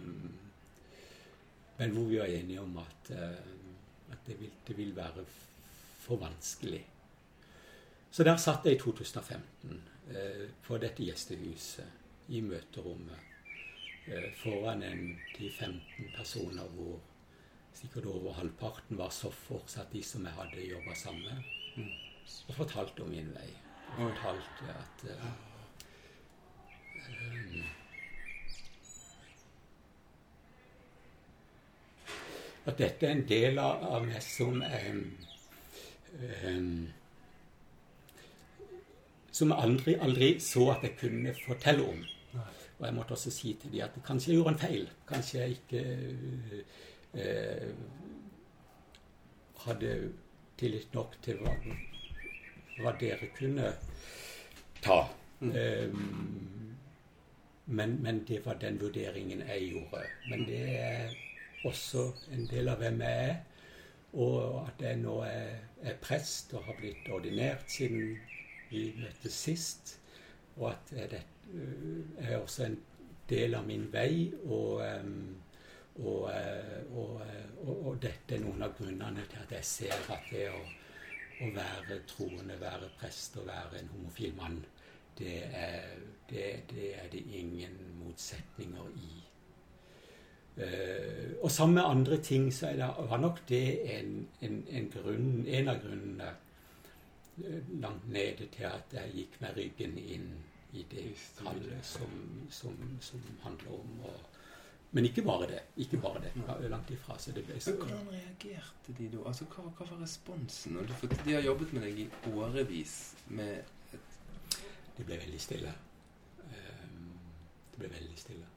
men 1.79 1.91
hvor 1.91 2.05
vi 2.07 2.19
var 2.21 2.31
enige 2.31 2.61
om 2.61 2.77
at, 2.79 3.11
eh, 3.11 4.13
at 4.13 4.21
det, 4.27 4.39
vil, 4.41 4.53
det 4.69 4.77
vil 4.79 4.97
være 4.97 5.25
for 6.03 6.21
vanskelig. 6.21 6.83
Så 8.11 8.27
der 8.27 8.37
satt 8.37 8.67
jeg 8.67 8.77
i 8.77 8.81
2015 8.83 9.79
eh, 10.13 10.49
på 10.67 10.79
dette 10.83 11.07
gjestehuset 11.07 12.35
i 12.35 12.43
møterommet 12.45 14.11
eh, 14.11 14.29
foran 14.43 14.83
en 14.85 15.07
10-15 15.39 16.11
personer 16.17 16.69
hvor 16.77 16.99
sikkert 17.73 18.07
over 18.13 18.33
halvparten 18.37 18.99
var 18.99 19.11
så 19.11 19.31
fortsatt 19.33 19.93
de 19.93 20.03
som 20.05 20.27
jeg 20.27 20.37
hadde 20.37 20.67
jobba 20.67 20.95
sammen 20.95 21.25
med, 21.25 21.95
og 22.49 22.55
fortalte 22.55 23.05
om 23.05 23.11
min 23.11 23.33
vei. 23.35 23.49
Og 23.93 24.11
fortalte 24.11 24.75
at 24.77 25.07
eh, 25.11 25.31
eh, 27.09 27.79
At 32.63 32.79
dette 32.79 33.07
er 33.09 33.17
en 33.17 33.25
del 33.27 33.59
av, 33.59 33.81
av 33.97 34.05
meg 34.07 34.23
som 34.23 34.61
er 34.63 34.85
eh, 34.93 35.31
Som 39.33 39.53
jeg 39.53 39.65
aldri, 39.65 39.95
aldri 40.05 40.33
så 40.45 40.67
at 40.75 40.83
jeg 40.85 40.99
kunne 41.01 41.35
fortelle 41.47 41.87
om. 41.89 42.03
Og 42.79 42.87
jeg 42.87 42.95
måtte 42.95 43.15
også 43.17 43.31
si 43.31 43.55
til 43.61 43.73
dem 43.73 43.85
at 43.85 43.97
kanskje 44.05 44.33
jeg 44.33 44.41
gjorde 44.41 44.53
en 44.53 44.59
feil. 44.59 44.89
Kanskje 45.09 45.39
jeg 45.41 45.51
ikke 45.51 45.83
eh, 47.15 47.69
hadde 49.65 49.93
tillit 50.59 50.95
nok 50.95 51.15
til 51.23 51.39
hva, 51.43 51.53
hva 52.81 52.95
dere 53.01 53.29
kunne 53.37 53.71
ta. 54.83 54.99
Um, 55.43 56.75
men, 57.67 57.97
men 58.03 58.25
det 58.29 58.43
var 58.47 58.59
den 58.59 58.81
vurderingen 58.81 59.45
jeg 59.47 59.71
gjorde. 59.71 60.03
Men 60.31 60.45
det 60.47 60.63
er 60.79 61.15
også 61.65 62.09
en 62.35 62.47
del 62.51 62.69
av 62.69 62.83
hvem 62.83 63.01
jeg 63.07 63.31
er. 63.31 63.37
Og 64.13 64.67
at 64.67 64.83
jeg 64.85 65.01
nå 65.01 65.19
er, 65.25 65.55
er 65.83 66.01
prest 66.03 66.53
og 66.55 66.67
har 66.67 66.77
blitt 66.81 67.09
ordinert 67.09 67.71
siden 67.73 68.19
vi 68.71 68.91
møttes 68.99 69.37
sist, 69.47 69.99
og 70.57 70.71
at 70.73 70.93
det 71.13 71.23
er 72.19 72.37
også 72.37 72.67
en 72.67 72.77
del 73.29 73.57
av 73.57 73.65
min 73.67 73.89
vei. 73.93 74.33
og 74.45 74.83
og, 75.95 76.31
og, 76.97 77.21
og, 77.65 77.87
og, 77.87 77.97
dette 78.01 78.37
er 78.37 78.41
noen 78.41 78.63
av 78.65 78.73
grunnene 78.79 79.27
til 79.29 79.43
at 79.43 79.51
jeg 79.59 79.69
ser 79.69 80.13
at 80.15 80.31
det 80.33 80.47
å, 80.49 80.61
å 81.45 81.51
være 81.53 81.99
troende, 82.09 82.57
være 82.61 82.89
prest 83.01 83.37
og 83.37 83.51
være 83.51 83.83
en 83.83 83.91
homofil 83.93 84.33
mann, 84.39 84.63
det 85.19 85.43
er 85.53 85.99
det, 86.31 86.47
det, 86.71 86.95
er 86.97 87.11
det 87.13 87.21
ingen 87.37 87.77
motsetninger 88.01 88.89
i. 88.97 89.22
Uh, 90.63 91.33
og 91.43 91.51
sammen 91.51 91.75
med 91.81 91.89
andre 91.89 92.21
ting 92.23 92.53
så 92.55 92.71
det, 92.77 92.87
var 93.11 93.19
nok 93.19 93.41
det 93.49 93.65
en, 93.97 94.29
en, 94.47 94.61
en, 94.71 94.89
grunn, 94.93 95.31
en 95.49 95.71
av 95.73 95.81
grunnene 95.83 96.29
uh, 97.41 97.71
langt 97.83 98.05
nede 98.13 98.47
til 98.53 98.69
at 98.69 98.95
jeg 98.95 99.15
gikk 99.17 99.41
med 99.43 99.57
ryggen 99.59 99.97
inn 99.99 100.29
i 100.73 100.85
det 100.91 101.09
kallet 101.41 101.83
som, 101.85 102.13
som, 102.51 102.77
som 103.01 103.25
handler 103.43 103.81
om 103.81 104.05
å 104.07 104.13
men 104.95 105.05
ikke 105.09 105.23
bare 105.25 105.47
det. 105.49 105.61
Ikke 105.77 105.97
bare 105.97 106.21
det. 106.21 106.69
Langt 106.69 106.91
ifra. 106.91 107.19
Så 107.19 107.33
det 107.33 107.47
ble 107.47 107.61
så... 107.61 107.71
Men 107.71 107.79
hvordan 107.79 108.09
reagerte 108.13 108.93
de 108.99 109.07
da? 109.09 109.23
Altså, 109.29 109.47
hva, 109.49 109.63
hva 109.79 109.87
var 109.89 110.03
responsen? 110.03 110.77
For 111.01 111.15
de 111.25 111.33
har 111.33 111.41
jobbet 111.47 111.73
med 111.73 111.87
deg 111.87 112.01
i 112.03 112.09
årevis 112.37 112.97
med 113.29 113.63
et 113.97 114.59
Det 114.99 115.07
ble 115.09 115.17
veldig 115.17 115.41
stille. 115.41 115.73
Um, 116.43 117.09
det 117.73 117.81
ble 117.81 117.89
veldig 117.95 118.19
stille. 118.21 118.51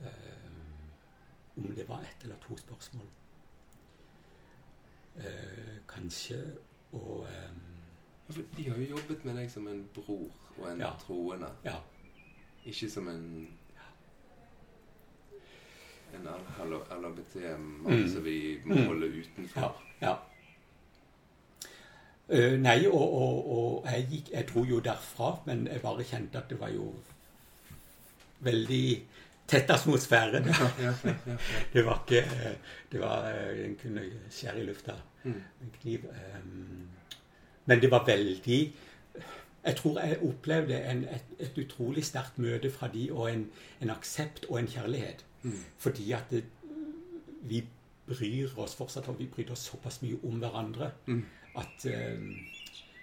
Um, 0.00 0.56
om 1.56 1.74
det 1.76 1.88
var 1.88 1.95
ett 2.06 2.24
eller 2.24 2.40
to 2.46 2.56
spørsmål. 2.56 3.06
Eh, 5.16 5.76
kanskje 5.88 6.40
og 6.92 7.26
eh, 7.28 7.52
De 8.56 8.70
har 8.70 8.76
jo 8.76 8.96
jobbet 8.96 9.24
med 9.24 9.38
deg 9.38 9.50
som 9.50 9.68
en 9.70 9.84
bror 9.94 10.30
og 10.58 10.72
en 10.72 10.80
ja. 10.80 10.90
troende. 11.00 11.50
Ja. 11.64 11.76
Ikke 12.66 12.90
som 12.90 13.08
en 13.08 13.48
en 16.16 16.28
LHBT-mann 17.02 18.02
mm. 18.02 18.08
som 18.08 18.24
vi 18.24 18.60
må 18.64 18.74
mm. 18.74 18.86
holde 18.86 19.06
utenfor. 19.06 19.82
Ja. 20.00 20.08
ja. 20.08 20.16
Uh, 22.26 22.56
nei, 22.58 22.86
og, 22.86 23.14
og, 23.14 23.50
og 23.56 23.92
jeg, 23.92 24.06
gikk, 24.10 24.30
jeg, 24.32 24.48
dro 24.48 24.64
jo 24.64 24.80
derfra, 24.82 25.36
men 25.46 25.66
jeg 25.70 25.82
bare 25.82 26.06
kjente 26.06 26.40
at 26.40 26.50
det 26.50 26.58
var 26.60 26.72
jo 26.74 26.88
veldig 28.46 28.86
tett 29.46 29.86
mot 29.86 30.00
Ja, 30.12 30.70
ja, 30.80 30.92
det 31.72 31.82
var 31.86 32.02
ikke 32.04 32.24
Det 32.92 33.00
var 33.00 33.28
En 33.64 33.76
kunne 33.82 34.02
skjære 34.30 34.60
i 34.60 34.66
lufta. 34.66 34.96
Mm. 35.24 35.42
En 35.62 35.72
kniv. 35.80 36.04
Um, 36.10 36.88
men 37.66 37.80
det 37.80 37.90
var 37.90 38.06
veldig 38.06 38.74
jeg 39.66 39.76
tror 39.76 40.00
jeg 40.00 40.18
opplevde 40.22 40.76
en, 40.90 41.04
et, 41.10 41.24
et, 41.38 41.56
utrolig 41.58 42.04
sterkt 42.04 42.38
møte 42.38 42.70
fra 42.70 42.86
de, 42.92 43.08
og 43.12 43.32
en, 43.32 43.48
en 43.82 43.90
aksept 43.90 44.46
og 44.48 44.60
en 44.60 44.68
kjærlighet. 44.70 45.24
Mm. 45.42 45.56
Fordi 45.78 46.12
at 46.12 46.30
det, 46.30 46.44
vi 47.42 47.64
bryr 48.06 48.54
oss 48.62 48.76
fortsatt 48.78 49.08
og 49.10 49.18
vi 49.18 49.26
bryr 49.26 49.50
oss 49.50 49.66
såpass 49.66 49.98
mye 50.02 50.20
om 50.22 50.38
hverandre 50.38 50.92
mm. 51.06 51.24
at 51.58 51.86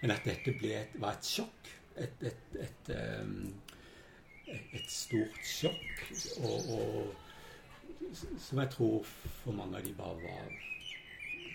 Men 0.02 0.12
at 0.12 0.26
dette 0.26 0.56
ble 0.60 0.72
et, 0.76 0.96
var 1.00 1.18
et 1.18 1.28
sjokk. 1.28 1.70
Et, 1.98 2.26
et, 2.28 2.58
et, 2.60 2.90
um, 3.22 3.54
et 4.54 4.92
stort 4.92 5.48
sjokk. 5.48 6.04
Og, 6.44 6.70
og, 6.78 7.16
som 8.40 8.62
jeg 8.62 8.72
tror 8.74 9.08
for 9.08 9.58
mange 9.58 9.80
av 9.80 9.88
de 9.88 9.94
bare 9.98 10.20
var 10.22 10.54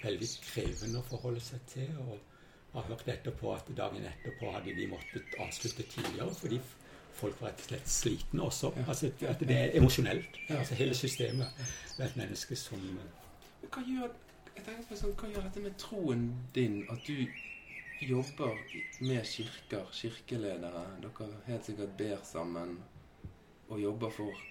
veldig 0.02 0.28
krevende 0.46 1.00
å 1.00 1.08
forholde 1.08 1.42
seg 1.44 1.64
til. 1.70 1.94
Og 2.04 2.14
jeg 2.16 2.74
har 2.76 2.90
hørt 2.90 3.08
etterpå 3.14 3.54
at 3.54 3.70
dagen 3.76 4.06
etterpå 4.10 4.52
hadde 4.54 4.76
de 4.76 4.90
måttet 4.90 5.38
avslutte 5.40 5.86
tidligere 5.88 6.34
fordi 6.36 6.60
folk 7.18 7.40
rett 7.42 7.62
og 7.62 7.70
slett 7.72 7.90
slitne 7.90 8.44
også. 8.46 8.72
Altså, 8.86 9.10
at 9.26 9.40
det 9.42 9.56
er 9.56 9.76
emosjonelt. 9.78 10.38
Altså, 10.48 10.76
hele 10.78 10.94
systemet 10.94 11.62
det 11.96 12.04
er 12.04 12.10
et 12.10 12.20
menneske 12.20 12.56
som 12.56 12.82
hva 13.68 13.82
gjør, 13.84 14.12
jeg 14.54 14.64
tenker 14.64 14.84
på 14.88 14.96
sånn, 14.96 15.14
hva 15.18 15.28
gjør 15.32 15.46
dette 15.48 15.62
med 15.64 15.74
troen 15.80 16.28
din, 16.54 16.78
at 16.92 17.02
du 17.08 17.26
jobber 18.00 18.58
med 19.00 19.26
kirker, 19.26 19.86
kirkeledere? 19.92 20.84
Dere 21.02 21.28
helt 21.46 21.64
sikkert 21.66 21.96
ber 21.98 22.22
sammen 22.24 22.78
og 23.68 23.80
jobber 23.80 24.10
for 24.10 24.44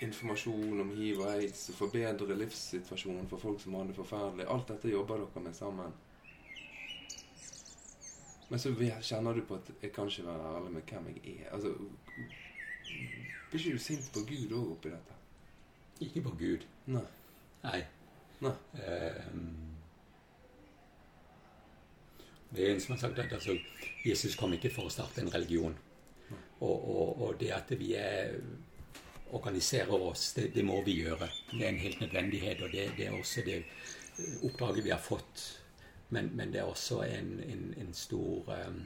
informasjon 0.00 0.80
om 0.80 0.90
hiv 0.94 1.20
og 1.24 1.32
aids, 1.32 1.70
forbedre 1.74 2.36
livssituasjonen 2.38 3.26
for 3.28 3.42
folk 3.42 3.60
som 3.60 3.74
har 3.74 3.88
det 3.88 3.96
forferdelig. 3.98 4.46
Alt 4.46 4.68
dette 4.70 4.92
jobber 4.92 5.24
dere 5.24 5.42
med 5.44 5.56
sammen. 5.56 5.96
Men 8.48 8.62
så 8.62 8.72
kjenner 8.78 9.34
du 9.36 9.42
på 9.44 9.58
at 9.58 9.70
jeg 9.82 9.92
kan 9.92 10.08
ikke 10.08 10.26
være 10.26 10.54
ærlig 10.56 10.72
med 10.72 10.82
hvem 10.88 11.08
jeg 11.12 11.40
er. 11.42 11.50
Altså, 11.52 11.74
Blir 13.50 13.60
ikke 13.60 13.72
du 13.76 13.82
sint 13.82 14.12
på 14.12 14.20
Gud 14.28 14.52
òg 14.52 14.72
oppi 14.76 14.90
dette? 14.92 15.14
Ikke 16.04 16.22
på 16.22 16.32
Gud. 16.38 16.64
Nei. 16.86 17.04
Nei. 17.64 17.80
Nei. 18.44 18.54
Um, 19.32 19.77
det 22.54 22.64
er 22.64 22.74
en 22.74 22.80
som 22.80 22.94
har 22.94 23.00
sagt 23.02 23.18
at 23.18 23.32
altså, 23.32 23.58
Jesus 24.06 24.36
kom 24.36 24.54
ikke 24.56 24.72
for 24.72 24.88
å 24.88 24.92
starte 24.92 25.20
en 25.20 25.34
religion. 25.34 25.76
Og, 26.60 26.74
og, 26.74 27.22
og, 27.22 27.36
det 27.40 27.52
at 27.54 27.70
vi 27.78 27.92
er, 27.94 28.34
organiserer 29.36 29.94
oss, 29.94 30.32
det, 30.34 30.48
det, 30.54 30.64
må 30.64 30.80
vi 30.82 30.98
gjøre. 31.02 31.28
Det 31.52 31.62
er 31.62 31.70
en 31.70 31.82
helt 31.84 32.00
nødvendighet. 32.00 32.62
Og 32.64 32.72
det, 32.72 32.88
det 32.96 33.06
er 33.06 33.18
også 33.18 33.44
det 33.46 33.62
oppdraget 34.42 34.84
vi 34.84 34.90
har 34.90 35.02
fått 35.02 35.44
men, 36.08 36.30
men, 36.34 36.52
det 36.52 36.60
er 36.60 36.68
også 36.68 37.02
en, 37.04 37.40
en, 37.44 37.74
en 37.76 37.94
stor 37.94 38.48
um, 38.66 38.84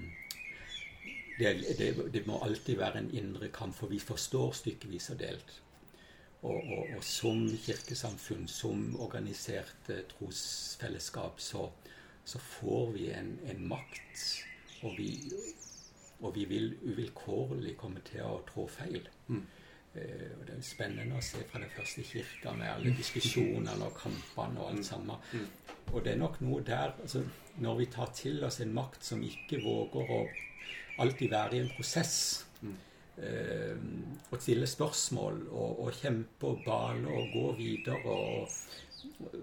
det, 1.39 2.13
det, 2.13 2.27
må 2.27 2.41
alltid 2.43 2.77
være 2.77 2.99
en 2.99 3.11
indre 3.15 3.49
kamp, 3.55 3.75
for 3.75 3.87
vi 3.87 3.99
forstår 3.99 4.53
stykkevis 4.53 5.11
og 5.11 5.19
delt. 5.19 5.55
Og, 6.43 6.57
og, 6.57 6.89
og 6.97 7.05
som 7.07 7.47
kirkesamfunn, 7.65 8.49
som 8.49 9.01
organisert 9.01 9.91
uh, 9.91 10.03
trosfellesskap, 10.11 11.41
så, 11.41 11.69
så, 12.25 12.39
får 12.39 12.93
vi 12.93 13.11
en, 13.11 13.39
en 13.51 13.69
makt. 13.69 14.45
Og 14.83 14.95
vi, 14.99 15.11
og 16.21 16.35
vi, 16.35 16.45
vil 16.51 16.73
uvilkårlig 16.83 17.77
komme 17.79 18.03
til 18.07 18.25
å 18.27 18.41
trå 18.49 18.67
feil. 18.71 19.09
Mm. 19.29 19.43
Uh, 19.93 20.29
og 20.39 20.47
Det 20.49 20.55
er 20.57 20.63
spennende 20.65 21.19
å 21.19 21.25
se 21.25 21.43
fra 21.51 21.61
den 21.61 21.73
første 21.75 22.05
kirka 22.07 22.55
med 22.57 22.71
alle 22.73 22.95
diskusjonene 22.97 23.75
og 23.85 23.99
kampene 23.99 24.63
og 24.63 24.71
alt 24.71 24.81
mm. 24.81 24.87
sammen. 24.89 25.27
Mm. 25.33 25.83
Og 25.93 25.99
det 26.05 26.15
er 26.15 26.23
nok 26.23 26.39
noe 26.41 26.63
der 26.65 26.95
altså, 27.03 27.25
Når 27.61 27.77
vi 27.83 27.87
tar 27.93 28.15
til 28.17 28.45
oss 28.47 28.63
en 28.65 28.73
makt 28.73 29.05
som 29.05 29.21
ikke 29.23 29.61
våger 29.61 30.15
å 30.17 30.23
alltid 31.03 31.31
være 31.33 31.57
i 31.57 31.61
en 31.61 31.73
prosess 31.77 32.15
mm. 32.63 32.79
uh, 33.19 34.31
og 34.31 34.41
stille 34.41 34.67
spørsmål 34.69 35.43
og, 35.51 35.83
og, 35.85 35.93
kjempe 36.01 36.55
og 36.55 36.65
bale 36.67 37.13
og 37.13 37.37
gå 37.37 37.45
videre 37.61 38.17
og, 38.17 38.57
og 39.27 39.37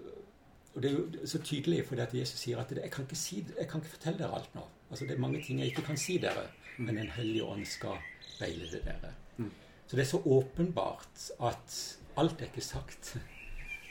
Det 0.74 0.90
er 0.90 0.94
jo 0.94 1.26
så 1.26 1.40
tydelig 1.42 1.84
fordi 1.86 2.02
at 2.04 2.14
Jesus 2.14 2.38
sier 2.44 2.60
at 2.60 2.70
det, 2.70 2.82
jeg, 2.84 2.90
kan 2.94 3.04
ikke 3.04 3.18
si, 3.18 3.40
jeg 3.58 3.68
kan 3.68 3.80
ikke 3.80 3.96
fortelle 3.96 4.18
dere 4.18 4.36
alt 4.38 4.54
nå. 4.54 4.62
Altså 4.90 5.06
Det 5.06 5.16
er 5.16 5.22
mange 5.22 5.42
ting 5.42 5.58
jeg 5.58 5.72
ikke 5.72 5.82
kan 5.82 5.98
si 5.98 6.18
dere, 6.18 6.46
men 6.78 6.98
En 6.98 7.10
hellig 7.16 7.42
ånd 7.44 7.66
skal 7.66 7.98
veilede 8.40 8.80
dere. 8.84 9.14
Mm. 9.36 9.50
Så 9.86 9.96
det 9.96 10.02
er 10.02 10.06
så 10.06 10.22
åpenbart 10.24 11.30
at 11.42 11.98
alt 12.16 12.40
er 12.40 12.44
ikke 12.44 12.60
sagt 12.60 13.16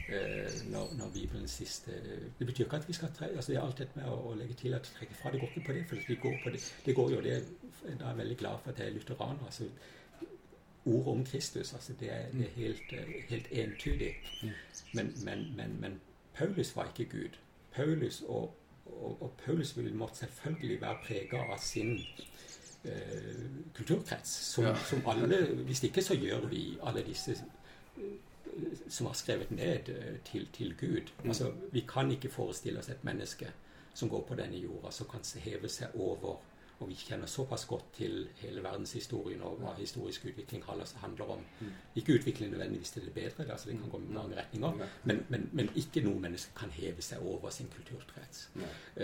eh, 0.10 0.70
når, 0.72 0.94
når, 0.98 1.12
Bibelens 1.14 1.52
siste 1.52 1.92
Det 2.40 2.48
betyr 2.48 2.64
ikke 2.64 2.76
at 2.76 2.88
vi 2.88 2.94
skal 2.94 3.12
tre, 3.16 3.28
altså 3.28 3.52
Det 3.52 3.62
er 3.62 3.76
dette 3.78 4.00
med 4.00 4.08
å, 4.08 4.16
å, 4.30 4.34
legge 4.40 4.54
til 4.54 4.74
at 4.74 4.88
trekke 4.96 5.16
fra. 5.16 5.32
Det 5.32 5.42
går 5.42 5.52
ikke 5.52 5.66
på 5.68 5.74
det. 5.74 5.86
for 5.90 5.96
det 6.08 6.20
går, 6.22 6.36
på 6.44 6.50
det. 6.56 6.62
det 6.86 6.96
går 6.96 7.12
jo, 7.12 7.22
det, 7.22 7.34
er 7.86 7.96
jeg 8.08 8.18
veldig 8.18 8.38
glad 8.38 8.64
for 8.64 8.72
at 8.72 8.80
jeg 8.80 8.88
er 8.88 8.98
lutheraner. 8.98 9.46
altså 9.46 9.70
Ordet 10.86 11.08
om 11.08 11.26
Kristus 11.26 11.74
altså 11.74 11.94
det 12.00 12.14
er, 12.14 12.32
det 12.32 12.46
er 12.48 12.56
helt, 12.56 12.94
eh, 12.94 13.16
helt, 13.30 13.52
entydig. 13.52 14.14
Mm. 14.44 14.50
Men, 14.94 15.14
men, 15.26 15.46
men, 15.56 15.82
men, 15.82 16.00
Paulus 16.34 16.76
var 16.76 16.92
ikke 16.92 17.12
Gud. 17.18 17.38
Paulus 17.76 18.22
og, 18.28 18.56
og, 18.86 19.22
og 19.22 19.34
Paulus 19.46 19.78
ville 19.78 19.94
måtte 19.94 20.18
selvfølgelig 20.18 20.82
være 20.82 20.98
prega 21.08 21.44
av 21.54 21.60
sin 21.62 22.00
eh, 22.84 23.46
kulturkrets. 23.76 24.30
Som, 24.54 24.64
ja. 24.64 24.76
som 24.76 25.04
alle 25.08 25.46
Hvis 25.68 25.84
ikke 25.84 26.04
så 26.04 26.16
gjør 26.16 26.48
vi 26.48 26.78
alle 26.84 27.06
disse 27.06 27.38
som 28.90 29.08
har 29.08 29.14
skrevet 29.14 29.52
ned 29.52 29.90
eh, 29.90 30.16
til, 30.26 30.48
til 30.54 30.76
Gud. 30.78 31.12
Mm. 31.24 31.30
Altså, 31.30 31.52
vi 31.72 31.86
kan 31.94 32.12
ikke 32.12 32.30
forestille 32.30 32.80
oss 32.80 32.90
et 32.90 33.04
menneske 33.04 33.52
som 33.94 34.10
går 34.10 34.22
på 34.28 34.36
denne 34.36 34.58
jorda, 34.58 34.92
som 34.92 35.08
kan 35.12 35.24
heve 35.44 35.70
seg 35.70 35.96
over 35.96 36.40
og 36.80 36.90
vi 36.90 36.96
kjenner 36.96 37.28
såpass 37.28 37.66
godt 37.68 37.90
til 37.98 38.14
hele 38.40 38.64
verdenshistorien 38.64 39.42
og 39.44 39.58
hva 39.60 39.74
historisk 39.78 40.26
utvikling 40.30 40.64
handler 40.66 41.34
om. 41.36 41.42
Mm. 41.60 41.72
Ikke 42.00 42.16
utvikling 42.16 42.52
nødvendigvis 42.52 42.92
til 42.96 43.06
det 43.06 43.14
bedre, 43.14 43.52
altså 43.52 43.70
det 43.70 43.80
kan 43.80 43.90
gå 43.92 44.00
i 44.00 44.14
mange 44.14 44.38
retninger, 44.38 44.86
men, 45.04 45.26
men, 45.30 45.50
men, 45.52 45.72
ikke 45.76 46.04
noe 46.06 46.20
menneske 46.24 46.56
kan 46.56 46.72
heve 46.72 47.04
seg 47.04 47.26
over 47.26 47.50
sin 47.50 47.68
kulturkrets. 47.76 48.50
Uh, 48.56 49.04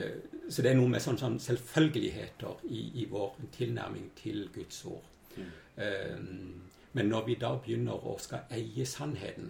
så 0.50 0.62
det 0.62 0.72
er 0.72 0.80
noe 0.80 0.92
med 0.94 1.04
sånne, 1.04 1.20
sånn 1.20 1.40
selvfølgeligheter 1.40 2.64
i, 2.70 2.86
i, 3.02 3.10
vår 3.12 3.36
tilnærming 3.58 4.08
til 4.16 4.48
Guds 4.56 4.86
ord. 4.86 5.12
Uh, 5.36 6.64
men 6.96 7.10
når 7.12 7.26
vi 7.28 7.36
da 7.36 7.52
begynner 7.60 8.08
å 8.08 8.16
skal 8.24 8.48
eie 8.56 8.86
sannheten, 8.88 9.50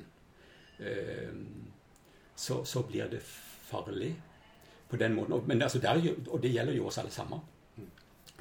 eh, 0.82 1.36
så, 2.36 2.64
så, 2.66 2.82
blir 2.90 3.06
det 3.12 3.20
farlig 3.22 4.16
på 4.90 4.98
den 4.98 5.14
måten. 5.14 5.44
Men 5.46 5.62
altså 5.62 5.80
der, 5.80 6.02
og 6.26 6.42
det 6.42 6.56
gjelder 6.56 6.74
jo 6.74 6.88
oss 6.90 6.98
alle 6.98 7.14
sammen. 7.14 7.44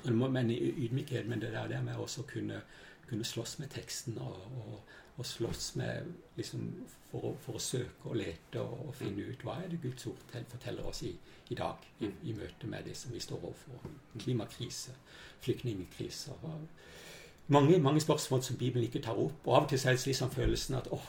Men 0.04 0.50
i 0.50 0.58
ydmykhet, 0.86 1.26
men 1.26 1.40
det 1.40 1.52
der, 1.52 1.68
det 1.68 1.84
med 1.84 1.96
også 1.96 2.24
å 2.24 2.28
kunne, 2.28 2.60
kunne 3.08 3.24
slåss 3.24 3.58
med 3.58 3.72
teksten 3.72 4.18
og, 4.20 4.36
og, 4.60 4.94
og 5.16 5.26
slåss 5.26 5.74
med 5.80 6.10
liksom, 6.36 6.66
for, 7.10 7.30
å, 7.30 7.34
for, 7.40 7.56
å, 7.56 7.62
søke 7.62 8.10
og 8.10 8.18
lete 8.18 8.60
og, 8.60 8.88
og, 8.88 8.94
finne 8.98 9.24
ut 9.28 9.44
hva 9.46 9.58
er 9.62 9.70
det 9.72 9.80
Guds 9.82 10.06
ord 10.10 10.20
forteller 10.34 10.88
oss 10.90 11.04
i, 11.06 11.14
i 11.48 11.58
dag, 11.58 11.86
i, 12.00 12.10
i, 12.28 12.34
møte 12.36 12.68
med 12.70 12.88
det 12.88 12.96
som 12.98 13.14
vi 13.14 13.22
står 13.22 13.40
overfor. 13.40 13.86
Klimakrise, 14.18 14.96
flyktningkrise. 15.44 16.34
Mange, 17.46 17.78
mange 17.78 18.00
spørsmål 18.00 18.42
som 18.42 18.58
Bibelen 18.58 18.88
ikke 18.88 19.04
tar 19.04 19.20
opp. 19.20 19.46
Og 19.46 19.56
av 19.56 19.66
og 19.66 19.70
til 19.70 19.78
er 19.78 19.96
det 19.96 20.06
liksom 20.06 20.32
følelsen 20.32 20.78
at 20.80 20.88
åh, 20.92 21.08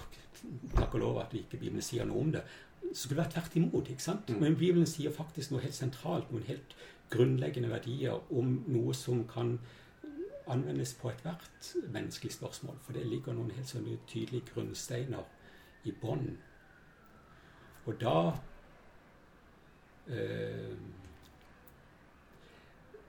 takk 0.76 0.94
og 0.94 1.00
lov 1.00 1.20
at 1.24 1.34
ikke 1.34 1.58
Bibelen 1.58 1.84
sier 1.84 2.06
noe 2.06 2.22
om 2.22 2.34
det. 2.36 2.44
Så 2.92 3.06
skulle 3.06 3.24
det 3.24 3.26
vært 3.26 3.34
tvert 3.34 3.56
imot. 3.62 3.90
ikke 3.90 4.04
sant? 4.04 4.30
Mm. 4.30 4.42
Men 4.42 4.58
Bibelen 4.60 4.90
sier 4.90 5.12
faktisk 5.16 5.52
noe 5.52 5.64
helt 5.64 5.76
sentralt, 5.76 6.32
noen 6.32 6.46
helt 6.48 6.76
grunnleggende 7.10 7.70
verdier 7.70 8.34
om 8.34 8.64
noe 8.68 8.94
som 8.94 9.28
kan 9.28 9.60
anvendes 10.48 10.94
på 10.94 11.10
ethvert 11.10 11.72
menneskelig 11.94 12.34
spørsmål. 12.34 12.78
For 12.84 12.94
det 12.94 13.06
ligger 13.08 13.34
noen 13.34 13.54
helt 13.56 13.70
sånne 13.70 13.98
tydelige 14.08 14.54
grunnsteiner 14.54 15.24
i 15.86 15.94
bånn. 16.02 16.38
Og 17.86 18.02
da 18.02 18.18
øh, 20.08 20.78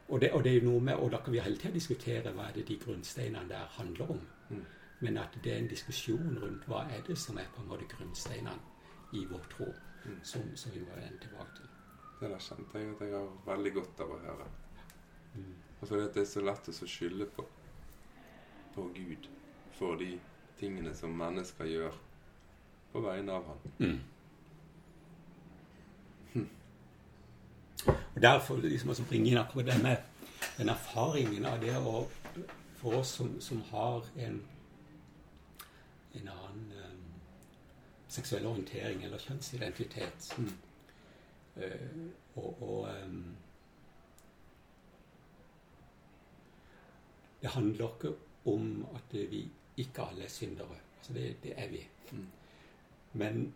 og, 0.08 0.20
det, 0.20 0.32
og 0.32 0.44
det, 0.44 0.56
er 0.56 0.64
noe 0.64 0.80
med, 0.80 0.94
og 0.94 1.10
da 1.12 1.20
kan 1.24 1.32
vi 1.32 1.40
hele 1.42 1.58
tida 1.58 1.74
diskutere 1.74 2.32
hva 2.32 2.48
er 2.48 2.58
det 2.60 2.68
de 2.68 2.78
grunnsteinene 2.78 3.48
der 3.48 3.72
handler 3.78 4.10
om. 4.10 4.20
Mm. 4.50 4.64
Men 5.00 5.18
at 5.18 5.38
det 5.44 5.52
er 5.52 5.58
en 5.58 5.68
diskusjon 5.68 6.38
rundt 6.42 6.68
hva 6.70 6.84
er 6.90 7.02
det 7.08 7.18
som 7.18 7.38
er 7.38 7.48
på 7.54 7.62
en 7.62 7.68
måte 7.68 7.88
grunnsteinene 7.90 8.58
i 9.12 9.24
vår 9.30 9.48
tro, 9.50 9.66
mm. 10.04 10.20
som, 10.22 10.44
som, 10.54 10.74
vi 10.74 10.80
må 10.80 10.94
vende 10.94 11.18
tilbake 11.20 11.56
til. 11.56 11.72
Det 12.20 12.30
der 12.30 12.40
kjente 12.40 12.80
jeg 12.80 12.94
at 12.94 13.00
jeg 13.04 13.12
har 13.12 13.28
veldig 13.46 13.72
godt 13.76 14.00
av 14.00 14.12
å 14.14 14.18
høre. 14.22 14.48
Mm. 15.34 15.54
Og 15.80 15.92
er 15.92 16.06
det 16.14 16.22
er 16.22 16.28
så 16.30 16.40
lett 16.40 16.68
å 16.72 16.88
skylde 16.88 17.26
på, 17.36 17.44
på 18.74 18.88
Gud 18.96 19.28
for 19.76 19.98
de 20.00 20.14
tingene 20.56 20.94
som 20.96 21.12
mennesker 21.12 21.68
gjør 21.68 21.96
på 22.92 23.02
vegne 23.04 23.32
av 23.32 23.50
ham. 23.50 23.58
Mm. 23.78 24.00
Hm. 26.32 26.48
Og 28.14 28.22
Derfor 28.22 28.56
liksom 28.56 28.90
også 28.90 29.04
bringe 29.08 29.30
inn 29.30 29.38
akkurat 29.38 29.66
det 29.66 29.82
med 29.82 29.96
den 30.56 30.72
erfaringen 30.72 31.44
av 31.44 31.60
det 31.60 31.76
å 31.76 32.06
For 32.76 32.98
oss 33.00 33.14
som, 33.16 33.40
som 33.40 33.62
har 33.70 34.04
en, 34.20 34.34
en 36.14 36.26
annen 36.28 36.72
um, 36.76 36.98
seksuell 38.08 38.44
orientering 38.46 39.00
eller 39.04 39.18
kjønnsidentitet 39.18 40.28
mm. 40.38 40.50
Uh, 41.56 42.08
og, 42.36 42.62
og 42.62 42.88
um, 43.04 43.36
Det 47.42 47.50
handler 47.50 47.88
ikke 47.94 48.16
om 48.46 48.86
at 48.94 49.12
vi 49.30 49.48
ikke 49.76 50.02
alle 50.02 50.24
er 50.24 50.28
syndere. 50.28 50.76
Altså 50.98 51.12
det, 51.12 51.36
det 51.42 51.52
er 51.56 51.68
vi. 51.68 51.88
Mm. 52.12 52.26
Men 53.12 53.54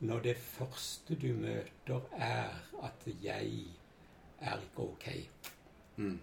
når 0.00 0.18
det 0.18 0.36
første 0.36 1.14
du 1.14 1.26
møter, 1.26 2.00
er 2.12 2.48
at 2.82 3.06
'jeg 3.22 3.64
er 4.40 4.60
ikke 4.60 4.82
ok'. 4.82 5.28
Mm. 5.96 6.20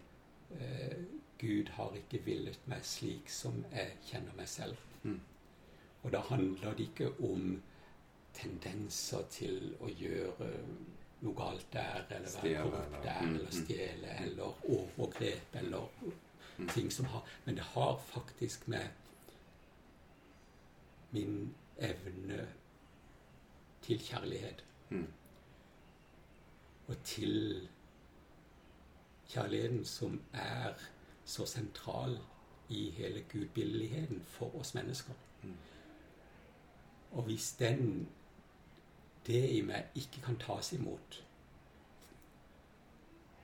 Eh, 0.60 0.98
Gud 1.40 1.70
har 1.70 1.96
ikke 1.96 2.26
villet 2.26 2.60
meg 2.66 2.86
slik 2.86 3.30
som 3.30 3.66
jeg 3.72 3.98
kjenner 4.06 4.34
meg 4.38 4.48
selv. 4.50 4.78
Mm. 5.04 5.20
Og 6.04 6.12
da 6.12 6.20
handler 6.20 6.74
det 6.74 6.80
ikke 6.80 7.10
om 7.20 7.62
tendenser 8.34 9.22
til 9.30 9.76
å 9.80 9.88
gjøre 9.88 10.52
noe 11.26 11.36
galt 11.38 11.66
der, 11.74 12.06
eller 12.16 12.36
være 12.44 12.62
korrupt 12.64 13.04
der, 13.04 13.22
mm, 13.22 13.36
eller 13.36 13.52
mm. 13.52 13.58
stjele, 13.64 14.14
eller 14.26 14.70
overgrep, 14.70 15.56
eller 15.62 15.90
mm. 16.58 16.70
ting 16.70 16.92
som 16.94 17.06
har 17.06 17.26
Men 17.46 17.56
det 17.56 17.64
har 17.64 17.98
faktisk 17.98 18.68
med 18.68 18.88
min 21.12 21.56
evne 21.78 22.48
til 23.82 24.00
kjærlighet. 24.00 24.64
Mm. 24.90 25.08
Og 26.88 26.96
til 27.04 27.70
kjærligheten 29.28 29.86
som 29.86 30.22
er 30.34 30.74
så 31.26 31.46
sentral 31.46 32.20
i 32.70 32.90
hele 32.90 33.24
gudbilligheten 33.32 34.22
for 34.28 34.60
oss 34.60 34.74
mennesker. 34.74 35.14
Mm. 35.44 35.58
Og 37.12 37.24
hvis 37.24 37.52
den 37.60 38.08
det 39.28 39.44
i 39.50 39.62
meg 39.66 39.96
ikke 39.96 40.22
kan 40.26 40.38
tas 40.42 40.74
imot, 40.74 41.22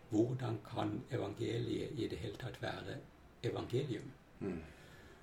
hvordan 0.10 0.60
kan 0.68 1.02
evangeliet 1.12 2.00
i 2.00 2.08
det 2.08 2.18
hele 2.20 2.38
tatt 2.38 2.62
være 2.62 2.98
evangelium? 3.44 4.12
Mm. 4.40 4.60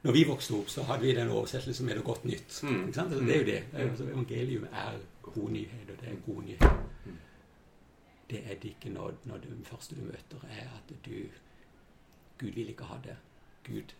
Når 0.02 0.12
vi 0.12 0.24
vokste 0.24 0.54
opp, 0.54 0.68
så 0.70 0.82
hadde 0.82 1.02
vi 1.02 1.14
den 1.14 1.28
oversettelsen 1.28 1.86
med 1.86 1.98
det 1.98 2.04
godt 2.04 2.24
nytt. 2.24 2.60
Mm. 2.62 2.86
Altså, 2.86 3.20
det 3.20 3.34
er 3.34 3.38
jo 3.38 3.46
det. 3.46 3.64
Altså, 3.72 4.04
evangelium 4.04 4.64
er 4.64 4.98
god 5.22 5.50
nyhet, 5.50 5.90
og 5.90 6.00
det 6.00 6.08
er 6.12 6.20
god 6.26 6.42
nyhet. 6.42 6.72
Mm. 7.04 7.18
Det 8.30 8.42
er 8.44 8.54
det 8.54 8.68
ikke 8.68 8.90
når, 8.90 9.14
når 9.24 9.36
det 9.36 9.66
første 9.66 9.96
du 9.96 10.00
møter, 10.00 10.48
er 10.50 10.68
at 10.78 10.94
du 11.06 11.10
Gud 12.38 12.50
vil 12.50 12.68
ikke 12.68 12.84
ha 12.84 12.96
det. 13.04 13.16
Gud 13.66 13.94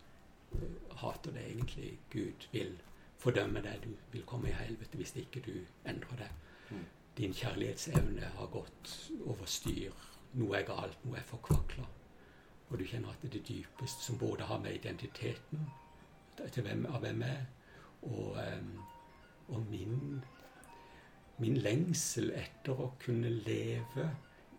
uh, 0.51 0.97
hater 0.97 1.31
det 1.31 1.45
egentlig. 1.47 1.99
Gud 2.11 2.47
vil 2.51 2.81
fordømme 3.17 3.61
deg. 3.61 3.79
Du 3.83 3.89
vil 4.11 4.23
komme 4.25 4.49
i 4.49 4.51
helvete 4.51 4.97
hvis 4.97 5.15
ikke 5.15 5.41
du 5.45 5.51
endrer 5.89 6.15
det. 6.17 6.29
Din 7.17 7.33
kjærlighetsevne 7.33 8.31
har 8.37 8.51
gått 8.53 9.11
over 9.25 9.45
styr. 9.45 9.95
Noe 10.39 10.59
er 10.59 10.67
galt, 10.67 10.99
noe 11.05 11.17
er 11.19 11.27
forkvakla. 11.27 11.87
Og 12.69 12.79
du 12.79 12.85
kjenner 12.85 13.09
at 13.09 13.21
det 13.21 13.29
er 13.31 13.37
det 13.39 13.47
dypeste 13.47 14.05
som 14.05 14.19
både 14.21 14.45
har 14.47 14.59
med 14.61 14.77
identiteten 14.77 15.69
til 16.53 16.63
hvem, 16.63 16.85
av 16.85 17.01
hvem 17.03 17.21
jeg 17.25 17.35
er, 17.35 17.47
og, 18.01 18.37
um, 18.39 18.69
og 19.47 19.65
min, 19.67 20.21
min 21.37 21.57
lengsel 21.59 22.29
etter 22.31 22.79
å 22.79 22.93
kunne 23.01 23.31
leve 23.43 24.05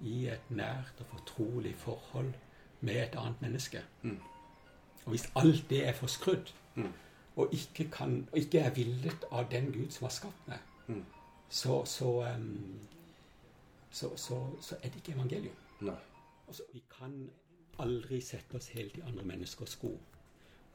i 0.04 0.26
et 0.32 0.50
nært 0.50 1.00
og 1.00 1.08
fortrolig 1.14 1.72
forhold 1.80 2.34
med 2.80 3.00
et 3.02 3.16
annet 3.16 3.40
menneske. 3.40 3.80
Mm. 4.02 4.18
Og 5.04 5.14
hvis 5.14 5.30
alt 5.36 5.64
det 5.70 5.86
er 5.86 5.96
forskrudd, 5.96 6.52
mm. 6.74 6.92
og 7.36 7.54
ikke, 7.56 7.88
kan, 7.90 8.28
og 8.32 8.38
ikke, 8.38 8.60
er 8.60 8.74
villet 8.76 9.24
av 9.32 9.48
den 9.50 9.72
Gud 9.72 9.90
som 9.90 10.08
har 10.08 10.14
skapt 10.16 10.48
meg, 10.48 10.68
mm. 10.86 11.04
Så, 11.50 11.84
så, 11.84 12.26
så, 13.90 14.10
så, 14.60 14.76
er 14.82 14.88
det 14.88 14.96
ikke 14.96 15.12
evangelium. 15.12 15.54
Altså, 16.48 16.62
vi 16.72 16.82
kan 16.98 17.30
aldri 17.78 18.20
sette 18.20 18.54
oss 18.54 18.68
helt 18.68 18.96
i 18.96 19.02
andre 19.06 19.24
menneskers 19.24 19.74
sko. 19.74 19.90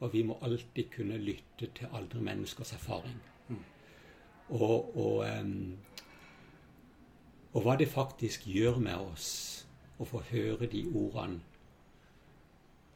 Og 0.00 0.12
vi 0.12 0.22
må 0.22 0.38
alltid 0.42 0.90
kunne 0.96 1.16
lytte 1.16 1.70
til 1.74 1.88
andre 1.92 2.20
menneskers 2.20 2.72
erfaring. 2.72 3.16
Mm. 3.48 3.64
Og, 4.48 4.96
og, 4.96 5.26
og, 7.52 7.62
hva 7.62 7.76
det 7.76 7.88
faktisk 7.88 8.44
gjør 8.46 8.76
med 8.76 8.94
oss 8.94 9.30
å 9.98 10.04
få 10.04 10.20
høre 10.30 10.68
de 10.68 10.84
ordene 10.92 11.40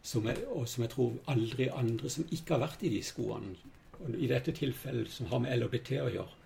som 0.03 0.26
jeg, 0.28 0.45
og 0.49 0.68
som 0.68 0.85
jeg 0.85 0.93
tror 0.93 1.16
aldri 1.28 1.68
andre 1.72 2.11
som 2.12 2.28
ikke 2.28 2.55
har 2.55 2.62
vært 2.66 2.85
i 2.85 2.93
de 2.93 3.01
skoene, 3.05 3.57
i 4.16 4.28
dette 4.28 4.53
tilfellet 4.57 5.09
som 5.12 5.28
har 5.33 5.41
med 5.45 5.57
LHBT 5.57 5.97
å 6.01 6.12
gjøre, 6.12 6.39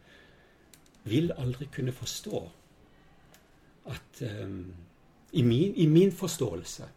vil 1.04 1.32
aldri 1.36 1.68
kunne 1.72 1.92
forstå 1.92 2.42
at 3.92 4.22
um, 4.44 4.74
i, 5.32 5.42
min, 5.42 5.74
i 5.74 5.86
min 5.86 6.12
forståelse 6.12 6.88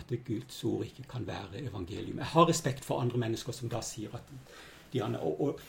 at 0.00 0.24
Guds 0.26 0.64
ord 0.64 0.84
ikke 0.84 1.02
kan 1.02 1.26
være 1.26 1.62
evangelium. 1.62 2.18
Jeg 2.18 2.26
har 2.26 2.48
respekt 2.48 2.84
for 2.84 3.00
andre 3.00 3.18
mennesker 3.18 3.52
som 3.52 3.68
da 3.68 3.80
sier 3.84 4.14
at 4.16 4.32
de, 4.92 5.02
og, 5.02 5.40
og, 5.40 5.60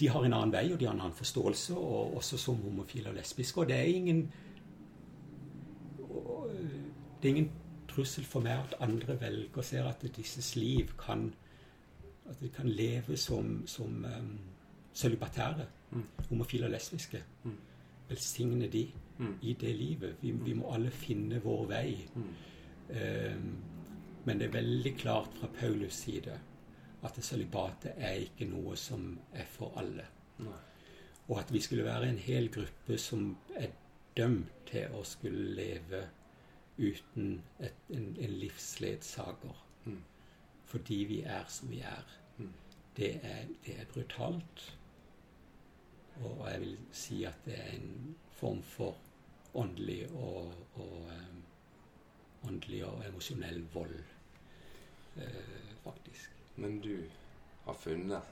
de 0.00 0.08
har 0.08 0.24
en 0.24 0.34
annen 0.34 0.52
vei, 0.52 0.72
og 0.72 0.80
de 0.80 0.86
har 0.86 0.94
en 0.94 1.00
annen 1.00 1.16
forståelse, 1.16 1.76
og 1.76 2.16
også 2.16 2.38
som 2.38 2.62
homofile 2.62 3.08
og 3.08 3.14
lesbiske. 3.14 3.60
Og 3.60 3.68
det 3.68 3.76
er 3.76 3.82
ingen 3.82 4.32
det 7.22 7.28
er 7.28 7.34
ingen 7.34 7.50
trussel 7.88 8.24
for 8.24 8.40
meg 8.40 8.58
at 8.58 8.74
andre 8.80 9.18
velger 9.20 9.62
ser 9.62 9.84
at 9.88 10.04
disses 10.16 10.54
liv 10.56 10.92
kan 10.98 11.32
at 12.30 12.38
de 12.40 12.48
kan 12.48 12.68
leve 12.68 13.16
som, 13.16 13.66
som 13.66 14.04
um, 14.04 14.38
sølibatære. 14.92 15.66
mm. 15.66 15.79
Homofile 16.28 16.68
og 16.68 16.74
lesbiske. 16.74 17.22
Mm. 17.44 17.56
Velsigne 18.08 18.68
de 18.68 18.84
mm. 19.18 19.34
i 19.42 19.52
det 19.60 19.74
livet. 19.76 20.16
Vi, 20.20 20.30
vi, 20.30 20.54
må 20.54 20.72
alle 20.74 20.90
finne 20.90 21.40
vår 21.42 21.66
vei. 21.70 21.96
Mm. 22.14 22.30
Um, 22.90 23.50
men 24.24 24.40
det 24.40 24.48
er 24.48 24.56
veldig 24.58 24.94
klart 24.98 25.36
fra 25.38 25.48
Paulus' 25.60 26.02
side 26.04 26.40
at 27.02 27.24
sølibatet 27.24 27.92
er 27.96 28.18
ikke 28.26 28.48
noe 28.50 28.76
som 28.76 29.14
er 29.32 29.46
for 29.48 29.72
alle. 29.80 30.04
Nei. 30.38 30.58
Og 31.28 31.38
at 31.38 31.52
vi 31.52 31.60
skulle 31.60 31.84
være 31.84 32.08
en 32.10 32.18
hel 32.18 32.50
gruppe 32.52 32.98
som 32.98 33.36
er 33.56 33.70
dømt 34.16 34.50
til 34.66 34.92
å 34.94 35.04
skulle 35.06 35.54
leve 35.54 36.02
uten 36.78 37.40
et, 37.60 37.76
en, 37.94 38.16
en, 38.18 38.34
livsledsager. 38.42 39.62
Mm. 39.84 40.02
Fordi 40.66 40.98
vi 41.08 41.20
er 41.22 41.46
som 41.48 41.70
vi 41.70 41.80
er. 41.86 42.16
Mm. 42.38 42.52
Det, 42.96 43.10
er 43.22 43.46
det 43.66 43.76
er 43.80 43.88
brutalt. 43.92 44.64
Og 46.20 46.50
jeg 46.50 46.60
vil 46.60 46.76
si 46.92 47.22
at 47.24 47.44
det 47.44 47.56
er 47.58 47.70
en 47.76 48.16
form 48.36 48.62
for 48.62 48.96
åndelig 49.54 50.04
og, 50.14 50.52
og 50.74 51.08
um, 51.10 51.40
åndelig 52.48 52.84
og 52.86 53.02
emosjonell 53.08 53.62
vold, 53.74 53.96
uh, 55.16 55.72
faktisk. 55.84 56.30
Men 56.56 56.80
du 56.80 56.96
har 57.64 57.72
funnet 57.72 58.22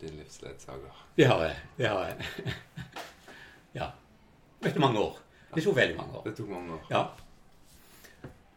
din 0.00 0.16
livsledsager. 0.18 1.08
Det 1.16 1.26
har 1.26 1.44
jeg. 1.44 1.56
Det 1.76 1.88
har 1.88 2.06
jeg. 2.06 2.54
ja. 3.80 3.90
Etter 4.62 4.80
mange 4.80 5.00
år. 5.00 5.18
Det 5.54 5.64
tok 5.64 5.76
veldig 5.76 5.96
mange 5.96 6.18
år. 6.18 6.24
Det 6.24 6.36
tok 6.36 6.48
mange 6.48 6.74
år. 6.74 6.86
Ja. 6.90 7.02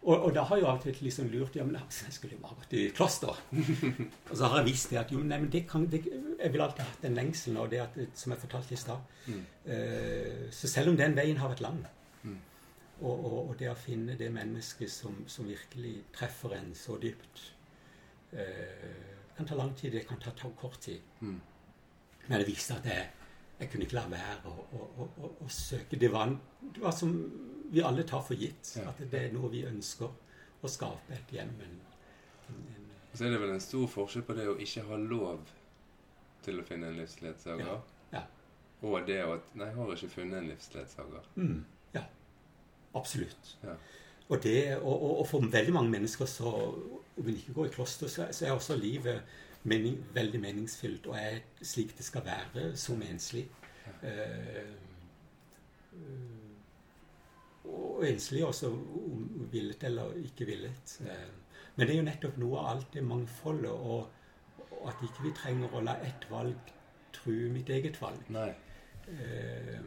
Og, 0.06 0.28
og 0.28 0.34
da 0.36 0.44
har 0.46 0.60
jeg 0.60 0.66
av 0.70 0.76
og 0.78 0.84
til 0.84 1.00
liksom 1.02 1.30
lurt 1.34 1.56
ja, 1.58 1.64
men 1.66 1.80
altså, 1.80 2.06
jeg 2.06 2.14
skulle 2.14 2.36
jo 2.36 2.42
bare 2.44 2.58
gått 2.60 2.74
i 2.78 2.84
kloster. 2.94 3.40
og 4.30 4.36
så 4.38 4.50
har 4.52 4.60
jeg 4.62 4.68
visst 4.68 4.92
det 4.94 5.00
at 5.02 5.14
jo, 5.16 5.24
nei, 5.26 5.40
men 5.42 5.50
det 5.50 5.64
kan, 5.70 5.88
det, 5.90 6.04
jeg 6.06 6.54
vil 6.54 6.62
alltid 6.62 6.84
ha 6.84 6.92
hatt 6.92 7.06
den 7.08 7.18
lengselen, 7.18 7.58
og 7.58 7.72
det 7.72 7.80
at, 7.82 7.98
som 8.14 8.36
jeg 8.36 8.44
fortalte 8.44 8.76
i 8.76 8.78
stad. 8.78 9.16
Mm. 9.26 9.40
Eh, 9.74 10.44
så 10.54 10.70
selv 10.70 10.94
om 10.94 11.00
den 11.00 11.18
veien 11.18 11.42
har 11.42 11.54
vært 11.54 11.66
lang, 11.66 11.86
Mm. 12.26 12.40
og, 13.02 13.26
og, 13.26 13.50
og 13.50 13.58
det 13.60 13.68
å 13.70 13.76
finne 13.78 14.16
det 14.18 14.32
mennesket 14.34 14.90
som, 14.90 15.20
som 15.30 15.46
virkelig 15.46 15.92
treffer 16.16 16.56
en 16.58 16.72
så 16.74 16.96
dypt 16.98 17.44
eh, 18.34 19.28
kan 19.38 19.46
ta 19.46 19.58
lang 19.60 19.76
tid, 19.78 19.92
det 19.94 20.08
kan 20.08 20.18
ta, 20.18 20.32
ta 20.32 20.50
kort 20.58 20.80
tid. 20.82 21.02
Mm. 21.20 21.36
Men 22.28 22.40
jeg 22.40 22.48
visste 22.48 22.80
at 22.80 22.88
jeg, 22.90 23.06
jeg 23.60 23.70
kunne 23.72 23.86
ikke 23.88 23.96
la 23.96 24.06
være 24.12 24.52
å, 24.52 24.66
å, 24.76 24.86
å, 25.06 25.30
å, 25.46 25.50
søke. 25.52 26.00
Det 26.00 26.10
var, 26.12 26.28
en, 26.28 26.38
det 26.76 26.82
var 26.84 26.96
som 26.96 27.14
vi 27.72 27.84
alle 27.84 28.04
tar 28.08 28.24
for 28.26 28.36
gitt. 28.40 28.74
Ja. 28.76 28.90
At 28.92 29.00
det 29.12 29.22
er 29.22 29.36
noe 29.36 29.50
vi 29.54 29.64
ønsker 29.68 30.12
å 30.66 30.72
skape 30.72 31.16
et 31.16 31.32
hjem. 31.36 31.54
En, 31.64 31.78
en, 32.52 32.90
så 33.16 33.28
er 33.28 33.36
det 33.36 33.42
vel 33.46 33.54
en 33.56 33.64
stor 33.64 33.88
forskjell 33.92 34.26
på 34.28 34.36
det 34.38 34.50
å 34.52 34.58
ikke 34.62 34.84
ha 34.90 35.00
lov 35.00 35.54
til 36.46 36.60
å 36.62 36.66
finne 36.68 36.92
en 36.92 37.00
livsledsager, 37.00 37.66
Ja, 37.66 37.78
ja. 38.12 38.24
og 38.86 39.08
det 39.08 39.22
at 39.24 39.54
Nei, 39.58 39.70
jeg 39.72 39.78
har 39.80 39.94
ikke 39.96 40.12
funnet 40.14 40.42
en 40.44 40.50
livsledsager. 40.52 41.30
mm, 41.40 41.64
ja, 41.96 42.04
absolutt. 42.94 43.56
Ja. 43.64 43.74
Og, 44.28 44.38
det, 44.44 44.60
og, 44.78 44.94
og, 44.94 45.20
og 45.22 45.28
for 45.30 45.48
veldig 45.54 45.74
mange 45.74 45.92
mennesker 45.94 46.26
så 46.26 46.50
Om 47.16 47.28
en 47.30 47.36
ikke 47.38 47.54
går 47.54 47.68
i 47.68 47.74
kloster, 47.76 48.10
så, 48.12 48.26
så 48.34 48.46
er 48.46 48.52
også 48.52 48.76
livet 48.76 49.22
mening, 49.70 50.00
veldig 50.14 50.42
meningsfylt 50.42 51.08
og 51.10 51.18
er 51.20 51.40
slik 51.66 51.96
det 51.98 52.06
skal 52.06 52.26
være 52.26 52.72
som 52.80 53.02
enslig. 53.06 53.46
Uh, 54.02 54.74
og 57.66 58.06
enslig 58.06 58.44
også, 58.46 58.70
om 58.70 59.48
villet 59.52 59.84
eller 59.90 60.14
ikke 60.22 60.48
villet. 60.50 60.98
Uh, 61.02 61.32
men 61.76 61.88
det 61.88 61.96
er 61.96 62.00
jo 62.00 62.08
nettopp 62.08 62.38
noe 62.40 62.60
av 62.62 62.72
alt 62.76 62.94
det 62.94 63.04
mangfoldet, 63.04 63.72
og, 63.72 64.10
og 64.70 64.90
at 64.92 65.06
ikke 65.08 65.28
vi 65.28 65.38
trenger 65.38 65.74
å 65.74 65.84
la 65.84 65.98
ett 66.06 66.28
valg 66.32 66.74
true 67.16 67.50
mitt 67.52 67.72
eget 67.74 67.98
valg. 68.02 68.30
Nei. 68.36 68.52
Uh, 69.06 69.82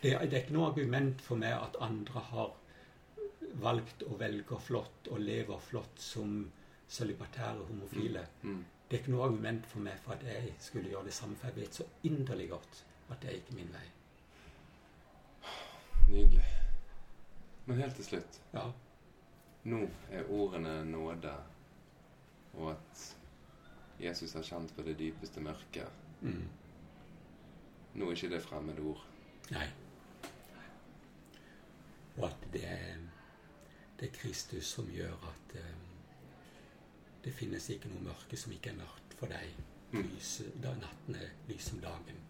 det, 0.00 0.14
det 0.16 0.32
er 0.32 0.40
ikke 0.40 0.56
noe 0.56 0.70
argument 0.72 1.20
for 1.20 1.40
meg 1.40 1.58
at 1.58 1.76
andre 1.84 2.24
har 2.30 2.56
valgt 3.60 4.04
å 4.06 4.16
velge 4.20 4.56
flott 4.62 5.10
og 5.10 5.20
lever 5.20 5.60
flott 5.64 6.00
som 6.00 6.40
celibatære 6.90 7.64
homofile. 7.68 8.26
Mm. 8.42 8.64
Det 8.90 8.96
er 8.96 9.02
ikke 9.04 9.12
noe 9.14 9.24
argument 9.28 9.66
for 9.70 9.80
meg 9.86 9.98
for 10.02 10.16
at 10.16 10.24
jeg 10.26 10.54
skulle 10.58 10.90
gjøre 10.90 11.04
det 11.06 11.14
samme, 11.14 11.36
for 11.38 11.46
jeg 11.50 11.56
vet 11.60 11.74
så 11.78 11.84
inderlig 12.08 12.48
godt 12.50 12.84
at 13.10 13.22
det 13.22 13.30
er 13.30 13.38
ikke 13.38 13.54
min 13.54 13.70
vei. 13.74 13.86
Nydelig. 16.08 16.44
Men 17.66 17.76
helt 17.76 17.94
til 17.94 18.04
slutt. 18.04 18.40
Ja, 18.54 18.70
Nå 19.64 19.82
er 20.10 20.24
ordene 20.32 20.84
nåde, 20.88 21.32
og 22.54 22.70
at 22.70 23.02
Jesus 24.00 24.32
har 24.32 24.42
kjent 24.42 24.72
på 24.76 24.82
det 24.82 24.94
dypeste 24.98 25.40
mørket. 25.44 25.88
mm. 26.20 26.48
Nå 27.94 28.06
er 28.06 28.14
ikke 28.16 28.30
det 28.30 28.42
fremmede 28.42 28.80
ord. 28.86 29.04
Nei. 29.50 29.66
Og 32.16 32.24
at 32.30 32.46
det 32.52 32.64
er, 32.64 32.96
det 34.00 34.08
er 34.08 34.14
Kristus 34.16 34.64
som 34.76 34.88
gjør 34.94 35.12
at 35.28 35.54
eh, 35.58 35.76
det 37.24 37.32
finnes 37.36 37.68
ikke 37.70 37.90
noe 37.92 38.08
mørke 38.08 38.38
som 38.38 38.52
ikke 38.52 38.72
er 38.72 38.80
mørkt 38.80 39.16
for 39.18 39.32
deg. 39.32 39.56
Mm. 39.92 40.10
Da 40.62 40.74
natten 40.78 41.18
er 41.18 41.32
lys 41.48 41.70
som 41.72 41.80
dagen. 41.82 42.20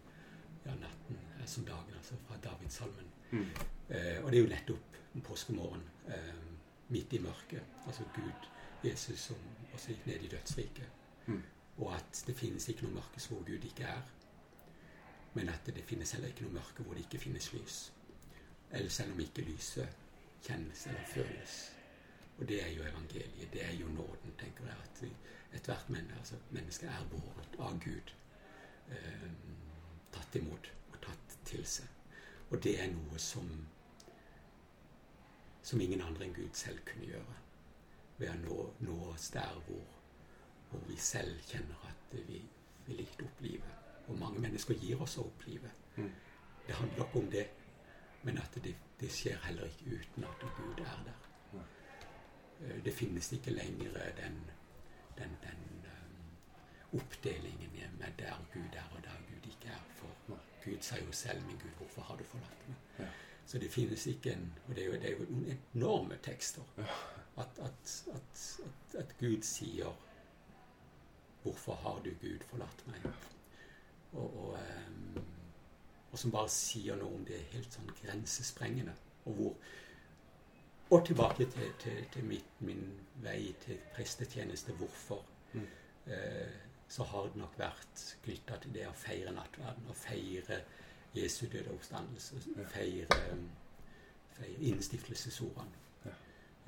Ja, 0.65 0.75
natten 0.75 1.19
er 1.41 1.47
som 1.49 1.65
dagen, 1.65 1.95
altså 1.97 2.17
fra 2.27 2.37
Davidssalmen. 2.43 3.11
Mm. 3.31 3.45
Eh, 3.89 4.17
og 4.23 4.31
det 4.31 4.37
er 4.37 4.43
jo 4.43 4.51
nettopp 4.51 4.99
en 5.15 5.25
påskemorgen 5.25 5.83
eh, 6.07 6.43
midt 6.91 7.13
i 7.13 7.21
mørket. 7.23 7.63
Altså 7.87 8.03
Gud, 8.15 8.49
Jesus, 8.83 9.19
som 9.19 9.37
også 9.73 9.93
gikk 9.93 10.05
ned 10.05 10.27
i 10.27 10.31
dødsriket. 10.35 10.89
Mm. 11.25 11.41
Og 11.77 11.95
at 11.95 12.23
det 12.27 12.35
finnes 12.37 12.67
ikke 12.69 12.85
noe 12.87 12.99
mørke 12.99 13.23
hvor 13.29 13.45
Gud 13.47 13.69
ikke 13.71 13.87
er. 13.87 14.03
Men 15.33 15.49
at 15.49 15.65
det 15.65 15.83
finnes 15.87 16.11
heller 16.11 16.27
ikke 16.27 16.43
noe 16.43 16.59
mørke 16.59 16.83
hvor 16.83 16.97
det 16.97 17.05
ikke 17.07 17.23
finnes 17.23 17.53
lys. 17.53 17.83
Eller 18.71 18.89
selv 18.89 19.13
om 19.13 19.19
ikke 19.19 19.45
lyset 19.47 19.87
kjennes 20.43 20.87
eller 20.87 21.05
føles. 21.13 21.59
Og 22.41 22.47
det 22.49 22.57
er 22.63 22.71
jo 22.73 22.83
evangeliet. 22.83 23.53
Det 23.53 23.65
er 23.65 23.73
jo 23.77 23.87
nåden, 23.93 24.33
tenker 24.39 24.65
jeg. 24.65 24.77
At 24.83 25.03
ethvert 25.59 25.89
menneske, 25.89 26.17
altså, 26.17 26.35
menneske 26.49 26.87
er 26.89 27.09
båret 27.11 27.59
av 27.59 27.77
Gud. 27.83 28.13
Eh, 28.89 29.27
tatt 30.11 30.35
imot 30.35 30.71
og 30.93 30.97
tatt 31.05 31.37
til 31.45 31.61
seg. 31.65 31.85
Og 32.49 32.63
det 32.63 32.79
er 32.81 32.89
noe 32.91 33.19
som 33.21 33.51
som 35.63 35.81
ingen 35.81 36.01
andre 36.01 36.25
enn 36.25 36.33
Gud 36.35 36.57
selv 36.57 36.81
kunne 36.89 37.05
gjøre. 37.05 37.37
Ved 38.17 38.31
å 38.31 38.37
nå, 38.41 38.57
nå 38.87 38.97
oss 39.11 39.29
der 39.33 39.53
hvor, 39.67 39.83
hvor 40.69 40.81
vi 40.89 40.97
selv 40.97 41.37
kjenner 41.47 41.85
at 41.89 42.15
vi 42.15 42.41
vil 42.87 43.03
ikke 43.05 43.27
opp 43.27 43.43
livet. 43.45 43.77
Og 44.09 44.17
mange 44.19 44.41
mennesker 44.41 44.79
gir 44.81 45.01
oss 45.05 45.19
opp 45.21 45.45
livet. 45.47 45.83
Mm. 45.95 46.09
Det 46.67 46.75
handler 46.75 47.05
ikke 47.05 47.21
om 47.21 47.29
det, 47.31 47.45
men 48.23 48.41
at 48.41 48.57
det, 48.63 48.75
det 48.99 49.11
skjer 49.13 49.37
heller 49.45 49.69
ikke 49.69 50.01
uten 50.01 50.27
at 50.27 50.47
Gud 50.57 50.81
er 50.85 51.03
der. 51.05 51.20
Eh, 52.61 52.83
Det 52.85 52.93
finnes 52.93 53.31
ikke 53.33 53.51
lenger 53.51 53.93
den, 54.17 54.37
den, 55.17 55.37
den 55.43 55.85
eh, 55.85 56.99
oppdelingen 56.99 57.71
med 57.99 58.13
der 58.19 58.45
Gud 58.53 58.75
er 58.75 58.89
og 58.95 59.03
der 59.03 59.17
Gud 59.29 59.51
ikke 59.51 59.67
er. 59.67 59.81
For 59.95 60.07
Gud 60.65 60.81
sa 60.81 60.95
jo 61.05 61.11
selv 61.11 61.41
'Min 61.41 61.57
Gud, 61.57 61.71
hvorfor 61.77 62.01
har 62.01 62.15
du 62.15 62.23
forlatt 62.23 62.67
meg?' 62.67 62.75
Ja. 62.99 63.07
Så 63.45 63.57
det 63.59 63.71
finnes 63.71 64.07
ikke 64.07 64.33
en 64.33 64.53
Og 64.67 64.75
det 64.75 64.83
er 64.83 64.85
jo, 64.85 64.93
det 64.93 65.05
er 65.05 65.17
jo 65.17 65.55
enorme 65.73 66.17
tekster. 66.23 66.61
Ja. 66.77 66.83
At, 67.37 67.49
at, 67.59 68.03
at, 68.13 68.59
at, 68.97 69.17
Gud 69.19 69.41
sier 69.41 69.97
'Hvorfor 71.43 71.73
har 71.73 72.01
du, 72.05 72.09
Gud, 72.21 72.39
forlatt 72.45 72.87
meg?' 72.87 73.13
Og, 74.13 74.45
og, 74.45 74.59
og 76.11 76.19
som 76.19 76.31
bare 76.31 76.49
sier 76.49 76.95
noe 76.95 77.15
om 77.15 77.25
det 77.25 77.37
helt 77.53 77.73
sånn 77.73 77.91
grensesprengende. 78.01 78.93
Og 79.25 79.33
hvor 79.33 79.55
Og 80.91 81.05
tilbake 81.05 81.45
til, 81.45 81.73
til, 81.79 82.05
til 82.11 82.25
mitt, 82.27 82.47
min 82.59 82.81
vei 83.23 83.55
til 83.65 83.77
prestetjeneste. 83.95 84.73
Hvorfor? 84.73 85.25
Mm. 85.53 85.67
Eh, 86.05 86.49
så 86.87 87.03
har 87.03 87.23
det 87.23 87.35
nok 87.39 87.53
vært 87.59 88.01
knytta 88.25 88.57
til 88.59 88.73
det 88.75 88.87
å 88.89 88.95
feire 88.99 89.31
nattverden. 89.31 89.87
Å 89.87 89.95
feire 89.95 90.57
Jesu 91.15 91.45
døde 91.45 91.71
oppstandelse. 91.71 92.41
Ja. 92.57 92.65
Feire, 92.73 93.21
feire 94.35 94.67
innstiftelsesordene. 94.71 95.79
Ja. 96.05 96.17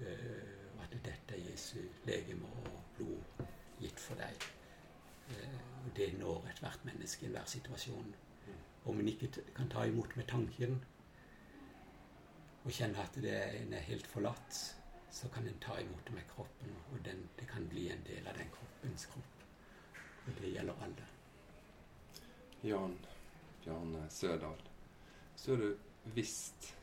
Eh, 0.07 0.85
at 0.85 0.95
dette 1.03 1.35
er 1.35 1.43
Jesu 1.49 1.81
legeme 2.07 2.47
og 2.63 2.79
blod 2.95 3.43
gitt 3.81 3.99
for 3.99 4.23
deg. 4.23 4.47
Eh, 5.35 5.59
det 5.99 6.13
når 6.21 6.47
ethvert 6.53 6.87
menneske 6.87 7.25
i 7.25 7.31
enhver 7.31 7.51
situasjon. 7.57 8.15
Om 8.85 8.99
en 8.99 9.07
ikke 9.07 9.29
kan 9.55 9.69
ta 9.71 9.83
imot 9.87 10.15
med 10.15 10.27
tanken 10.31 10.79
og 12.63 12.71
kjenne 12.71 13.03
at 13.03 13.15
det 13.21 13.35
en 13.61 13.73
er 13.75 13.87
helt 13.89 14.07
forlatt, 14.07 14.59
så 15.13 15.29
kan 15.29 15.47
en 15.47 15.59
ta 15.61 15.75
imot 15.81 16.05
det 16.07 16.15
med 16.15 16.27
kroppen, 16.31 16.75
og 16.91 17.01
den, 17.05 17.27
det 17.39 17.47
kan 17.49 17.67
bli 17.69 17.89
en 17.91 18.03
del 18.07 18.27
av 18.27 18.37
den 18.39 18.49
kroppens 18.53 19.05
kropp. 19.11 19.43
Og 20.23 20.37
det 20.39 20.53
gjelder 20.55 20.85
alle. 20.85 21.09
Jan 22.63 22.95
Bjarne 23.63 24.09
Sødal. 24.09 24.69
Så 25.35 25.51
har 25.51 25.57
du 25.57 25.77
visst 26.15 26.73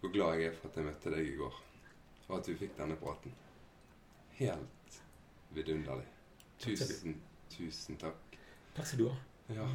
hvor 0.00 0.12
glad 0.12 0.38
jeg 0.38 0.50
er 0.50 0.56
for 0.58 0.68
at 0.68 0.76
jeg 0.76 0.86
møtte 0.86 1.10
deg 1.14 1.26
i 1.26 1.36
går, 1.38 1.58
og 2.28 2.38
at 2.38 2.48
vi 2.50 2.56
fikk 2.60 2.74
denne 2.78 2.96
praten. 3.00 3.34
Helt 4.38 4.98
vidunderlig. 5.54 6.06
Du. 6.58 6.70
Tusen, 6.70 7.20
tusen 7.50 7.98
takk. 8.00 8.38
Takk 8.76 8.86
skal 8.86 9.04
du 9.04 9.08
ha. 9.08 9.16
Ja. 9.54 9.68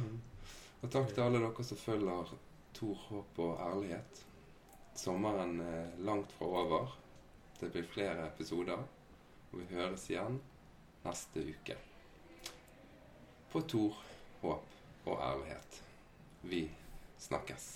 Og 0.80 0.92
takk 0.92 1.12
til 1.12 1.24
alle 1.24 1.40
dere 1.42 1.64
som 1.66 1.80
følger 1.80 2.34
Tor 2.76 3.06
Håp 3.08 3.40
og 3.44 3.60
ærlighet. 3.64 4.24
Sommeren 5.00 5.60
er 5.60 5.86
langt 6.04 6.32
fra 6.32 6.44
over. 6.46 6.90
Det 7.60 7.70
blir 7.72 7.86
flere 7.88 8.26
episoder. 8.26 8.82
Og 9.50 9.62
vi 9.62 9.68
høres 9.72 10.04
igjen 10.10 10.36
neste 11.06 11.44
uke. 11.54 11.78
På 13.50 13.64
Tor, 13.64 13.96
håp 14.42 15.06
og 15.06 15.22
ærlighet. 15.30 15.80
Vi 16.42 16.66
snakkes. 17.18 17.70